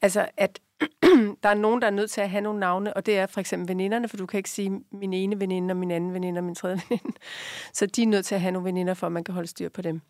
Altså, 0.01 0.27
at 0.37 0.59
der 1.43 1.49
er 1.49 1.53
nogen, 1.53 1.81
der 1.81 1.87
er 1.87 1.91
nødt 1.91 2.11
til 2.11 2.21
at 2.21 2.29
have 2.29 2.41
nogle 2.41 2.59
navne, 2.59 2.93
og 2.93 3.05
det 3.05 3.17
er 3.17 3.25
for 3.25 3.39
eksempel 3.39 3.67
veninderne, 3.67 4.07
for 4.07 4.17
du 4.17 4.25
kan 4.25 4.37
ikke 4.37 4.49
sige 4.49 4.83
min 4.91 5.13
ene 5.13 5.39
veninde 5.39 5.71
og 5.71 5.77
min 5.77 5.91
anden 5.91 6.13
veninde 6.13 6.39
og 6.39 6.43
min 6.43 6.55
tredje 6.55 6.81
veninde. 6.89 7.19
Så 7.73 7.85
de 7.85 8.03
er 8.03 8.07
nødt 8.07 8.25
til 8.25 8.35
at 8.35 8.41
have 8.41 8.51
nogle 8.51 8.65
veninder, 8.65 8.93
for 8.93 9.07
at 9.07 9.13
man 9.13 9.23
kan 9.23 9.33
holde 9.33 9.47
styr 9.47 9.69
på 9.69 9.81
dem. 9.81 10.01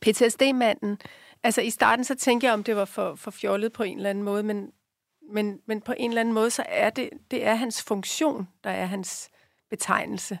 PTSD-manden, 0.00 0.98
altså 1.42 1.60
i 1.60 1.70
starten 1.70 2.04
så 2.04 2.14
tænkte 2.14 2.46
jeg, 2.46 2.54
om 2.54 2.64
det 2.64 2.76
var 2.76 2.84
for, 2.84 3.14
for 3.14 3.30
fjollet 3.30 3.72
på 3.72 3.82
en 3.82 3.96
eller 3.96 4.10
anden 4.10 4.24
måde, 4.24 4.42
men, 4.42 4.72
men, 5.30 5.60
men 5.66 5.80
på 5.80 5.94
en 5.96 6.10
eller 6.10 6.20
anden 6.20 6.34
måde, 6.34 6.50
så 6.50 6.64
er 6.68 6.90
det, 6.90 7.10
det 7.30 7.44
er 7.44 7.54
hans 7.54 7.82
funktion, 7.82 8.48
der 8.64 8.70
er 8.70 8.86
hans 8.86 9.30
betegnelse. 9.70 10.38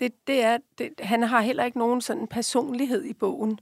Det, 0.00 0.26
det 0.26 0.42
er, 0.42 0.58
det, 0.78 0.92
han 0.98 1.22
har 1.22 1.40
heller 1.40 1.64
ikke 1.64 1.78
nogen 1.78 2.00
sådan 2.00 2.26
personlighed 2.26 3.04
i 3.04 3.12
bogen 3.12 3.58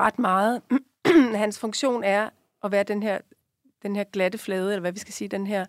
ret 0.00 0.18
meget. 0.18 0.62
hans 1.44 1.58
funktion 1.58 2.04
er 2.04 2.30
at 2.64 2.72
være 2.72 2.82
den 2.82 3.02
her, 3.02 3.18
den 3.82 3.96
her 3.96 4.04
glatte 4.04 4.38
flade, 4.38 4.72
eller 4.72 4.80
hvad 4.80 4.92
vi 4.92 4.98
skal 4.98 5.14
sige, 5.14 5.28
den 5.28 5.46
her 5.46 5.66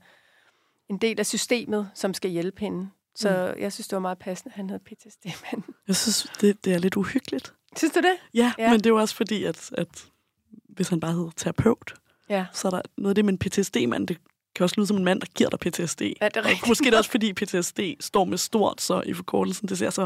en 0.89 0.97
del 0.97 1.19
af 1.19 1.25
systemet, 1.25 1.91
som 1.93 2.13
skal 2.13 2.31
hjælpe 2.31 2.59
hende. 2.59 2.89
Så 3.15 3.53
mm. 3.55 3.61
jeg 3.61 3.73
synes, 3.73 3.87
det 3.87 3.95
var 3.95 4.01
meget 4.01 4.19
passende, 4.19 4.53
at 4.53 4.55
han 4.55 4.69
havde 4.69 4.79
PTSD. 4.79 5.25
Men... 5.51 5.63
Jeg 5.87 5.95
synes, 5.95 6.31
det, 6.41 6.65
det 6.65 6.73
er 6.73 6.77
lidt 6.77 6.95
uhyggeligt. 6.95 7.53
Synes 7.77 7.93
du 7.93 7.99
det? 7.99 8.17
Ja, 8.33 8.53
ja. 8.57 8.69
men 8.69 8.79
det 8.79 8.85
er 8.85 8.89
jo 8.89 8.97
også 8.97 9.15
fordi, 9.15 9.43
at, 9.43 9.71
at 9.77 10.05
hvis 10.51 10.89
han 10.89 10.99
bare 10.99 11.13
hedder 11.13 11.31
terapeut, 11.35 11.93
Ja. 12.29 12.45
så 12.53 12.67
er 12.67 12.69
der 12.71 12.81
noget 12.97 13.09
af 13.11 13.15
det 13.15 13.25
med 13.25 13.33
en 13.33 13.37
PTSD-mand, 13.39 14.07
det 14.07 14.17
kan 14.55 14.63
også 14.63 14.75
lyde 14.77 14.87
som 14.87 14.97
en 14.97 15.03
mand, 15.03 15.21
der 15.21 15.27
giver 15.35 15.49
dig 15.49 15.59
PTSD. 15.59 16.01
Ja, 16.01 16.07
det 16.09 16.21
er 16.21 16.41
Og 16.41 16.45
rigtigt. 16.45 16.67
Måske 16.67 16.85
er 16.87 16.89
det 16.89 16.97
også 16.97 17.11
fordi 17.17 17.33
PTSD 17.33 17.79
står 17.99 18.25
med 18.25 18.37
stort, 18.37 18.81
så 18.81 19.01
i 19.01 19.13
forkortelsen, 19.13 19.67
det 19.69 19.77
ser 19.77 19.89
så 19.89 20.01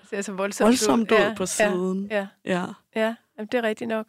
Det 0.00 0.08
ser 0.10 0.22
så 0.22 0.32
voldsomt, 0.32 0.66
voldsomt 0.66 1.12
ud 1.12 1.16
ja, 1.16 1.34
på 1.36 1.46
siden. 1.46 2.06
Ja, 2.10 2.26
ja, 2.44 2.60
Ja. 2.60 2.66
ja. 3.00 3.14
Jamen, 3.38 3.48
det 3.52 3.58
er 3.58 3.62
rigtigt 3.62 3.88
nok. 3.88 4.06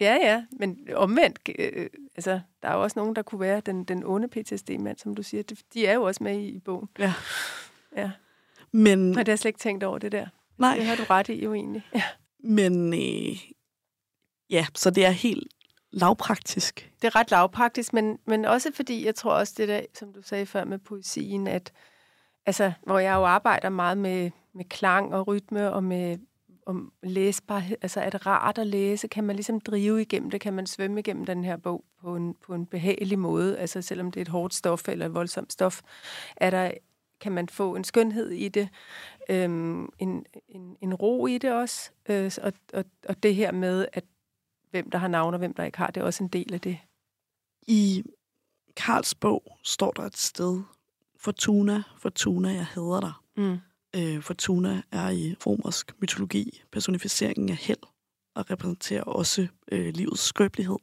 Ja, 0.00 0.14
ja, 0.22 0.44
men 0.58 0.78
omvendt, 0.94 1.38
øh, 1.58 1.86
altså, 2.16 2.40
der 2.62 2.68
er 2.68 2.74
jo 2.74 2.82
også 2.82 2.98
nogen, 2.98 3.16
der 3.16 3.22
kunne 3.22 3.40
være 3.40 3.60
den, 3.66 3.84
den 3.84 4.04
onde 4.04 4.28
PTSD-mand, 4.28 4.98
som 4.98 5.14
du 5.14 5.22
siger. 5.22 5.42
De, 5.42 5.56
de 5.74 5.86
er 5.86 5.94
jo 5.94 6.02
også 6.02 6.24
med 6.24 6.38
i, 6.38 6.48
i 6.48 6.58
bogen. 6.58 6.88
ja. 6.98 7.12
Ja. 7.96 8.10
Men, 8.72 9.10
Og 9.10 9.16
det 9.18 9.28
har 9.28 9.32
jeg 9.32 9.38
slet 9.38 9.48
ikke 9.48 9.58
tænkt 9.60 9.84
over, 9.84 9.98
det 9.98 10.12
der. 10.12 10.26
nej, 10.58 10.76
Det 10.76 10.84
har 10.86 10.96
du 10.96 11.02
ret 11.10 11.28
i 11.28 11.44
jo 11.44 11.54
egentlig. 11.54 11.82
Ja. 11.94 12.02
men 12.44 12.92
øh, 12.94 13.36
ja, 14.50 14.66
så 14.74 14.90
det 14.90 15.04
er 15.06 15.10
helt 15.10 15.48
lavpraktisk. 15.92 16.92
Det 17.02 17.06
er 17.08 17.16
ret 17.16 17.30
lavpraktisk, 17.30 17.92
men, 17.92 18.18
men 18.26 18.44
også 18.44 18.70
fordi, 18.74 19.06
jeg 19.06 19.14
tror 19.14 19.32
også 19.32 19.54
det 19.56 19.68
der, 19.68 19.80
som 19.94 20.12
du 20.12 20.22
sagde 20.22 20.46
før 20.46 20.64
med 20.64 20.78
poesien, 20.78 21.46
at 21.46 21.72
altså, 22.46 22.72
hvor 22.82 22.98
jeg 22.98 23.14
jo 23.14 23.24
arbejder 23.24 23.68
meget 23.68 23.98
med, 23.98 24.30
med 24.54 24.64
klang 24.64 25.14
og 25.14 25.26
rytme 25.26 25.72
og 25.72 25.84
med 25.84 26.18
om 26.66 26.92
læsbarhed, 27.02 27.76
altså 27.82 28.00
er 28.00 28.10
det 28.10 28.26
rart 28.26 28.58
at 28.58 28.66
læse? 28.66 29.08
Kan 29.08 29.24
man 29.24 29.36
ligesom 29.36 29.60
drive 29.60 30.00
igennem 30.00 30.30
det? 30.30 30.40
Kan 30.40 30.52
man 30.52 30.66
svømme 30.66 31.00
igennem 31.00 31.26
den 31.26 31.44
her 31.44 31.56
bog 31.56 31.84
på 32.00 32.16
en, 32.16 32.34
på 32.46 32.54
en 32.54 32.66
behagelig 32.66 33.18
måde? 33.18 33.58
Altså 33.58 33.82
selvom 33.82 34.10
det 34.10 34.20
er 34.20 34.22
et 34.22 34.28
hårdt 34.28 34.54
stof 34.54 34.88
eller 34.88 35.06
et 35.06 35.14
voldsomt 35.14 35.52
stof, 35.52 35.80
er 36.36 36.50
der, 36.50 36.70
kan 37.20 37.32
man 37.32 37.48
få 37.48 37.74
en 37.74 37.84
skønhed 37.84 38.30
i 38.30 38.48
det, 38.48 38.68
øhm, 39.28 39.88
en, 39.98 40.24
en, 40.48 40.76
en 40.80 40.94
ro 40.94 41.26
i 41.26 41.38
det 41.38 41.52
også, 41.52 41.90
øh, 42.08 42.32
og, 42.42 42.52
og, 42.72 42.84
og 43.08 43.22
det 43.22 43.34
her 43.34 43.52
med, 43.52 43.86
at 43.92 44.04
hvem 44.72 44.90
der 44.90 44.98
har 44.98 45.08
navn 45.08 45.34
og 45.34 45.38
hvem 45.38 45.54
der 45.54 45.64
ikke 45.64 45.78
har, 45.78 45.86
det 45.86 46.00
er 46.00 46.04
også 46.04 46.24
en 46.24 46.28
del 46.28 46.54
af 46.54 46.60
det. 46.60 46.78
I 47.66 48.04
Karls 48.76 49.14
bog 49.14 49.58
står 49.64 49.90
der 49.90 50.02
et 50.02 50.16
sted, 50.16 50.62
Fortuna, 51.16 51.82
Fortuna, 51.98 52.48
jeg 52.48 52.66
hader 52.66 53.00
dig. 53.00 53.12
Mm. 53.36 53.58
Øh, 53.96 54.22
Fortuna 54.22 54.82
er 54.92 55.10
i 55.10 55.34
romersk 55.46 55.92
mytologi 56.00 56.62
personificeringen 56.72 57.48
af 57.48 57.56
held 57.56 57.82
og 58.34 58.50
repræsenterer 58.50 59.02
også 59.02 59.46
øh, 59.72 59.94
livets 59.94 60.22
skrøbelighed. 60.22 60.78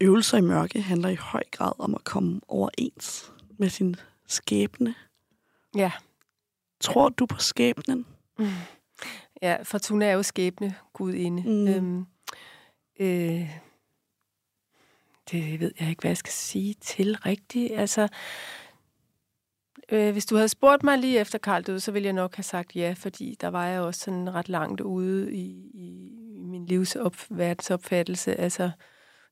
Øvelser 0.00 0.38
i 0.38 0.40
mørke 0.40 0.82
handler 0.82 1.08
i 1.08 1.14
høj 1.14 1.42
grad 1.50 1.72
om 1.78 1.94
at 1.94 2.04
komme 2.04 2.40
overens 2.48 3.32
med 3.58 3.68
sin 3.68 3.96
skæbne. 4.26 4.94
Ja. 5.76 5.92
Tror 6.80 7.08
du 7.08 7.26
på 7.26 7.38
skæbnen? 7.38 8.06
Ja, 9.42 9.62
Fortuna 9.62 10.06
er 10.06 10.12
jo 10.12 10.22
skæbne, 10.22 10.74
gudinde. 10.92 11.42
Mm. 11.42 11.68
Øhm, 11.68 12.06
øh, 13.00 13.50
det 15.30 15.60
ved 15.60 15.72
jeg 15.80 15.88
ikke, 15.88 16.00
hvad 16.00 16.10
jeg 16.10 16.16
skal 16.16 16.32
sige 16.32 16.74
til 16.74 17.16
rigtigt. 17.16 17.72
Altså, 17.72 18.08
øh, 19.92 20.12
hvis 20.12 20.26
du 20.26 20.36
havde 20.36 20.48
spurgt 20.48 20.82
mig 20.82 20.98
lige 20.98 21.20
efter 21.20 21.38
Karl 21.38 21.62
døde, 21.62 21.80
så 21.80 21.92
ville 21.92 22.06
jeg 22.06 22.12
nok 22.12 22.34
have 22.36 22.42
sagt 22.42 22.76
ja, 22.76 22.94
fordi 22.98 23.36
der 23.40 23.48
var 23.48 23.66
jeg 23.66 23.80
også 23.80 24.00
sådan 24.00 24.34
ret 24.34 24.48
langt 24.48 24.80
ude 24.80 25.34
i, 25.34 25.70
i, 25.74 26.10
i 26.36 26.42
min 26.42 26.66
livsverdensopfattelse. 26.66 28.40
Altså, 28.40 28.70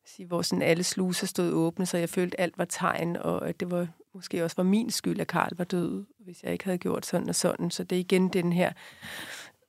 sige, 0.05 0.27
hvor 0.27 0.43
sådan 0.43 0.63
alle 0.63 0.83
sluser 0.83 1.27
stod 1.27 1.53
åbne, 1.53 1.87
så 1.87 1.99
jeg 1.99 2.09
følte, 2.09 2.41
alt 2.41 2.59
var 2.59 2.65
tegn, 2.65 3.17
og 3.17 3.49
at 3.49 3.61
det 3.61 3.71
var 3.71 3.89
måske 4.15 4.45
også 4.45 4.57
var 4.57 4.63
min 4.63 4.91
skyld, 4.91 5.21
at 5.21 5.27
Karl 5.27 5.57
var 5.57 5.65
død, 5.65 6.05
hvis 6.19 6.43
jeg 6.43 6.53
ikke 6.53 6.65
havde 6.65 6.79
gjort 6.79 7.07
sådan 7.07 7.29
og 7.29 7.35
sådan. 7.35 7.71
Så 7.71 7.85
det 7.85 7.97
er 7.97 8.01
igen 8.01 8.29
den 8.29 8.53
her 8.53 8.73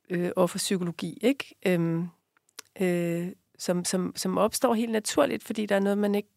øh, 0.09 0.31
offerpsykologi, 0.35 1.17
ikke? 1.21 1.55
Øhm, 1.65 2.07
øh, 2.81 3.27
som, 3.63 3.85
som, 3.85 4.13
som 4.15 4.37
opstår 4.37 4.73
helt 4.73 4.91
naturligt, 4.91 5.43
fordi 5.43 5.65
der 5.65 5.75
er 5.75 5.79
noget, 5.79 5.97
man 5.97 6.15
ikke 6.15 6.29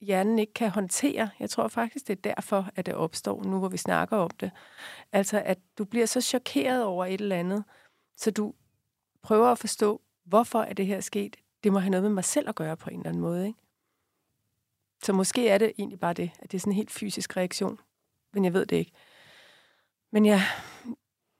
hjernen 0.00 0.38
ikke 0.38 0.52
kan 0.52 0.70
håndtere. 0.70 1.30
Jeg 1.40 1.50
tror 1.50 1.68
faktisk, 1.68 2.06
det 2.06 2.18
er 2.18 2.34
derfor, 2.34 2.70
at 2.76 2.86
det 2.86 2.94
opstår, 2.94 3.42
nu 3.42 3.58
hvor 3.58 3.68
vi 3.68 3.76
snakker 3.76 4.16
om 4.16 4.30
det. 4.30 4.50
Altså, 5.12 5.42
at 5.44 5.58
du 5.78 5.84
bliver 5.84 6.06
så 6.06 6.20
chokeret 6.20 6.84
over 6.84 7.06
et 7.06 7.20
eller 7.20 7.36
andet, 7.36 7.64
så 8.16 8.30
du 8.30 8.54
prøver 9.22 9.46
at 9.46 9.58
forstå, 9.58 10.02
hvorfor 10.24 10.62
er 10.62 10.72
det 10.72 10.86
her 10.86 11.00
sket. 11.00 11.36
Det 11.64 11.72
må 11.72 11.78
have 11.78 11.90
noget 11.90 12.02
med 12.02 12.10
mig 12.10 12.24
selv 12.24 12.48
at 12.48 12.54
gøre 12.54 12.76
på 12.76 12.90
en 12.90 12.96
eller 12.96 13.08
anden 13.08 13.22
måde, 13.22 13.46
ikke? 13.46 13.58
Så 15.02 15.12
måske 15.12 15.48
er 15.48 15.58
det 15.58 15.72
egentlig 15.78 16.00
bare 16.00 16.12
det, 16.12 16.30
at 16.38 16.52
det 16.52 16.58
er 16.58 16.60
sådan 16.60 16.72
en 16.72 16.76
helt 16.76 16.90
fysisk 16.90 17.36
reaktion. 17.36 17.78
Men 18.32 18.44
jeg 18.44 18.52
ved 18.52 18.66
det 18.66 18.76
ikke. 18.76 18.92
Men 20.12 20.26
jeg, 20.26 20.40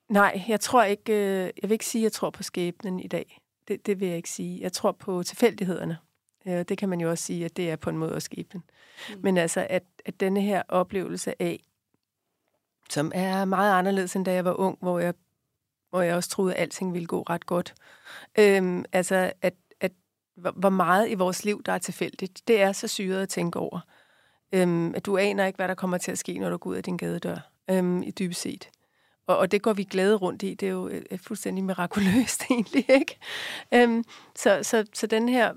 nej, 0.08 0.44
jeg 0.48 0.60
tror 0.60 0.82
ikke, 0.82 1.12
øh, 1.12 1.50
jeg 1.62 1.62
vil 1.62 1.72
ikke 1.72 1.86
sige, 1.86 2.02
at 2.02 2.04
jeg 2.04 2.12
tror 2.12 2.30
på 2.30 2.42
skæbnen 2.42 3.00
i 3.00 3.06
dag. 3.06 3.39
Det, 3.70 3.86
det 3.86 4.00
vil 4.00 4.08
jeg 4.08 4.16
ikke 4.16 4.30
sige. 4.30 4.60
Jeg 4.60 4.72
tror 4.72 4.92
på 4.92 5.22
tilfældighederne. 5.22 5.98
Øh, 6.46 6.64
Det 6.68 6.78
kan 6.78 6.88
man 6.88 7.00
jo 7.00 7.10
også 7.10 7.24
sige, 7.24 7.44
at 7.44 7.56
det 7.56 7.70
er 7.70 7.76
på 7.76 7.90
en 7.90 7.98
måde 7.98 8.14
også 8.14 8.26
skæbnen. 8.26 8.62
Mm. 9.08 9.20
Men 9.22 9.36
altså, 9.36 9.66
at, 9.70 9.82
at 10.04 10.20
denne 10.20 10.40
her 10.40 10.62
oplevelse 10.68 11.42
af, 11.42 11.64
som 12.90 13.12
er 13.14 13.44
meget 13.44 13.78
anderledes, 13.78 14.16
end 14.16 14.24
da 14.24 14.32
jeg 14.32 14.44
var 14.44 14.52
ung, 14.52 14.78
hvor 14.80 14.98
jeg, 14.98 15.14
hvor 15.90 16.02
jeg 16.02 16.14
også 16.16 16.30
troede, 16.30 16.54
at 16.54 16.62
alting 16.62 16.92
ville 16.94 17.06
gå 17.06 17.22
ret 17.22 17.46
godt. 17.46 17.74
Øhm, 18.38 18.84
altså, 18.92 19.32
at, 19.42 19.54
at 19.80 19.92
hvor 20.34 20.68
meget 20.68 21.10
i 21.10 21.14
vores 21.14 21.44
liv, 21.44 21.62
der 21.62 21.72
er 21.72 21.78
tilfældigt, 21.78 22.48
det 22.48 22.60
er 22.60 22.72
så 22.72 22.88
syret 22.88 23.22
at 23.22 23.28
tænke 23.28 23.58
over. 23.58 23.80
Øhm, 24.52 24.94
at 24.94 25.06
du 25.06 25.16
aner 25.16 25.46
ikke, 25.46 25.56
hvad 25.56 25.68
der 25.68 25.74
kommer 25.74 25.98
til 25.98 26.12
at 26.12 26.18
ske, 26.18 26.38
når 26.38 26.50
du 26.50 26.56
går 26.56 26.70
ud 26.70 26.76
af 26.76 26.82
din 26.82 26.96
gadedør, 26.96 27.50
øhm, 27.70 28.02
i 28.02 28.10
dybest 28.10 28.40
set. 28.40 28.70
Og, 29.30 29.38
og 29.38 29.50
det 29.50 29.62
går 29.62 29.72
vi 29.72 29.84
glade 29.84 30.14
rundt 30.16 30.42
i. 30.42 30.54
Det 30.54 30.66
er 30.66 30.72
jo 30.72 30.88
øh, 30.88 31.02
øh, 31.10 31.18
fuldstændig 31.18 31.64
mirakuløst 31.64 32.44
egentlig, 32.50 32.90
ikke? 32.90 33.18
Øhm, 33.74 34.04
så, 34.36 34.60
så, 34.62 34.84
så 34.92 35.06
den 35.06 35.28
her 35.28 35.54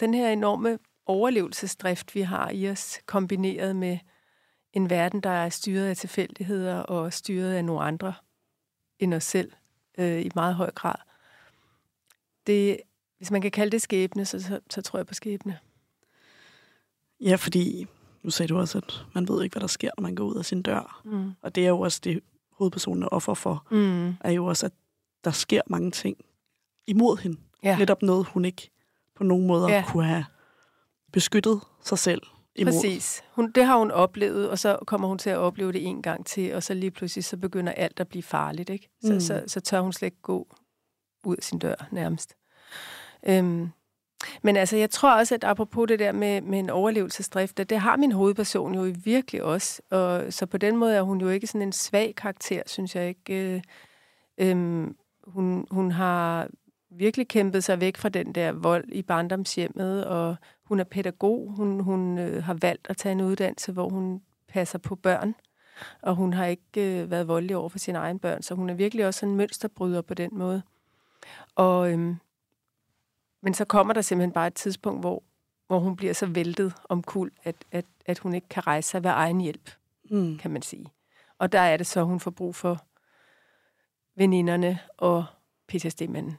den 0.00 0.14
her 0.14 0.30
enorme 0.30 0.78
overlevelsesdrift, 1.06 2.14
vi 2.14 2.20
har 2.20 2.50
i 2.50 2.68
os, 2.70 2.98
kombineret 3.06 3.76
med 3.76 3.98
en 4.72 4.90
verden, 4.90 5.20
der 5.20 5.30
er 5.30 5.48
styret 5.48 5.86
af 5.86 5.96
tilfældigheder 5.96 6.78
og 6.78 7.12
styret 7.12 7.54
af 7.54 7.64
nogle 7.64 7.82
andre 7.82 8.14
end 8.98 9.14
os 9.14 9.24
selv 9.24 9.52
øh, 9.98 10.22
i 10.22 10.30
meget 10.34 10.54
høj 10.54 10.70
grad. 10.70 10.94
Det, 12.46 12.80
hvis 13.16 13.30
man 13.30 13.42
kan 13.42 13.50
kalde 13.50 13.70
det 13.70 13.82
skæbne, 13.82 14.24
så, 14.24 14.42
så, 14.42 14.60
så 14.70 14.82
tror 14.82 14.98
jeg 14.98 15.06
på 15.06 15.14
skæbne. 15.14 15.58
Ja, 17.20 17.34
fordi 17.34 17.86
nu 18.22 18.30
sagde 18.30 18.48
du 18.48 18.58
også, 18.58 18.78
at 18.78 19.04
man 19.14 19.28
ved 19.28 19.42
ikke, 19.42 19.54
hvad 19.54 19.60
der 19.60 19.66
sker, 19.66 19.90
når 19.98 20.02
man 20.02 20.14
går 20.14 20.24
ud 20.24 20.36
af 20.36 20.44
sin 20.44 20.62
dør. 20.62 21.00
Mm. 21.04 21.32
Og 21.42 21.54
det 21.54 21.64
er 21.64 21.68
jo 21.68 21.80
også 21.80 22.00
det, 22.04 22.22
hovedpersonen 22.58 23.02
er 23.02 23.08
offer 23.08 23.34
for, 23.34 23.66
Mm. 23.70 24.14
er 24.20 24.30
jo 24.30 24.46
også, 24.46 24.66
at 24.66 24.72
der 25.24 25.30
sker 25.30 25.60
mange 25.66 25.90
ting 25.90 26.16
imod 26.86 27.16
hende. 27.18 27.36
Ja, 27.62 27.78
Netop 27.78 28.02
noget, 28.02 28.26
hun 28.26 28.44
ikke 28.44 28.70
på 29.16 29.24
nogen 29.24 29.46
måde 29.46 29.68
Ja. 29.68 29.84
kunne 29.88 30.04
have 30.04 30.24
beskyttet 31.12 31.60
sig 31.84 31.98
selv 31.98 32.22
imod. 32.54 32.72
præcis. 32.72 33.22
Hun, 33.32 33.50
det 33.52 33.64
har 33.66 33.78
hun 33.78 33.90
oplevet, 33.90 34.50
og 34.50 34.58
så 34.58 34.78
kommer 34.86 35.08
hun 35.08 35.18
til 35.18 35.30
at 35.30 35.38
opleve 35.38 35.72
det 35.72 35.86
en 35.86 36.02
gang 36.02 36.26
til, 36.26 36.54
og 36.54 36.62
så 36.62 36.74
lige 36.74 36.90
pludselig 36.90 37.24
så 37.24 37.36
begynder 37.36 37.72
alt 37.72 38.00
at 38.00 38.08
blive 38.08 38.22
farligt. 38.22 38.70
Ikke? 38.70 38.88
Så, 39.02 39.08
Mm. 39.08 39.14
mm. 39.14 39.20
så, 39.20 39.44
så 39.46 39.60
tør 39.60 39.80
hun 39.80 39.92
slet 39.92 40.06
ikke 40.06 40.22
gå 40.22 40.48
ud 41.24 41.36
af 41.36 41.42
sin 41.42 41.58
dør 41.58 41.74
nærmest. 41.92 42.34
Øhm, 43.28 43.68
men 44.42 44.56
altså, 44.56 44.76
jeg 44.76 44.90
tror 44.90 45.18
også, 45.18 45.34
at 45.34 45.44
apropos 45.44 45.88
det 45.88 45.98
der 45.98 46.12
med, 46.12 46.40
med 46.40 46.58
en 46.58 46.70
overlevelsesdrift, 46.70 47.60
at 47.60 47.70
det 47.70 47.80
har 47.80 47.96
min 47.96 48.12
hovedperson 48.12 48.74
jo 48.74 48.94
virkelig 49.04 49.42
også. 49.42 49.82
Og, 49.90 50.32
så 50.32 50.46
på 50.46 50.58
den 50.58 50.76
måde 50.76 50.96
er 50.96 51.02
hun 51.02 51.20
jo 51.20 51.28
ikke 51.28 51.46
sådan 51.46 51.62
en 51.62 51.72
svag 51.72 52.14
karakter, 52.16 52.62
synes 52.66 52.96
jeg 52.96 53.08
ikke. 53.08 53.34
Øh, 53.34 53.62
øh, 54.38 54.86
hun, 55.26 55.66
hun 55.70 55.90
har 55.90 56.48
virkelig 56.90 57.28
kæmpet 57.28 57.64
sig 57.64 57.80
væk 57.80 57.96
fra 57.96 58.08
den 58.08 58.34
der 58.34 58.52
vold 58.52 58.84
i 58.88 59.02
barndomshjemmet, 59.02 60.04
og 60.04 60.36
hun 60.64 60.80
er 60.80 60.84
pædagog. 60.84 61.54
Hun, 61.56 61.80
hun 61.80 62.18
øh, 62.18 62.44
har 62.44 62.56
valgt 62.62 62.86
at 62.90 62.96
tage 62.96 63.12
en 63.12 63.20
uddannelse, 63.20 63.72
hvor 63.72 63.88
hun 63.88 64.22
passer 64.48 64.78
på 64.78 64.94
børn, 64.94 65.34
og 66.02 66.14
hun 66.14 66.32
har 66.32 66.46
ikke 66.46 67.02
øh, 67.02 67.10
været 67.10 67.28
voldelig 67.28 67.56
over 67.56 67.68
for 67.68 67.78
sine 67.78 67.98
egne 67.98 68.18
børn, 68.18 68.42
så 68.42 68.54
hun 68.54 68.70
er 68.70 68.74
virkelig 68.74 69.06
også 69.06 69.26
en 69.26 69.36
mønsterbryder 69.36 70.02
på 70.02 70.14
den 70.14 70.30
måde. 70.32 70.62
Og, 71.54 71.92
øh, 71.92 72.14
men 73.46 73.54
så 73.54 73.64
kommer 73.64 73.94
der 73.94 74.00
simpelthen 74.00 74.32
bare 74.32 74.46
et 74.46 74.54
tidspunkt, 74.54 75.00
hvor, 75.00 75.22
hvor 75.66 75.78
hun 75.78 75.96
bliver 75.96 76.12
så 76.12 76.26
væltet 76.26 76.72
om 76.88 77.02
kul, 77.02 77.30
at, 77.44 77.54
at, 77.72 77.84
at 78.06 78.18
hun 78.18 78.34
ikke 78.34 78.48
kan 78.48 78.66
rejse 78.66 78.90
sig 78.90 79.04
ved 79.04 79.10
egen 79.10 79.40
hjælp, 79.40 79.70
mm. 80.10 80.38
kan 80.38 80.50
man 80.50 80.62
sige. 80.62 80.86
Og 81.38 81.52
der 81.52 81.60
er 81.60 81.76
det 81.76 81.86
så, 81.86 82.02
hun 82.02 82.20
får 82.20 82.30
brug 82.30 82.54
for 82.54 82.84
veninderne 84.16 84.78
og 84.96 85.24
PTSD-manden. 85.68 86.38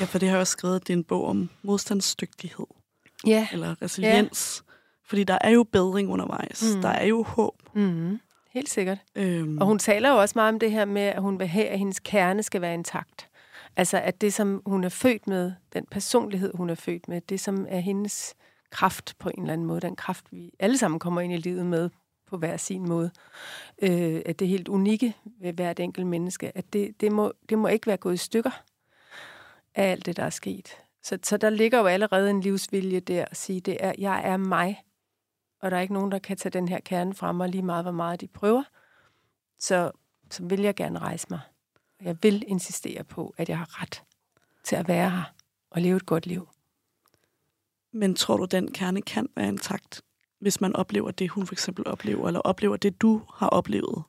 Ja, 0.00 0.04
for 0.04 0.18
det 0.18 0.28
har 0.28 0.36
jeg 0.36 0.40
også 0.40 0.50
skrevet, 0.50 0.76
at 0.76 0.86
det 0.86 0.92
er 0.92 0.96
en 0.96 1.04
bog 1.04 1.26
om 1.26 1.50
modstandsdygtighed. 1.62 2.66
Ja. 3.26 3.48
Eller 3.52 3.82
resiliens. 3.82 4.64
Ja. 4.66 4.72
Fordi 5.04 5.24
der 5.24 5.38
er 5.40 5.50
jo 5.50 5.62
bedring 5.62 6.10
undervejs. 6.10 6.74
Mm. 6.74 6.82
Der 6.82 6.88
er 6.88 7.04
jo 7.04 7.22
håb. 7.22 7.62
Mm. 7.74 8.20
Helt 8.50 8.68
sikkert. 8.68 8.98
Øhm. 9.14 9.58
Og 9.58 9.66
hun 9.66 9.78
taler 9.78 10.10
jo 10.10 10.20
også 10.20 10.32
meget 10.34 10.52
om 10.52 10.58
det 10.58 10.70
her 10.70 10.84
med, 10.84 11.02
at 11.02 11.22
hun 11.22 11.38
vil 11.38 11.46
have, 11.46 11.66
at 11.66 11.78
hendes 11.78 12.00
kerne 12.00 12.42
skal 12.42 12.60
være 12.60 12.74
intakt. 12.74 13.27
Altså, 13.78 14.00
at 14.00 14.20
det, 14.20 14.34
som 14.34 14.62
hun 14.66 14.84
er 14.84 14.88
født 14.88 15.26
med, 15.26 15.52
den 15.72 15.86
personlighed, 15.90 16.52
hun 16.54 16.70
er 16.70 16.74
født 16.74 17.08
med, 17.08 17.20
det, 17.20 17.40
som 17.40 17.66
er 17.68 17.78
hendes 17.78 18.34
kraft 18.70 19.16
på 19.18 19.28
en 19.28 19.42
eller 19.42 19.52
anden 19.52 19.66
måde, 19.66 19.80
den 19.80 19.96
kraft, 19.96 20.32
vi 20.32 20.52
alle 20.58 20.78
sammen 20.78 20.98
kommer 20.98 21.20
ind 21.20 21.32
i 21.32 21.36
livet 21.36 21.66
med 21.66 21.90
på 22.26 22.36
hver 22.36 22.56
sin 22.56 22.88
måde, 22.88 23.10
øh, 23.82 24.22
at 24.26 24.38
det 24.38 24.48
helt 24.48 24.68
unikke 24.68 25.16
ved 25.40 25.52
hvert 25.52 25.80
enkelt 25.80 26.06
menneske, 26.06 26.56
at 26.58 26.72
det, 26.72 27.00
det, 27.00 27.12
må, 27.12 27.32
det 27.48 27.58
må 27.58 27.68
ikke 27.68 27.86
være 27.86 27.96
gået 27.96 28.14
i 28.14 28.16
stykker 28.16 28.50
af 29.74 29.90
alt 29.90 30.06
det, 30.06 30.16
der 30.16 30.22
er 30.22 30.30
sket. 30.30 30.68
Så, 31.02 31.18
så 31.22 31.36
der 31.36 31.50
ligger 31.50 31.78
jo 31.78 31.86
allerede 31.86 32.30
en 32.30 32.40
livsvilje 32.40 33.00
der 33.00 33.24
at 33.30 33.36
sige, 33.36 33.60
det 33.60 33.76
er, 33.80 33.92
jeg 33.98 34.22
er 34.24 34.36
mig, 34.36 34.82
og 35.60 35.70
der 35.70 35.76
er 35.76 35.80
ikke 35.80 35.94
nogen, 35.94 36.12
der 36.12 36.18
kan 36.18 36.36
tage 36.36 36.50
den 36.50 36.68
her 36.68 36.80
kerne 36.80 37.14
fra 37.14 37.32
mig 37.32 37.48
lige 37.48 37.62
meget, 37.62 37.84
hvor 37.84 37.92
meget 37.92 38.20
de 38.20 38.28
prøver. 38.28 38.62
Så, 39.58 39.90
så 40.30 40.44
vil 40.44 40.60
jeg 40.60 40.74
gerne 40.74 40.98
rejse 40.98 41.26
mig. 41.30 41.40
Jeg 42.02 42.16
vil 42.22 42.44
insistere 42.46 43.04
på, 43.04 43.34
at 43.38 43.48
jeg 43.48 43.58
har 43.58 43.82
ret 43.82 44.02
til 44.64 44.76
at 44.76 44.88
være 44.88 45.10
her 45.10 45.34
og 45.70 45.80
leve 45.80 45.96
et 45.96 46.06
godt 46.06 46.26
liv. 46.26 46.48
Men 47.92 48.14
tror 48.14 48.36
du, 48.36 48.44
den 48.44 48.72
kerne 48.72 49.02
kan 49.02 49.28
være 49.36 49.48
intakt, 49.48 50.02
hvis 50.40 50.60
man 50.60 50.76
oplever 50.76 51.10
det, 51.10 51.30
hun 51.30 51.46
for 51.46 51.54
eksempel 51.54 51.86
oplever, 51.86 52.26
eller 52.26 52.40
oplever 52.40 52.76
det, 52.76 53.02
du 53.02 53.22
har 53.34 53.48
oplevet? 53.48 54.02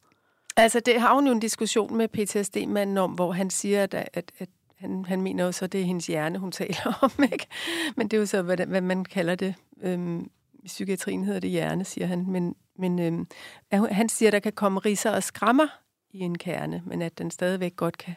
Altså, 0.58 0.80
det 0.80 1.02
har 1.02 1.14
hun 1.14 1.26
jo 1.28 1.32
en 1.32 1.40
diskussion 1.40 1.98
med 1.98 2.08
PTSD-manden 2.08 2.98
om, 2.98 3.12
hvor 3.12 3.32
han 3.32 3.50
siger, 3.50 3.84
at, 3.84 3.94
at, 3.94 4.32
at 4.40 4.50
han, 4.76 5.06
han 5.06 5.22
mener 5.22 5.46
jo 5.46 5.52
så, 5.52 5.66
at 5.66 5.72
det 5.72 5.82
er 5.82 5.86
hendes 5.86 6.08
hjerne, 6.08 6.40
hun 6.40 6.52
taler 6.52 7.00
om, 7.02 7.24
ikke? 7.24 7.48
Men 7.96 8.08
det 8.08 8.18
er 8.18 8.22
jo 8.22 8.26
så, 8.26 8.42
hvad, 8.42 8.58
hvad 8.58 8.82
man 8.82 9.06
kalder 9.06 9.36
det. 9.36 9.56
Øhm, 9.82 10.32
I 10.64 10.68
psykiatrien 10.68 11.24
hedder 11.24 11.40
det 11.40 11.50
hjerne, 11.50 11.86
siger 11.86 12.08
han. 12.08 12.26
Men, 12.28 12.56
men 12.76 13.00
øhm, 13.00 13.28
han 13.72 14.10
siger, 14.10 14.30
at 14.30 14.34
der 14.34 14.40
kan 14.40 14.54
komme 14.54 14.80
riser 14.80 15.12
og 15.12 15.24
skrammer 15.24 15.68
i 16.12 16.20
en 16.20 16.38
kerne, 16.38 16.84
men 16.86 17.01
at 17.01 17.18
den 17.18 17.32
stadigvæk 17.32 17.76
godt 17.76 17.97
kan 17.97 18.16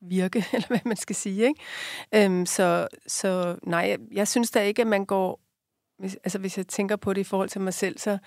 virke, 0.00 0.44
eller 0.52 0.68
hvad 0.68 0.80
man 0.84 0.96
skal 0.96 1.16
sige. 1.16 1.46
Ikke? 1.46 1.60
Øhm, 2.14 2.46
så, 2.46 2.88
så 3.06 3.58
nej, 3.62 3.80
jeg, 3.80 3.98
jeg 4.12 4.28
synes 4.28 4.50
da 4.50 4.62
ikke, 4.62 4.82
at 4.82 4.88
man 4.88 5.04
går... 5.06 5.40
Hvis, 5.98 6.14
altså 6.14 6.38
hvis 6.38 6.58
jeg 6.58 6.66
tænker 6.66 6.96
på 6.96 7.12
det 7.12 7.20
i 7.20 7.24
forhold 7.24 7.48
til 7.48 7.60
mig 7.60 7.74
selv, 7.74 7.98
så 7.98 8.18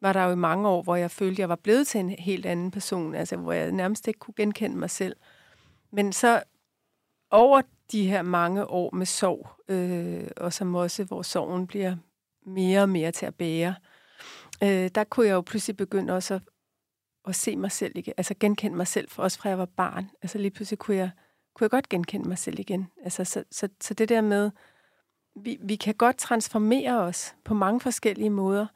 var 0.00 0.12
der 0.12 0.24
jo 0.24 0.32
i 0.32 0.36
mange 0.36 0.68
år, 0.68 0.82
hvor 0.82 0.96
jeg 0.96 1.10
følte, 1.10 1.32
at 1.32 1.38
jeg 1.38 1.48
var 1.48 1.56
blevet 1.56 1.86
til 1.86 2.00
en 2.00 2.10
helt 2.10 2.46
anden 2.46 2.70
person, 2.70 3.14
altså 3.14 3.36
hvor 3.36 3.52
jeg 3.52 3.72
nærmest 3.72 4.08
ikke 4.08 4.18
kunne 4.18 4.34
genkende 4.36 4.76
mig 4.76 4.90
selv. 4.90 5.16
Men 5.92 6.12
så 6.12 6.42
over 7.30 7.62
de 7.92 8.08
her 8.08 8.22
mange 8.22 8.66
år 8.66 8.94
med 8.94 9.06
sorg, 9.06 9.50
øh, 9.68 10.30
og 10.36 10.52
som 10.52 10.74
også, 10.74 11.04
hvor 11.04 11.22
sorgen 11.22 11.66
bliver 11.66 11.96
mere 12.46 12.82
og 12.82 12.88
mere 12.88 13.12
til 13.12 13.26
at 13.26 13.34
bære, 13.34 13.74
øh, 14.62 14.90
der 14.94 15.04
kunne 15.04 15.26
jeg 15.26 15.34
jo 15.34 15.40
pludselig 15.40 15.76
begynde 15.76 16.12
også 16.12 16.34
at, 16.34 16.42
at 17.28 17.34
se 17.34 17.56
mig 17.56 17.72
selv 17.72 17.92
igen, 17.94 18.14
altså 18.16 18.34
genkende 18.40 18.76
mig 18.76 18.86
selv, 18.86 19.10
for 19.10 19.22
også 19.22 19.38
fra 19.38 19.48
jeg 19.48 19.58
var 19.58 19.64
barn. 19.64 20.10
Altså 20.22 20.38
lige 20.38 20.50
pludselig 20.50 20.78
kunne 20.78 20.96
jeg, 20.96 21.10
kunne 21.54 21.64
jeg 21.64 21.70
godt 21.70 21.88
genkende 21.88 22.28
mig 22.28 22.38
selv 22.38 22.58
igen. 22.58 22.90
Altså, 23.04 23.24
så, 23.24 23.44
så, 23.50 23.68
så 23.80 23.94
det 23.94 24.08
der 24.08 24.20
med, 24.20 24.50
vi, 25.34 25.58
vi 25.60 25.76
kan 25.76 25.94
godt 25.94 26.16
transformere 26.16 27.00
os 27.00 27.34
på 27.44 27.54
mange 27.54 27.80
forskellige 27.80 28.30
måder, 28.30 28.66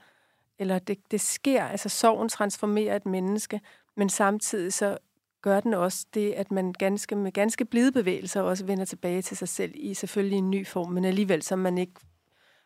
eller 0.59 0.79
det, 0.79 0.99
det 1.11 1.21
sker, 1.21 1.65
altså 1.65 1.89
sorgen 1.89 2.29
transformerer 2.29 2.97
et 2.97 3.07
menneske, 3.07 3.61
men 3.97 4.09
samtidig 4.09 4.73
så 4.73 4.99
gør 5.43 5.61
den 5.61 5.75
også 5.75 6.07
det, 6.15 6.33
at 6.33 6.51
man 6.51 6.73
ganske, 6.73 7.17
med 7.17 7.33
ganske 7.33 7.65
blide 7.65 7.93
bevægelser 7.93 8.41
også 8.41 8.65
vender 8.65 8.85
tilbage 8.85 9.23
til 9.23 9.37
sig 9.37 9.49
selv 9.49 9.73
i 9.75 9.95
selvfølgelig 9.95 10.39
en 10.39 10.51
ny 10.51 10.67
form, 10.67 10.93
men 10.93 11.05
alligevel 11.05 11.43
som 11.43 11.59
man 11.59 11.79
ikke 11.79 11.95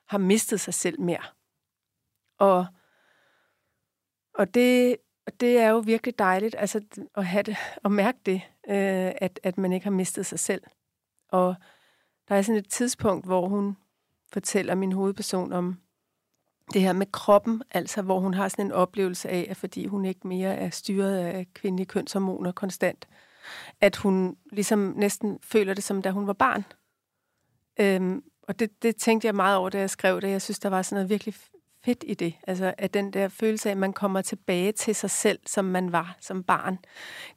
har 0.07 0.19
mistet 0.19 0.61
sig 0.61 0.75
selv 0.75 1.01
mere. 1.01 1.23
Og, 2.39 2.67
og 4.35 4.55
det, 4.55 4.97
og 5.27 5.41
det 5.41 5.59
er 5.59 5.69
jo 5.69 5.79
virkelig 5.79 6.19
dejligt 6.19 6.55
altså, 6.59 6.81
at, 7.17 7.27
have 7.27 7.43
det, 7.43 7.57
at 7.85 7.93
mærke 7.93 8.19
det, 8.27 8.43
øh, 8.69 9.13
at, 9.17 9.41
at 9.43 9.59
man 9.59 9.73
ikke 9.73 9.85
har 9.85 9.91
mistet 9.91 10.27
sig 10.27 10.39
selv. 10.39 10.63
Og 11.29 11.55
der 12.29 12.35
er 12.35 12.43
sådan 12.43 12.59
et 12.59 12.69
tidspunkt, 12.69 13.27
hvor 13.27 13.49
hun 13.49 13.77
fortæller 14.33 14.75
min 14.75 14.93
hovedperson 14.93 15.53
om, 15.53 15.81
det 16.73 16.83
her 16.83 16.93
med 16.93 17.07
kroppen, 17.13 17.63
altså 17.71 18.03
hvor 18.03 18.21
hun 18.21 18.35
har 18.35 18.49
sådan 18.49 18.67
en 18.67 18.73
oplevelse 18.73 19.29
af, 19.29 19.47
at 19.51 19.57
fordi 19.57 19.87
hun 19.87 20.05
ikke 20.05 20.29
mere 20.29 20.55
er 20.55 20.71
styret 20.71 21.17
af 21.17 21.47
kvindelige 21.55 21.87
kønshormoner 21.87 22.53
konstant, 22.53 23.09
at 23.81 23.97
hun 23.97 24.37
ligesom 24.53 24.79
næsten 24.97 25.39
føler 25.43 25.75
det 25.75 25.85
som 25.85 26.03
da 26.03 26.11
hun 26.11 26.27
var 26.27 26.33
barn. 26.33 26.65
Øhm, 27.81 28.23
og 28.43 28.59
det, 28.59 28.83
det 28.83 28.97
tænkte 28.97 29.27
jeg 29.27 29.35
meget 29.35 29.57
over, 29.57 29.71
da 29.71 29.79
jeg 29.79 29.91
skrev 29.91 30.21
det. 30.21 30.31
Jeg 30.31 30.43
synes, 30.43 30.59
der 30.59 30.69
var 30.69 30.83
sådan 30.83 30.97
noget 30.97 31.11
virkelig 31.11 31.35
fedt 31.85 32.05
i 32.07 32.15
det. 32.15 32.35
Altså, 32.47 32.75
at 32.79 32.95
den 32.95 33.13
der 33.13 33.29
følelse 33.29 33.69
af, 33.69 33.71
at 33.71 33.79
man 33.79 33.93
kommer 33.93 34.23
tilbage 34.23 34.73
til 34.73 34.95
sig 34.95 35.11
selv, 35.11 35.39
som 35.47 35.65
man 35.65 35.93
var 35.93 36.17
som 36.21 36.43
barn. 36.43 36.79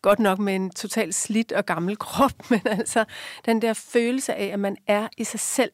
Godt 0.01 0.19
nok 0.19 0.39
med 0.39 0.55
en 0.55 0.69
totalt 0.69 1.15
slidt 1.15 1.51
og 1.51 1.65
gammel 1.65 1.97
krop, 2.07 2.49
men 2.49 2.61
altså 2.65 3.05
den 3.45 3.61
der 3.61 3.73
følelse 3.73 4.33
af, 4.33 4.45
at 4.45 4.59
man 4.59 4.77
er 4.87 5.07
i 5.17 5.23
sig 5.23 5.39
selv, 5.39 5.71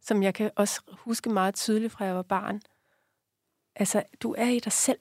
som 0.00 0.22
jeg 0.22 0.34
kan 0.34 0.50
også 0.56 0.80
huske 0.88 1.30
meget 1.30 1.54
tydeligt 1.54 1.92
fra 1.92 2.04
jeg 2.04 2.14
var 2.14 2.22
barn 2.22 2.60
altså, 3.74 4.02
du 4.22 4.34
er 4.38 4.48
i 4.48 4.58
dig 4.58 4.72
selv. 4.72 5.00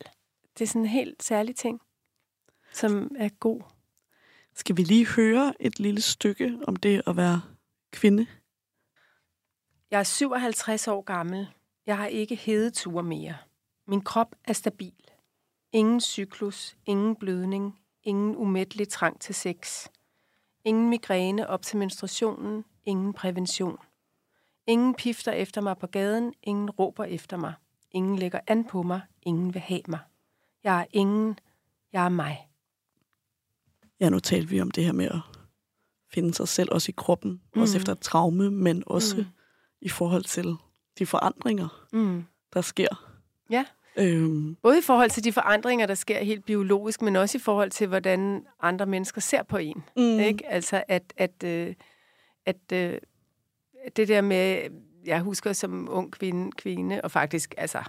Det 0.57 0.63
er 0.63 0.67
sådan 0.67 0.81
en 0.81 0.87
helt 0.87 1.23
særlig 1.23 1.55
ting, 1.55 1.81
som 2.71 3.15
er 3.17 3.29
god. 3.29 3.61
Skal 4.55 4.77
vi 4.77 4.83
lige 4.83 5.07
høre 5.07 5.53
et 5.59 5.79
lille 5.79 6.01
stykke 6.01 6.59
om 6.67 6.75
det 6.75 7.01
at 7.07 7.17
være 7.17 7.41
kvinde? 7.91 8.27
Jeg 9.91 9.99
er 9.99 10.03
57 10.03 10.87
år 10.87 11.01
gammel. 11.01 11.47
Jeg 11.85 11.97
har 11.97 12.07
ikke 12.07 12.35
hedeture 12.35 13.03
mere. 13.03 13.37
Min 13.87 14.01
krop 14.01 14.35
er 14.45 14.53
stabil. 14.53 14.93
Ingen 15.71 16.01
cyklus, 16.01 16.77
ingen 16.85 17.15
blødning, 17.15 17.79
ingen 18.03 18.35
umættelig 18.35 18.89
trang 18.89 19.19
til 19.19 19.35
sex. 19.35 19.87
Ingen 20.65 20.89
migræne 20.89 21.47
op 21.47 21.61
til 21.61 21.77
menstruationen, 21.77 22.65
ingen 22.85 23.13
prævention. 23.13 23.77
Ingen 24.67 24.95
pifter 24.95 25.31
efter 25.31 25.61
mig 25.61 25.77
på 25.77 25.87
gaden, 25.87 26.33
ingen 26.43 26.69
råber 26.69 27.03
efter 27.03 27.37
mig. 27.37 27.53
Ingen 27.91 28.15
lægger 28.15 28.39
an 28.47 28.67
på 28.67 28.83
mig. 28.83 29.01
Ingen 29.21 29.53
vil 29.53 29.61
have 29.61 29.81
mig. 29.87 29.99
Jeg 30.63 30.81
er 30.81 30.85
ingen. 30.91 31.39
Jeg 31.93 32.05
er 32.05 32.09
mig. 32.09 32.47
Ja, 33.99 34.09
nu 34.09 34.19
talte 34.19 34.49
vi 34.49 34.61
om 34.61 34.71
det 34.71 34.85
her 34.85 34.91
med 34.91 35.05
at 35.05 35.19
finde 36.13 36.33
sig 36.33 36.47
selv 36.47 36.71
også 36.71 36.91
i 36.91 36.93
kroppen. 36.97 37.41
Mm. 37.55 37.61
Også 37.61 37.77
efter 37.77 37.91
et 37.91 37.99
traume, 37.99 38.51
men 38.51 38.83
også 38.87 39.17
mm. 39.17 39.25
i 39.81 39.89
forhold 39.89 40.23
til 40.23 40.55
de 40.99 41.05
forandringer, 41.05 41.87
mm. 41.91 42.23
der 42.53 42.61
sker. 42.61 43.17
Ja. 43.49 43.65
Øhm. 43.97 44.55
Både 44.55 44.77
i 44.77 44.81
forhold 44.81 45.09
til 45.09 45.23
de 45.23 45.31
forandringer, 45.31 45.85
der 45.85 45.95
sker 45.95 46.23
helt 46.23 46.45
biologisk, 46.45 47.01
men 47.01 47.15
også 47.15 47.37
i 47.37 47.41
forhold 47.41 47.71
til, 47.71 47.87
hvordan 47.87 48.45
andre 48.61 48.85
mennesker 48.85 49.21
ser 49.21 49.43
på 49.43 49.57
en. 49.57 49.83
Mm. 49.97 50.19
Ikke? 50.19 50.47
Altså, 50.47 50.83
at, 50.87 51.13
at, 51.17 51.43
øh, 51.43 51.75
at 52.45 52.71
øh, 52.73 52.97
det 53.95 54.07
der 54.07 54.21
med, 54.21 54.69
jeg 55.05 55.21
husker 55.21 55.53
som 55.53 55.87
ung 55.91 56.11
kvinde, 56.11 56.51
kvinde 56.51 57.01
og 57.01 57.11
faktisk 57.11 57.53
altså 57.57 57.83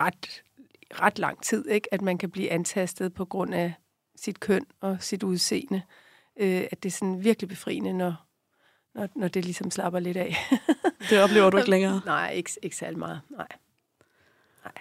ret, 0.00 0.42
ret 0.90 1.18
lang 1.18 1.42
tid, 1.42 1.68
ikke, 1.68 1.94
at 1.94 2.02
man 2.02 2.18
kan 2.18 2.30
blive 2.30 2.50
antastet 2.50 3.14
på 3.14 3.24
grund 3.24 3.54
af 3.54 3.74
sit 4.16 4.40
køn 4.40 4.66
og 4.80 4.96
sit 5.00 5.22
udseende. 5.22 5.82
Øh, 6.36 6.64
at 6.70 6.82
det 6.82 6.88
er 6.88 6.92
sådan 6.92 7.24
virkelig 7.24 7.48
befriende, 7.48 7.92
når, 7.92 8.23
når, 8.94 9.08
når 9.14 9.28
det 9.28 9.44
ligesom 9.44 9.70
slapper 9.70 9.98
lidt 9.98 10.16
af. 10.16 10.36
det 11.10 11.22
oplever 11.22 11.50
du 11.50 11.56
ikke 11.56 11.70
længere? 11.70 12.00
Nej, 12.06 12.30
ikke, 12.30 12.50
ikke 12.62 12.76
særlig 12.76 12.98
meget. 12.98 13.20
Nej. 13.30 13.48
Nej. 14.64 14.72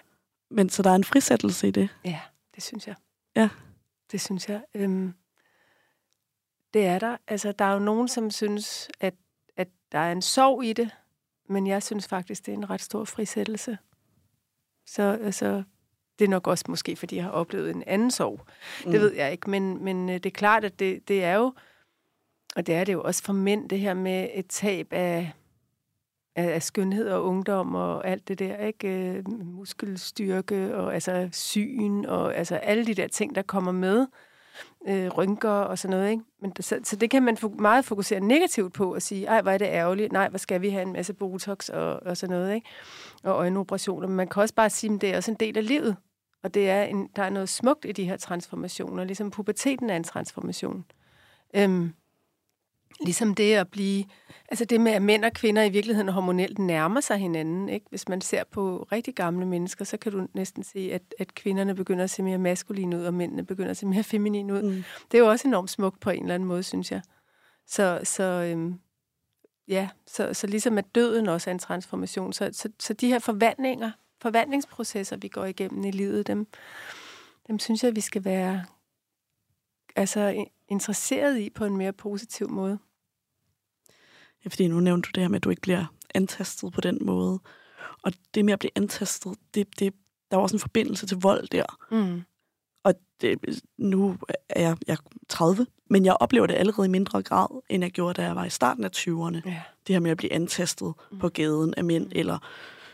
Men 0.49 0.69
så 0.69 0.83
der 0.83 0.89
er 0.89 0.95
en 0.95 1.03
frisættelse 1.03 1.67
i 1.67 1.71
det? 1.71 1.89
Ja, 2.05 2.19
det 2.55 2.63
synes 2.63 2.87
jeg. 2.87 2.95
Ja. 3.35 3.49
Det 4.11 4.21
synes 4.21 4.49
jeg. 4.49 4.61
Øhm, 4.73 5.13
det 6.73 6.85
er 6.85 6.99
der. 6.99 7.17
Altså, 7.27 7.51
der 7.51 7.65
er 7.65 7.73
jo 7.73 7.79
nogen, 7.79 8.07
som 8.07 8.31
synes, 8.31 8.89
at, 8.99 9.13
at 9.57 9.67
der 9.91 9.99
er 9.99 10.11
en 10.11 10.21
sorg 10.21 10.63
i 10.63 10.73
det, 10.73 10.89
men 11.49 11.67
jeg 11.67 11.83
synes 11.83 12.07
faktisk, 12.07 12.45
det 12.45 12.51
er 12.51 12.57
en 12.57 12.69
ret 12.69 12.81
stor 12.81 13.05
frisættelse. 13.05 13.77
Så 14.85 15.19
altså, 15.21 15.63
det 16.19 16.25
er 16.25 16.29
nok 16.29 16.47
også 16.47 16.65
måske, 16.67 16.95
fordi 16.95 17.15
jeg 17.15 17.23
har 17.23 17.31
oplevet 17.31 17.71
en 17.71 17.83
anden 17.87 18.11
sorg. 18.11 18.45
Mm. 18.85 18.91
Det 18.91 19.01
ved 19.01 19.13
jeg 19.13 19.31
ikke, 19.31 19.49
men, 19.49 19.83
men 19.83 20.09
øh, 20.09 20.15
det 20.15 20.25
er 20.25 20.31
klart, 20.31 20.63
at 20.63 20.79
det, 20.79 21.07
det 21.07 21.23
er 21.23 21.33
jo, 21.33 21.53
og 22.55 22.67
det 22.67 22.75
er 22.75 22.83
det 22.83 22.93
jo 22.93 23.03
også 23.03 23.23
for 23.23 23.33
mænd, 23.33 23.69
det 23.69 23.79
her 23.79 23.93
med 23.93 24.29
et 24.33 24.47
tab 24.47 24.87
af, 24.91 25.31
af, 26.35 26.53
af 26.53 26.63
skønhed 26.63 27.09
og 27.09 27.25
ungdom 27.25 27.75
og 27.75 28.07
alt 28.07 28.27
det 28.27 28.39
der, 28.39 28.57
ikke? 28.57 28.87
Øh, 28.87 29.29
muskelstyrke 29.29 30.75
og 30.75 30.93
altså 30.93 31.29
syn 31.31 32.05
og 32.05 32.35
altså 32.35 32.55
alle 32.55 32.85
de 32.85 32.93
der 32.93 33.07
ting, 33.07 33.35
der 33.35 33.41
kommer 33.41 33.71
med 33.71 34.07
øh, 34.87 35.07
rynker 35.07 35.49
og 35.49 35.79
sådan 35.79 35.97
noget. 35.97 36.11
Ikke? 36.11 36.23
Men, 36.41 36.53
så, 36.59 36.79
så 36.83 36.95
det 36.95 37.09
kan 37.09 37.23
man 37.23 37.37
meget 37.59 37.85
fokusere 37.85 38.19
negativt 38.19 38.73
på 38.73 38.93
og 38.93 39.01
sige, 39.01 39.25
ej, 39.25 39.41
hvor 39.41 39.51
er 39.51 39.57
det 39.57 39.65
ærgerligt, 39.65 40.11
nej, 40.11 40.29
hvor 40.29 40.37
skal 40.37 40.61
vi 40.61 40.69
have 40.69 40.81
en 40.81 40.93
masse 40.93 41.13
botox 41.13 41.69
og, 41.69 42.03
og 42.03 42.17
sådan 42.17 42.35
noget, 42.35 42.55
ikke? 42.55 42.67
og 43.23 43.31
øjenoperationer. 43.31 44.07
Men 44.07 44.17
man 44.17 44.27
kan 44.27 44.41
også 44.41 44.55
bare 44.55 44.69
sige, 44.69 44.93
at 44.93 45.01
det 45.01 45.09
er 45.09 45.17
også 45.17 45.31
en 45.31 45.37
del 45.39 45.57
af 45.57 45.67
livet. 45.67 45.95
Og 46.43 46.53
det 46.53 46.69
er 46.69 46.83
en, 46.83 47.09
der 47.15 47.23
er 47.23 47.29
noget 47.29 47.49
smukt 47.49 47.85
i 47.85 47.91
de 47.91 48.03
her 48.03 48.17
transformationer, 48.17 49.03
ligesom 49.03 49.31
puberteten 49.31 49.89
er 49.89 49.95
en 49.95 50.03
transformation. 50.03 50.85
Øhm, 51.55 51.93
Ligesom 53.01 53.35
det 53.35 53.53
at 53.53 53.67
blive, 53.67 54.05
altså 54.49 54.65
det 54.65 54.81
med, 54.81 54.91
at 54.91 55.01
mænd 55.01 55.25
og 55.25 55.33
kvinder 55.33 55.63
i 55.63 55.69
virkeligheden 55.69 56.09
hormonelt 56.09 56.59
nærmer 56.59 57.01
sig 57.01 57.17
hinanden. 57.17 57.69
Ikke? 57.69 57.85
Hvis 57.89 58.07
man 58.07 58.21
ser 58.21 58.43
på 58.51 58.87
rigtig 58.91 59.15
gamle 59.15 59.45
mennesker, 59.45 59.85
så 59.85 59.97
kan 59.97 60.11
du 60.11 60.27
næsten 60.33 60.63
se, 60.63 60.89
at, 60.93 61.01
at 61.19 61.35
kvinderne 61.35 61.75
begynder 61.75 62.03
at 62.03 62.09
se 62.09 62.23
mere 62.23 62.37
maskuline 62.37 62.97
ud, 62.97 63.03
og 63.03 63.13
mændene 63.13 63.45
begynder 63.45 63.71
at 63.71 63.77
se 63.77 63.85
mere 63.85 64.03
feminine 64.03 64.53
ud. 64.53 64.61
Mm. 64.61 64.83
Det 65.11 65.17
er 65.17 65.21
jo 65.23 65.29
også 65.29 65.47
enormt 65.47 65.69
smukt 65.69 65.99
på 65.99 66.09
en 66.09 66.21
eller 66.21 66.35
anden 66.35 66.47
måde, 66.47 66.63
synes 66.63 66.91
jeg. 66.91 67.01
Så, 67.67 67.99
så 68.03 68.23
øhm, 68.23 68.79
ja, 69.67 69.89
så, 70.07 70.33
så 70.33 70.47
ligesom 70.47 70.77
at 70.77 70.95
døden 70.95 71.27
også 71.27 71.49
er 71.49 71.53
en 71.53 71.59
transformation. 71.59 72.33
Så, 72.33 72.49
så, 72.53 72.69
så 72.79 72.93
de 72.93 73.07
her 73.07 73.19
forvandlinger, 73.19 73.91
forvandlingsprocesser, 74.21 75.17
vi 75.17 75.27
går 75.27 75.45
igennem 75.45 75.83
i 75.83 75.91
livet, 75.91 76.27
dem, 76.27 76.47
dem 77.47 77.59
synes 77.59 77.83
jeg, 77.83 77.95
vi 77.95 78.01
skal 78.01 78.25
være 78.25 78.63
altså 79.95 80.45
interesseret 80.69 81.39
i 81.39 81.49
på 81.49 81.65
en 81.65 81.77
mere 81.77 81.93
positiv 81.93 82.49
måde. 82.49 82.79
Ja, 84.45 84.49
fordi 84.49 84.67
nu 84.67 84.79
nævnte 84.79 85.07
du 85.07 85.11
det 85.15 85.23
her 85.23 85.27
med, 85.27 85.35
at 85.35 85.43
du 85.43 85.49
ikke 85.49 85.61
bliver 85.61 85.85
antastet 86.15 86.73
på 86.73 86.81
den 86.81 86.97
måde. 87.01 87.39
Og 88.03 88.13
det 88.33 88.45
med 88.45 88.53
at 88.53 88.59
blive 88.59 88.71
antastet, 88.75 89.35
det, 89.53 89.79
det, 89.79 89.93
der 90.31 90.37
er 90.37 90.41
også 90.41 90.55
en 90.55 90.59
forbindelse 90.59 91.07
til 91.07 91.17
vold 91.17 91.47
der. 91.47 91.77
Mm. 91.91 92.21
Og 92.83 92.93
det, 93.21 93.61
nu 93.77 94.17
er 94.49 94.61
jeg, 94.61 94.77
jeg 94.87 94.93
er 94.93 94.97
30, 95.29 95.65
men 95.89 96.05
jeg 96.05 96.13
oplever 96.19 96.47
det 96.47 96.53
allerede 96.53 96.85
i 96.85 96.89
mindre 96.89 97.21
grad, 97.21 97.61
end 97.69 97.83
jeg 97.83 97.91
gjorde, 97.91 98.13
da 98.13 98.25
jeg 98.25 98.35
var 98.35 98.45
i 98.45 98.49
starten 98.49 98.83
af 98.83 98.89
20'erne. 98.97 99.41
Ja. 99.45 99.61
Det 99.87 99.95
her 99.95 99.99
med 99.99 100.11
at 100.11 100.17
blive 100.17 100.33
antastet 100.33 100.93
mm. 101.11 101.19
på 101.19 101.29
gaden 101.29 101.73
af 101.77 101.83
mænd, 101.83 102.05
mm. 102.05 102.11
eller 102.15 102.37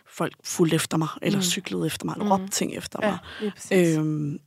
folk 0.07 0.33
fulgte 0.43 0.75
efter 0.75 0.97
mig, 0.97 1.07
eller 1.21 1.39
mm. 1.39 1.43
cyklede 1.43 1.85
efter 1.85 2.05
mig, 2.05 2.13
eller 2.13 2.25
mm. 2.25 2.31
råbte 2.31 2.47
ting 2.47 2.75
efter 2.75 2.99
mig. 3.01 3.17
Ja, 3.71 3.97
øhm, 3.97 4.39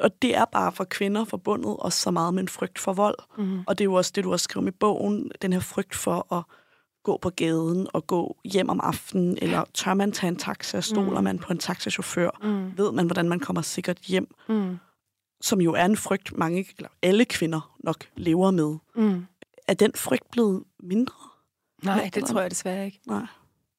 og 0.00 0.22
det 0.22 0.36
er 0.36 0.44
bare 0.44 0.72
for 0.72 0.84
kvinder 0.84 1.24
forbundet 1.24 1.76
også 1.78 2.00
så 2.00 2.10
meget 2.10 2.34
med 2.34 2.42
en 2.42 2.48
frygt 2.48 2.78
for 2.78 2.92
vold. 2.92 3.18
Mm. 3.38 3.60
Og 3.66 3.78
det 3.78 3.84
er 3.84 3.86
jo 3.86 3.94
også 3.94 4.12
det, 4.14 4.24
du 4.24 4.30
har 4.30 4.36
skrevet 4.36 4.68
i 4.68 4.70
bogen, 4.70 5.30
den 5.42 5.52
her 5.52 5.60
frygt 5.60 5.94
for 5.94 6.34
at 6.34 6.42
gå 7.04 7.18
på 7.22 7.30
gaden 7.30 7.86
og 7.92 8.06
gå 8.06 8.36
hjem 8.44 8.68
om 8.68 8.80
aftenen, 8.82 9.38
eller 9.42 9.64
tør 9.74 9.94
man 9.94 10.12
tage 10.12 10.28
en 10.28 10.36
taxa, 10.36 10.80
stoler 10.80 11.20
mm. 11.20 11.24
man 11.24 11.38
på 11.38 11.52
en 11.52 11.58
taxachauffør, 11.58 12.30
mm. 12.42 12.78
ved 12.78 12.92
man, 12.92 13.06
hvordan 13.06 13.28
man 13.28 13.40
kommer 13.40 13.62
sikkert 13.62 13.98
hjem, 13.98 14.34
mm. 14.48 14.78
som 15.40 15.60
jo 15.60 15.74
er 15.74 15.84
en 15.84 15.96
frygt, 15.96 16.38
mange, 16.38 16.66
eller 16.76 16.88
alle 17.02 17.24
kvinder 17.24 17.76
nok 17.84 18.04
lever 18.16 18.50
med. 18.50 18.76
Mm. 18.94 19.26
Er 19.68 19.74
den 19.74 19.92
frygt 19.94 20.30
blevet 20.30 20.64
mindre? 20.80 21.14
Nej, 21.82 22.10
det 22.14 22.24
tror 22.24 22.40
jeg 22.40 22.50
desværre 22.50 22.84
ikke. 22.84 23.00
Nej. 23.06 23.26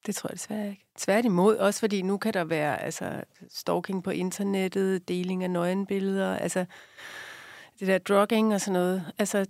Det 0.06 0.14
tror 0.14 0.28
jeg 0.28 0.34
desværre 0.34 0.68
ikke. 0.70 0.84
Tværtimod, 0.98 1.56
også 1.56 1.80
fordi 1.80 2.02
nu 2.02 2.16
kan 2.16 2.34
der 2.34 2.44
være 2.44 2.82
altså, 2.82 3.24
stalking 3.50 4.04
på 4.04 4.10
internettet, 4.10 5.08
deling 5.08 5.44
af 5.44 5.50
nøgenbilleder, 5.50 6.36
altså 6.36 6.64
det 7.80 7.88
der 7.88 7.98
drugging 7.98 8.54
og 8.54 8.60
sådan 8.60 8.72
noget. 8.72 9.12
Altså, 9.18 9.44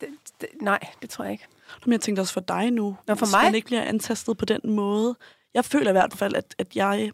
det, 0.00 0.08
det, 0.40 0.48
nej, 0.60 0.78
det 1.02 1.10
tror 1.10 1.24
jeg 1.24 1.32
ikke. 1.32 1.46
Men 1.84 1.92
jeg 1.92 2.00
tænkte 2.00 2.20
også 2.20 2.32
for 2.32 2.40
dig 2.40 2.70
nu, 2.70 2.96
Nå, 3.06 3.14
for 3.14 3.36
mig? 3.36 3.44
man 3.44 3.54
ikke 3.54 3.66
bliver 3.66 3.82
antastet 3.82 4.36
på 4.36 4.44
den 4.44 4.60
måde. 4.64 5.16
Jeg 5.54 5.64
føler 5.64 5.90
i 5.90 5.92
hvert 5.92 6.12
fald, 6.12 6.34
at, 6.34 6.54
at 6.58 6.76
jeg 6.76 7.10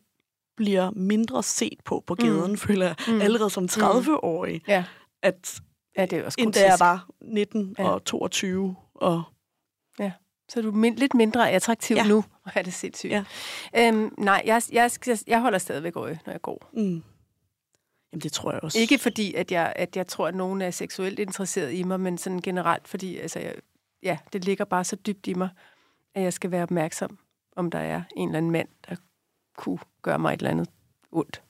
bliver 0.57 0.91
mindre 0.91 1.43
set 1.43 1.79
på 1.85 2.05
på 2.07 2.15
gaden, 2.15 2.51
mm. 2.51 2.59
føler 2.67 2.87
jeg, 2.87 2.97
mm. 3.09 3.21
allerede 3.21 3.51
som 3.51 3.65
30-årig. 3.65 4.55
Mm. 4.55 4.65
Ja. 4.69 4.85
At, 5.23 5.61
ja, 5.97 6.07
det 6.07 6.19
er 6.19 6.25
også 6.25 6.37
end 6.41 6.53
da 6.53 6.65
jeg 6.65 6.77
var 6.81 7.09
19 7.21 7.75
ja. 7.79 7.89
og 7.89 8.05
22 8.05 8.77
og. 8.95 9.23
Så 10.51 10.59
er 10.61 10.63
du 10.63 10.71
min, 10.71 10.95
lidt 10.95 11.15
mindre 11.15 11.51
attraktiv 11.51 11.97
ja. 11.97 12.07
nu. 12.07 12.17
Og 12.45 12.53
er 12.55 12.63
det 12.63 12.73
sindssygt. 12.73 13.13
Ja. 13.13 13.25
Øhm, 13.77 14.15
nej, 14.19 14.43
jeg, 14.45 14.63
jeg, 14.73 14.91
jeg 15.27 15.41
holder 15.41 15.59
stadigvæk 15.59 15.97
øje, 15.97 16.21
når 16.27 16.33
jeg 16.33 16.43
går. 16.43 16.71
Mm. 16.73 17.03
Jamen, 18.13 18.21
det 18.23 18.33
tror 18.33 18.53
jeg 18.53 18.61
også. 18.63 18.79
Ikke 18.79 18.99
fordi, 18.99 19.35
at 19.35 19.53
jeg, 19.53 19.73
at 19.77 19.97
jeg 19.97 20.07
tror, 20.07 20.29
at 20.29 20.35
nogen 20.35 20.63
er 20.63 20.71
seksuelt 20.71 21.19
interesseret 21.19 21.73
i 21.73 21.83
mig, 21.83 22.01
men 22.01 22.19
sådan 22.19 22.41
generelt, 22.41 22.89
fordi 22.89 23.17
altså, 23.19 23.39
jeg, 23.39 23.55
ja, 24.03 24.19
det 24.33 24.45
ligger 24.45 24.65
bare 24.65 24.85
så 24.85 24.97
dybt 24.97 25.27
i 25.27 25.35
mig, 25.35 25.49
at 26.15 26.23
jeg 26.23 26.33
skal 26.33 26.51
være 26.51 26.63
opmærksom, 26.63 27.19
om 27.57 27.71
der 27.71 27.79
er 27.79 28.03
en 28.17 28.29
eller 28.29 28.39
anden 28.39 28.51
mand, 28.51 28.69
der 28.89 28.97
kunne 29.57 29.79
gøre 30.03 30.19
mig 30.19 30.35
et 30.35 30.41
eller 30.41 30.51
andet 30.51 30.69
ondt. 31.13 31.43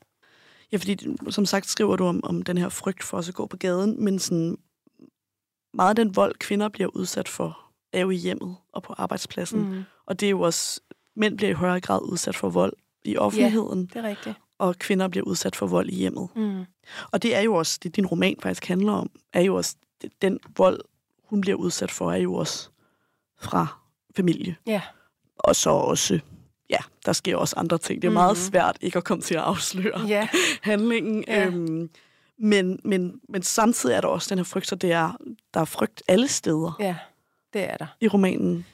Ja, 0.73 0.77
fordi 0.77 1.17
som 1.31 1.47
sagt 1.47 1.67
skriver 1.67 1.97
du 1.97 2.05
om, 2.05 2.25
om 2.25 2.43
den 2.43 2.59
her 2.59 2.69
frygt 2.69 3.03
for 3.03 3.19
at 3.19 3.35
gå 3.35 3.47
på 3.47 3.57
gaden, 3.57 4.05
men 4.05 4.19
sådan 4.19 4.57
meget 5.75 5.89
af 5.89 5.97
den 5.97 6.17
vold, 6.17 6.35
kvinder 6.35 6.69
bliver 6.69 6.89
udsat 6.89 7.29
for, 7.29 7.70
er 7.93 8.01
jo 8.01 8.11
i 8.11 8.17
hjemmet 8.17 8.57
og 8.73 8.83
på 8.83 8.95
arbejdspladsen. 8.99 9.61
Mm. 9.61 9.85
Og 10.07 10.21
det 10.21 10.27
er 10.27 10.31
jo 10.31 10.41
også, 10.41 10.81
mænd 11.17 11.37
bliver 11.37 11.51
i 11.51 11.55
højere 11.55 11.81
grad 11.81 12.01
udsat 12.03 12.37
for 12.37 12.49
vold 12.49 12.73
i 13.05 13.17
offentligheden. 13.17 13.91
Ja, 13.95 14.01
det 14.01 14.07
er 14.07 14.09
rigtigt. 14.09 14.37
Og 14.59 14.77
kvinder 14.77 15.09
bliver 15.09 15.27
udsat 15.27 15.57
for 15.57 15.67
vold 15.67 15.89
i 15.89 15.95
hjemmet. 15.95 16.29
Mm. 16.37 16.65
Og 17.13 17.23
det 17.23 17.37
er 17.37 17.41
jo 17.41 17.55
også, 17.55 17.79
det 17.83 17.97
din 17.97 18.07
roman 18.07 18.37
faktisk 18.43 18.67
handler 18.67 18.93
om, 18.93 19.11
er 19.33 19.41
jo 19.41 19.55
også, 19.55 19.77
den 20.23 20.39
vold, 20.57 20.81
hun 21.25 21.41
bliver 21.41 21.57
udsat 21.57 21.91
for, 21.91 22.13
er 22.13 22.17
jo 22.17 22.35
også 22.35 22.69
fra 23.41 23.81
familie. 24.17 24.57
Ja. 24.67 24.83
Og 25.39 25.57
så 25.57 25.71
også, 25.71 26.21
ja, 26.71 26.79
der 27.07 27.13
sker 27.13 27.37
også 27.37 27.55
andre 27.57 27.79
ting. 27.79 28.03
Det 28.03 28.09
er 28.09 28.11
mm. 28.11 28.15
meget 28.15 28.37
svært 28.37 28.79
ikke 28.81 28.99
at 28.99 29.05
komme 29.05 29.23
til 29.23 29.35
at 29.35 29.41
afsløre 29.41 30.01
ja. 30.01 30.29
handlingen. 30.63 31.25
Ja. 31.29 31.47
Øhm, 31.47 31.91
men, 32.39 32.81
men, 32.85 33.21
men 33.29 33.43
samtidig 33.43 33.95
er 33.95 34.01
der 34.01 34.09
også 34.09 34.27
den 34.31 34.39
her 34.39 34.45
frygt, 34.45 34.67
så 34.67 34.75
det 34.75 34.93
er, 34.93 35.17
der 35.55 35.61
er 35.61 35.65
frygt 35.65 36.03
alle 36.09 36.29
steder. 36.29 36.77
Ja 36.81 36.97
det 37.53 37.71
er 37.71 37.77
der. 37.77 37.87
I 38.01 38.09
romanen? 38.09 38.67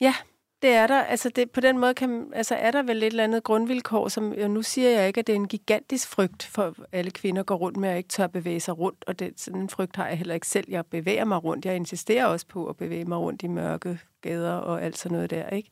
Ja, 0.00 0.14
det 0.62 0.72
er 0.72 0.86
der. 0.86 1.02
Altså 1.02 1.28
det, 1.28 1.50
på 1.50 1.60
den 1.60 1.78
måde 1.78 1.94
kan, 1.94 2.26
altså 2.32 2.54
er 2.54 2.70
der 2.70 2.82
vel 2.82 2.96
et 2.96 3.06
eller 3.06 3.24
andet 3.24 3.44
grundvilkår, 3.44 4.08
som 4.08 4.32
jo 4.32 4.48
nu 4.48 4.62
siger 4.62 4.90
jeg 4.90 5.06
ikke, 5.06 5.20
at 5.20 5.26
det 5.26 5.32
er 5.32 5.36
en 5.36 5.48
gigantisk 5.48 6.08
frygt 6.08 6.42
for 6.42 6.74
alle 6.92 7.10
kvinder 7.10 7.42
går 7.42 7.54
rundt 7.54 7.76
med 7.76 7.88
at 7.88 7.96
ikke 7.96 8.08
tør 8.08 8.26
bevæge 8.26 8.60
sig 8.60 8.78
rundt, 8.78 9.04
og 9.06 9.18
det, 9.18 9.40
sådan 9.40 9.60
en 9.60 9.68
frygt 9.68 9.96
har 9.96 10.08
jeg 10.08 10.18
heller 10.18 10.34
ikke 10.34 10.46
selv. 10.46 10.66
Jeg 10.68 10.86
bevæger 10.86 11.24
mig 11.24 11.44
rundt. 11.44 11.64
Jeg 11.64 11.76
insisterer 11.76 12.26
også 12.26 12.46
på 12.46 12.66
at 12.66 12.76
bevæge 12.76 13.04
mig 13.04 13.18
rundt 13.18 13.42
i 13.42 13.46
mørke 13.46 13.98
gader 14.20 14.52
og 14.52 14.82
alt 14.82 14.98
sådan 14.98 15.14
noget 15.14 15.30
der, 15.30 15.48
ikke? 15.48 15.70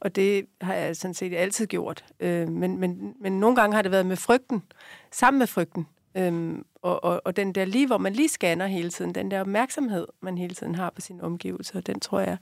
Og 0.00 0.16
det 0.16 0.46
har 0.60 0.74
jeg 0.74 0.96
sådan 0.96 1.14
set 1.14 1.34
altid 1.34 1.66
gjort. 1.66 2.04
Øh, 2.20 2.48
men, 2.48 2.78
men, 2.78 3.14
men 3.20 3.40
nogle 3.40 3.56
gange 3.56 3.74
har 3.74 3.82
det 3.82 3.90
været 3.90 4.06
med 4.06 4.16
frygten, 4.16 4.62
sammen 5.10 5.38
med 5.38 5.46
frygten. 5.46 5.86
Øhm, 6.14 6.64
og, 6.82 7.04
og, 7.04 7.22
og 7.24 7.36
den 7.36 7.52
der 7.52 7.64
lige, 7.64 7.86
hvor 7.86 7.98
man 7.98 8.12
lige 8.12 8.28
scanner 8.28 8.66
hele 8.66 8.90
tiden, 8.90 9.14
den 9.14 9.30
der 9.30 9.40
opmærksomhed, 9.40 10.06
man 10.20 10.38
hele 10.38 10.54
tiden 10.54 10.74
har 10.74 10.90
på 10.90 11.00
sine 11.00 11.22
omgivelser, 11.22 11.80
den 11.80 12.00
tror 12.00 12.20
jeg, 12.20 12.36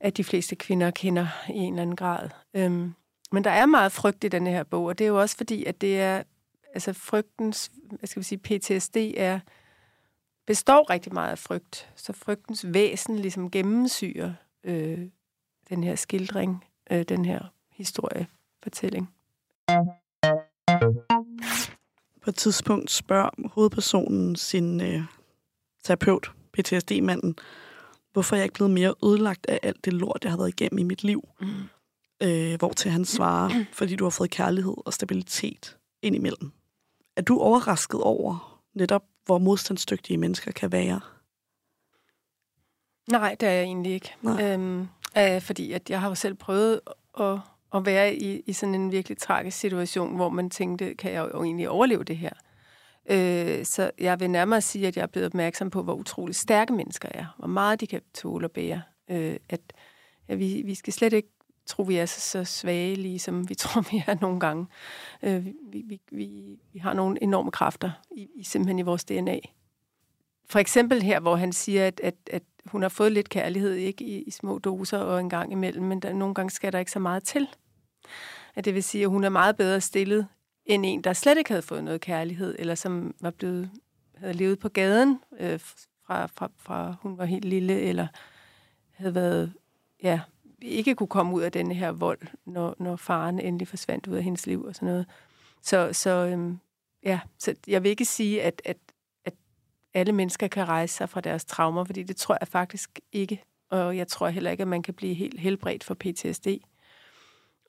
at 0.00 0.16
de 0.16 0.24
fleste 0.24 0.56
kvinder 0.56 0.90
kender 0.90 1.26
i 1.48 1.56
en 1.58 1.72
eller 1.72 1.82
anden 1.82 1.96
grad. 1.96 2.28
Øhm, 2.54 2.94
men 3.32 3.44
der 3.44 3.50
er 3.50 3.66
meget 3.66 3.92
frygt 3.92 4.24
i 4.24 4.28
den 4.28 4.46
her 4.46 4.62
bog, 4.62 4.84
og 4.84 4.98
det 4.98 5.04
er 5.04 5.08
jo 5.08 5.20
også 5.20 5.36
fordi, 5.36 5.64
at 5.64 5.80
det 5.80 6.00
er, 6.00 6.22
altså 6.74 6.92
frygtens, 6.92 7.72
hvad 7.88 8.06
skal 8.06 8.20
vi 8.20 8.24
sige, 8.24 8.38
PTSD 8.38 8.96
er, 9.16 9.40
består 10.46 10.90
rigtig 10.90 11.14
meget 11.14 11.30
af 11.30 11.38
frygt. 11.38 11.92
Så 11.96 12.12
frygtens 12.12 12.66
væsen 12.68 13.16
ligesom 13.16 13.50
gennemsyrer 13.50 14.32
øh, 14.64 15.08
den 15.68 15.84
her 15.84 15.94
skildring, 15.94 16.64
øh, 16.90 17.02
den 17.02 17.24
her 17.24 17.40
historiefortælling 17.70 19.10
på 22.24 22.30
et 22.30 22.36
tidspunkt 22.36 22.90
spørger 22.90 23.48
hovedpersonen 23.48 24.36
sin 24.36 24.80
øh, 24.80 25.02
terapeut, 25.84 26.30
PTSD-manden, 26.52 27.36
hvorfor 28.12 28.36
jeg 28.36 28.44
ikke 28.44 28.54
blevet 28.54 28.70
mere 28.70 28.94
ødelagt 29.04 29.46
af 29.48 29.60
alt 29.62 29.84
det 29.84 29.92
lort, 29.92 30.18
jeg 30.22 30.32
har 30.32 30.36
været 30.36 30.48
igennem 30.48 30.78
i 30.78 30.82
mit 30.82 31.04
liv. 31.04 31.28
Mm. 31.40 31.46
Øh, 32.22 32.58
hvor 32.58 32.72
til 32.72 32.90
han 32.90 33.04
svarer, 33.04 33.50
fordi 33.78 33.96
du 33.96 34.04
har 34.04 34.10
fået 34.10 34.30
kærlighed 34.30 34.74
og 34.84 34.92
stabilitet 34.92 35.76
indimellem. 36.02 36.52
Er 37.16 37.22
du 37.22 37.38
overrasket 37.38 38.00
over 38.00 38.60
netop, 38.74 39.04
hvor 39.24 39.38
modstandsdygtige 39.38 40.18
mennesker 40.18 40.52
kan 40.52 40.72
være? 40.72 41.00
Nej, 43.10 43.36
det 43.40 43.48
er 43.48 43.52
jeg 43.52 43.62
egentlig 43.62 43.92
ikke. 43.92 44.14
Øhm, 44.40 44.88
øh, 45.18 45.42
fordi 45.42 45.72
at 45.72 45.90
jeg 45.90 46.00
har 46.00 46.08
jo 46.08 46.14
selv 46.14 46.34
prøvet 46.34 46.80
at 47.20 47.38
at 47.74 47.86
være 47.86 48.14
i, 48.14 48.40
i 48.46 48.52
sådan 48.52 48.74
en 48.74 48.92
virkelig 48.92 49.18
tragisk 49.18 49.58
situation, 49.58 50.16
hvor 50.16 50.28
man 50.28 50.50
tænkte, 50.50 50.94
kan 50.94 51.12
jeg 51.12 51.28
jo 51.34 51.42
egentlig 51.42 51.68
overleve 51.68 52.04
det 52.04 52.16
her? 52.16 52.32
Øh, 53.10 53.64
så 53.64 53.90
jeg 53.98 54.20
vil 54.20 54.30
nærmere 54.30 54.60
sige, 54.60 54.86
at 54.86 54.96
jeg 54.96 55.02
er 55.02 55.06
blevet 55.06 55.26
opmærksom 55.26 55.70
på, 55.70 55.82
hvor 55.82 55.94
utrolig 55.94 56.36
stærke 56.36 56.72
mennesker 56.72 57.08
er, 57.14 57.34
hvor 57.38 57.48
meget 57.48 57.80
de 57.80 57.86
kan 57.86 58.00
tåle 58.14 58.46
og 58.46 58.50
bære. 58.50 58.82
Øh, 59.10 59.36
at 59.48 59.60
ja, 60.28 60.34
vi, 60.34 60.62
vi 60.64 60.74
skal 60.74 60.92
slet 60.92 61.12
ikke 61.12 61.28
tro, 61.66 61.82
vi 61.82 61.96
er 61.96 62.06
så, 62.06 62.20
så 62.20 62.44
svage, 62.44 62.94
lige 62.94 63.18
som 63.18 63.48
vi 63.48 63.54
tror, 63.62 63.80
vi 63.80 64.04
er 64.06 64.16
nogle 64.20 64.40
gange. 64.40 64.66
Øh, 65.22 65.46
vi, 65.46 65.82
vi, 65.86 66.00
vi, 66.12 66.58
vi 66.72 66.78
har 66.78 66.92
nogle 66.92 67.22
enorme 67.22 67.50
kræfter 67.50 67.90
i, 68.16 68.28
i 68.34 68.44
simpelthen 68.44 68.78
i 68.78 68.82
vores 68.82 69.04
DNA. 69.04 69.38
For 70.50 70.58
eksempel 70.58 71.02
her, 71.02 71.20
hvor 71.20 71.36
han 71.36 71.52
siger, 71.52 71.86
at, 71.86 72.00
at, 72.00 72.14
at 72.30 72.42
hun 72.66 72.82
har 72.82 72.88
fået 72.88 73.12
lidt 73.12 73.28
kærlighed 73.28 73.72
ikke 73.72 74.04
i, 74.04 74.22
i 74.22 74.30
små 74.30 74.58
doser 74.58 74.98
og 74.98 75.20
en 75.20 75.30
gang 75.30 75.52
imellem, 75.52 75.84
men 75.84 76.00
der, 76.00 76.12
nogle 76.12 76.34
gange 76.34 76.50
skal 76.50 76.72
der 76.72 76.78
ikke 76.78 76.90
så 76.90 76.98
meget 76.98 77.24
til. 77.24 77.48
At 78.54 78.64
det 78.64 78.74
vil 78.74 78.82
sige, 78.82 79.04
at 79.04 79.10
hun 79.10 79.24
er 79.24 79.28
meget 79.28 79.56
bedre 79.56 79.80
stillet 79.80 80.26
end 80.66 80.86
en, 80.86 81.04
der 81.04 81.12
slet 81.12 81.38
ikke 81.38 81.50
havde 81.50 81.62
fået 81.62 81.84
noget 81.84 82.00
kærlighed, 82.00 82.56
eller 82.58 82.74
som 82.74 83.14
var 83.20 83.30
blevet, 83.30 83.70
havde 84.16 84.34
levet 84.34 84.58
på 84.58 84.68
gaden 84.68 85.20
øh, 85.40 85.60
fra, 86.06 86.26
fra, 86.26 86.50
fra 86.56 86.94
hun 87.00 87.18
var 87.18 87.24
helt 87.24 87.44
lille, 87.44 87.80
eller 87.80 88.06
havde 88.90 89.14
været, 89.14 89.52
ja, 90.02 90.20
ikke 90.62 90.94
kunne 90.94 91.06
komme 91.06 91.34
ud 91.34 91.42
af 91.42 91.52
den 91.52 91.72
her 91.72 91.92
vold, 91.92 92.20
når, 92.46 92.76
når 92.78 92.96
faren 92.96 93.40
endelig 93.40 93.68
forsvandt 93.68 94.06
ud 94.06 94.16
af 94.16 94.22
hendes 94.22 94.46
liv 94.46 94.64
og 94.64 94.74
sådan 94.74 94.88
noget. 94.88 95.06
Så, 95.62 95.92
så 95.92 96.10
øhm, 96.10 96.58
ja, 97.02 97.20
så 97.38 97.54
jeg 97.66 97.82
vil 97.82 97.88
ikke 97.88 98.04
sige, 98.04 98.42
at, 98.42 98.62
at, 98.64 98.76
at 99.24 99.34
alle 99.94 100.12
mennesker 100.12 100.48
kan 100.48 100.68
rejse 100.68 100.94
sig 100.94 101.08
fra 101.08 101.20
deres 101.20 101.44
traumer, 101.44 101.84
fordi 101.84 102.02
det 102.02 102.16
tror 102.16 102.36
jeg 102.40 102.48
faktisk 102.48 103.00
ikke. 103.12 103.42
Og 103.70 103.96
jeg 103.96 104.08
tror 104.08 104.28
heller 104.28 104.50
ikke, 104.50 104.62
at 104.62 104.68
man 104.68 104.82
kan 104.82 104.94
blive 104.94 105.14
helt 105.14 105.40
helbredt 105.40 105.84
for 105.84 105.94
PTSD. 105.94 106.48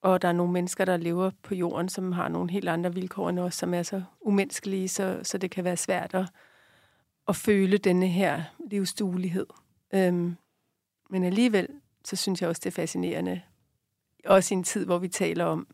Og 0.02 0.22
der 0.22 0.28
er 0.28 0.32
nogle 0.32 0.54
mennesker, 0.54 0.86
der 0.86 0.98
lever 0.98 1.32
på 1.44 1.56
jorden, 1.56 1.90
som 1.90 2.12
har 2.12 2.28
nogle 2.28 2.52
helt 2.52 2.70
andre 2.70 2.94
vilkår 2.94 3.30
end 3.30 3.40
os, 3.40 3.56
som 3.56 3.74
er 3.74 3.84
så 3.84 4.04
umenneskelige, 4.22 4.90
så, 4.90 5.20
så 5.24 5.38
det 5.38 5.52
kan 5.52 5.64
være 5.64 5.78
svært 5.78 6.14
at, 6.14 6.26
at 7.28 7.36
føle 7.36 7.78
denne 7.78 8.08
her 8.08 8.44
livsduelighed. 8.70 9.46
Øhm, 9.94 10.36
men 11.10 11.24
alligevel, 11.24 11.68
så 12.04 12.16
synes 12.16 12.42
jeg 12.42 12.50
også, 12.50 12.62
det 12.64 12.70
er 12.70 12.76
fascinerende. 12.76 13.42
Også 14.26 14.54
i 14.54 14.58
en 14.58 14.64
tid, 14.64 14.86
hvor 14.86 14.98
vi 14.98 15.08
taler 15.08 15.46
om, 15.46 15.68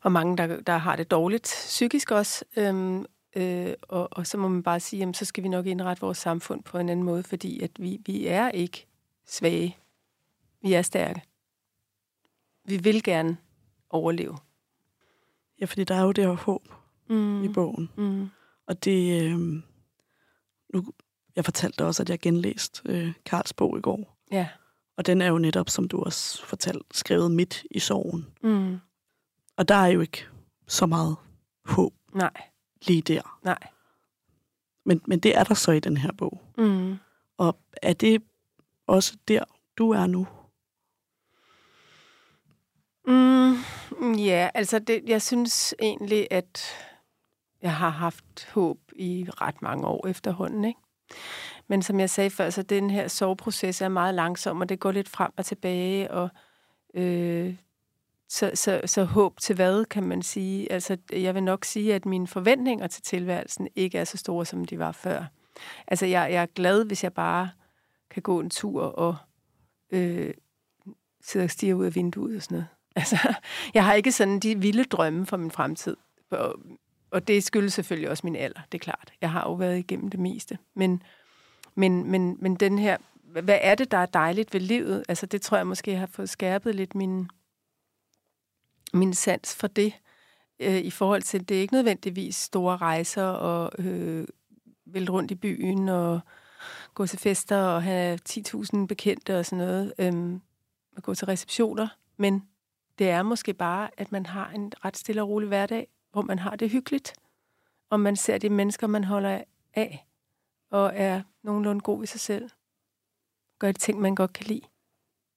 hvor 0.00 0.10
mange, 0.10 0.36
der, 0.36 0.60
der 0.60 0.76
har 0.76 0.96
det 0.96 1.10
dårligt 1.10 1.44
psykisk 1.44 2.10
også. 2.10 2.44
Øhm, 2.56 3.06
øh, 3.36 3.74
og, 3.82 4.08
og 4.10 4.26
så 4.26 4.38
må 4.38 4.48
man 4.48 4.62
bare 4.62 4.80
sige, 4.80 5.00
jamen, 5.00 5.14
så 5.14 5.24
skal 5.24 5.44
vi 5.44 5.48
nok 5.48 5.66
indrette 5.66 6.00
vores 6.00 6.18
samfund 6.18 6.62
på 6.62 6.78
en 6.78 6.88
anden 6.88 7.04
måde, 7.04 7.22
fordi 7.22 7.60
at 7.60 7.70
vi, 7.78 8.00
vi 8.06 8.26
er 8.26 8.50
ikke 8.50 8.86
svage. 9.26 9.76
Vi 10.62 10.72
er 10.72 10.82
stærke. 10.82 11.22
Vi 12.68 12.76
vil 12.76 13.02
gerne 13.02 13.36
overleve. 13.90 14.38
Ja, 15.60 15.64
fordi 15.64 15.84
der 15.84 15.94
er 15.94 16.02
jo 16.02 16.12
det 16.12 16.24
her 16.24 16.32
håb 16.32 16.62
mm. 17.10 17.44
i 17.44 17.48
bogen. 17.48 17.90
Mm. 17.96 18.28
Og 18.66 18.84
det... 18.84 19.22
Øh, 19.22 19.38
nu, 20.74 20.92
jeg 21.36 21.44
fortalte 21.44 21.84
også, 21.84 22.02
at 22.02 22.10
jeg 22.10 22.18
genlæste 22.18 22.82
øh, 22.84 23.12
Karls 23.26 23.52
bog 23.52 23.78
i 23.78 23.80
går. 23.80 24.18
Ja. 24.32 24.48
Og 24.96 25.06
den 25.06 25.22
er 25.22 25.26
jo 25.26 25.38
netop, 25.38 25.68
som 25.68 25.88
du 25.88 26.02
også 26.02 26.46
fortalte, 26.46 26.84
skrevet 26.90 27.30
midt 27.30 27.64
i 27.70 27.78
sorgen. 27.78 28.26
Mm. 28.42 28.78
Og 29.56 29.68
der 29.68 29.74
er 29.74 29.86
jo 29.86 30.00
ikke 30.00 30.26
så 30.66 30.86
meget 30.86 31.16
håb 31.64 31.94
Nej, 32.14 32.42
lige 32.82 33.02
der. 33.02 33.38
nej. 33.44 33.58
Men, 34.84 35.02
men 35.06 35.20
det 35.20 35.36
er 35.36 35.44
der 35.44 35.54
så 35.54 35.72
i 35.72 35.80
den 35.80 35.96
her 35.96 36.12
bog. 36.12 36.42
Mm. 36.58 36.96
Og 37.36 37.58
er 37.82 37.92
det 37.92 38.22
også 38.86 39.16
der, 39.28 39.44
du 39.78 39.90
er 39.90 40.06
nu? 40.06 40.26
Mm, 43.08 44.12
ja, 44.14 44.48
altså 44.54 44.78
det, 44.78 45.02
jeg 45.06 45.22
synes 45.22 45.74
egentlig, 45.80 46.28
at 46.30 46.64
jeg 47.62 47.74
har 47.74 47.90
haft 47.90 48.50
håb 48.54 48.78
i 48.96 49.26
ret 49.40 49.62
mange 49.62 49.86
år 49.86 50.06
efterhånden, 50.06 50.64
ikke? 50.64 50.80
Men 51.68 51.82
som 51.82 52.00
jeg 52.00 52.10
sagde 52.10 52.30
før, 52.30 52.50
så 52.50 52.62
den 52.62 52.90
her 52.90 53.08
soveproces 53.08 53.80
er 53.80 53.88
meget 53.88 54.14
langsom, 54.14 54.60
og 54.60 54.68
det 54.68 54.80
går 54.80 54.92
lidt 54.92 55.08
frem 55.08 55.32
og 55.36 55.46
tilbage, 55.46 56.10
og 56.10 56.28
øh, 56.94 57.54
så, 58.28 58.50
så, 58.54 58.80
så 58.84 59.04
håb 59.04 59.40
til 59.40 59.54
hvad, 59.54 59.84
kan 59.84 60.02
man 60.02 60.22
sige? 60.22 60.72
Altså, 60.72 60.96
jeg 61.12 61.34
vil 61.34 61.42
nok 61.42 61.64
sige, 61.64 61.94
at 61.94 62.06
mine 62.06 62.26
forventninger 62.26 62.86
til 62.86 63.02
tilværelsen 63.02 63.68
ikke 63.76 63.98
er 63.98 64.04
så 64.04 64.16
store, 64.16 64.46
som 64.46 64.64
de 64.64 64.78
var 64.78 64.92
før. 64.92 65.24
Altså, 65.86 66.06
jeg, 66.06 66.32
jeg 66.32 66.42
er 66.42 66.46
glad, 66.54 66.84
hvis 66.84 67.04
jeg 67.04 67.12
bare 67.12 67.50
kan 68.10 68.22
gå 68.22 68.40
en 68.40 68.50
tur 68.50 68.82
og 68.82 69.16
øh, 69.90 70.34
sidde 71.20 71.44
og 71.44 71.50
stige 71.50 71.76
ud 71.76 71.84
af 71.84 71.94
vinduet 71.94 72.36
og 72.36 72.42
sådan 72.42 72.54
noget. 72.54 72.68
Altså, 72.98 73.34
jeg 73.74 73.84
har 73.84 73.94
ikke 73.94 74.12
sådan 74.12 74.40
de 74.40 74.58
vilde 74.58 74.84
drømme 74.84 75.26
for 75.26 75.36
min 75.36 75.50
fremtid. 75.50 75.96
Og, 76.30 76.54
og 77.10 77.28
det 77.28 77.44
skyldes 77.44 77.74
selvfølgelig 77.74 78.10
også 78.10 78.26
min 78.26 78.36
alder, 78.36 78.60
det 78.72 78.78
er 78.78 78.82
klart. 78.82 79.12
Jeg 79.20 79.30
har 79.30 79.42
jo 79.42 79.52
været 79.54 79.78
igennem 79.78 80.08
det 80.08 80.20
meste. 80.20 80.58
Men, 80.74 81.02
men, 81.74 82.10
men, 82.10 82.36
men 82.40 82.54
den 82.54 82.78
her, 82.78 82.96
hvad 83.22 83.58
er 83.62 83.74
det, 83.74 83.90
der 83.90 83.98
er 83.98 84.06
dejligt 84.06 84.54
ved 84.54 84.60
livet? 84.60 85.04
Altså, 85.08 85.26
det 85.26 85.42
tror 85.42 85.56
jeg 85.56 85.66
måske 85.66 85.96
har 85.96 86.06
fået 86.06 86.30
skærpet 86.30 86.74
lidt 86.74 86.94
min, 86.94 87.28
min 88.92 89.14
sans 89.14 89.54
for 89.54 89.66
det. 89.66 89.92
Øh, 90.60 90.78
I 90.78 90.90
forhold 90.90 91.22
til, 91.22 91.48
det 91.48 91.56
er 91.56 91.60
ikke 91.60 91.74
nødvendigvis 91.74 92.36
store 92.36 92.76
rejser 92.76 93.24
og 93.24 93.84
øh, 93.84 94.26
vælte 94.86 95.12
rundt 95.12 95.30
i 95.30 95.34
byen 95.34 95.88
og 95.88 96.20
gå 96.94 97.06
til 97.06 97.18
fester 97.18 97.62
og 97.62 97.82
have 97.82 98.18
10.000 98.28 98.86
bekendte 98.86 99.38
og 99.38 99.46
sådan 99.46 99.66
noget. 99.66 99.92
Øh, 99.98 100.40
og 100.96 101.02
gå 101.02 101.14
til 101.14 101.26
receptioner. 101.26 101.88
Men 102.16 102.42
det 102.98 103.10
er 103.10 103.22
måske 103.22 103.54
bare, 103.54 103.90
at 103.96 104.12
man 104.12 104.26
har 104.26 104.50
en 104.50 104.72
ret 104.84 104.96
stille 104.96 105.22
og 105.22 105.28
rolig 105.28 105.48
hverdag, 105.48 105.88
hvor 106.12 106.22
man 106.22 106.38
har 106.38 106.56
det 106.56 106.70
hyggeligt, 106.70 107.14
og 107.90 108.00
man 108.00 108.16
ser 108.16 108.38
de 108.38 108.50
mennesker, 108.50 108.86
man 108.86 109.04
holder 109.04 109.44
af, 109.74 110.06
og 110.70 110.92
er 110.94 111.22
nogenlunde 111.42 111.80
god 111.80 112.04
i 112.04 112.06
sig 112.06 112.20
selv. 112.20 112.50
Gør 113.58 113.72
de 113.72 113.78
ting, 113.78 114.00
man 114.00 114.14
godt 114.14 114.32
kan 114.32 114.46
lide. 114.46 114.62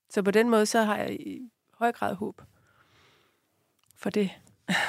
Så 0.09 0.23
på 0.23 0.31
den 0.31 0.49
måde, 0.49 0.65
så 0.65 0.83
har 0.83 0.97
jeg 0.97 1.21
i 1.21 1.51
høj 1.73 1.91
grad 1.91 2.15
håb 2.15 2.41
for 3.95 4.09
det. 4.09 4.31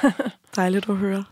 Dejligt 0.57 0.89
at 0.89 0.97
høre. 0.97 1.25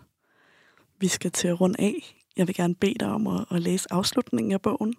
Vi 0.99 1.09
skal 1.09 1.31
til 1.31 1.49
at 1.49 1.61
runde 1.61 1.81
af. 1.81 2.17
Jeg 2.37 2.47
vil 2.47 2.55
gerne 2.55 2.75
bede 2.75 2.95
dig 2.95 3.09
om 3.09 3.27
at, 3.27 3.47
at 3.51 3.63
læse 3.63 3.93
afslutningen 3.93 4.53
af 4.53 4.63
bogen. 4.63 4.95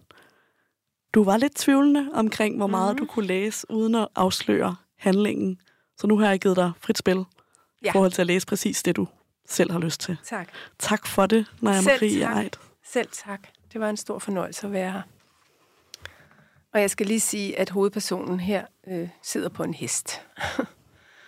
Du 1.14 1.24
var 1.24 1.38
lidt 1.38 1.56
tvivlende 1.56 2.10
omkring, 2.14 2.58
hvor 2.58 2.68
meget 2.68 2.96
mm. 2.96 2.98
du 2.98 3.06
kunne 3.06 3.28
læse, 3.28 3.72
uden 3.72 3.96
at 3.96 4.08
afsløre 4.16 4.76
handlingen. 4.98 5.60
Så 6.02 6.08
nu 6.08 6.18
har 6.18 6.30
jeg 6.30 6.40
givet 6.40 6.58
dig 6.58 6.72
frit 6.80 6.98
spil 6.98 7.26
ja. 7.84 7.90
i 7.90 7.92
forhold 7.92 8.12
til 8.12 8.22
at 8.22 8.28
læse 8.28 8.48
præcis 8.48 8.84
det, 8.84 8.96
du 8.96 9.08
selv 9.46 9.72
har 9.72 9.80
lyst 9.80 10.02
til. 10.02 10.18
Tak. 10.24 10.48
Tak 10.80 11.08
for 11.08 11.26
det, 11.26 11.46
Naja 11.62 11.82
Selv 11.82 12.02
Marie 12.02 12.20
tak. 12.20 12.44
Eid. 12.44 12.52
Selv 12.86 13.10
tak. 13.12 13.48
Det 13.74 13.82
var 13.82 13.90
en 13.90 13.98
stor 13.98 14.20
fornøjelse 14.20 14.68
at 14.68 14.74
være 14.74 14.92
her. 14.92 15.02
Og 16.74 16.82
jeg 16.82 16.90
skal 16.90 17.06
lige 17.06 17.20
sige, 17.20 17.60
at 17.60 17.70
hovedpersonen 17.70 18.40
her 18.40 18.66
øh, 18.88 19.10
sidder 19.22 19.50
på 19.50 19.64
en 19.64 19.74
hest. 19.74 20.22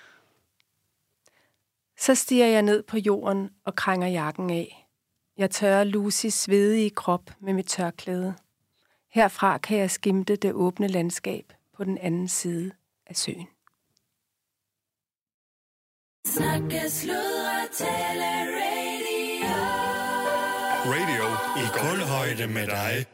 Så 2.05 2.15
stiger 2.15 2.47
jeg 2.47 2.61
ned 2.61 2.83
på 2.83 2.97
jorden 2.97 3.49
og 3.65 3.75
krænger 3.75 4.07
jakken 4.07 4.49
af. 4.49 4.87
Jeg 5.37 5.51
tørrer 5.51 5.83
Lucys 5.83 6.33
svedige 6.33 6.89
krop 6.89 7.31
med 7.39 7.53
mit 7.53 7.67
tørklæde. 7.67 8.33
Herfra 9.11 9.57
kan 9.57 9.77
jeg 9.77 9.91
skimte 9.91 10.35
det 10.35 10.53
åbne 10.53 10.87
landskab 10.87 11.53
på 11.77 11.83
den 11.83 11.97
anden 11.97 12.27
side 12.27 12.71
af 13.07 13.15
søen. 13.15 13.47
Snakke, 16.27 16.89
sludre, 16.89 17.67
tale, 17.77 18.31
radio. 18.57 19.55
Radio 20.85 21.25
i 21.61 21.65
kulhøjde 21.73 22.47
med 22.47 22.67
dig. 22.67 23.05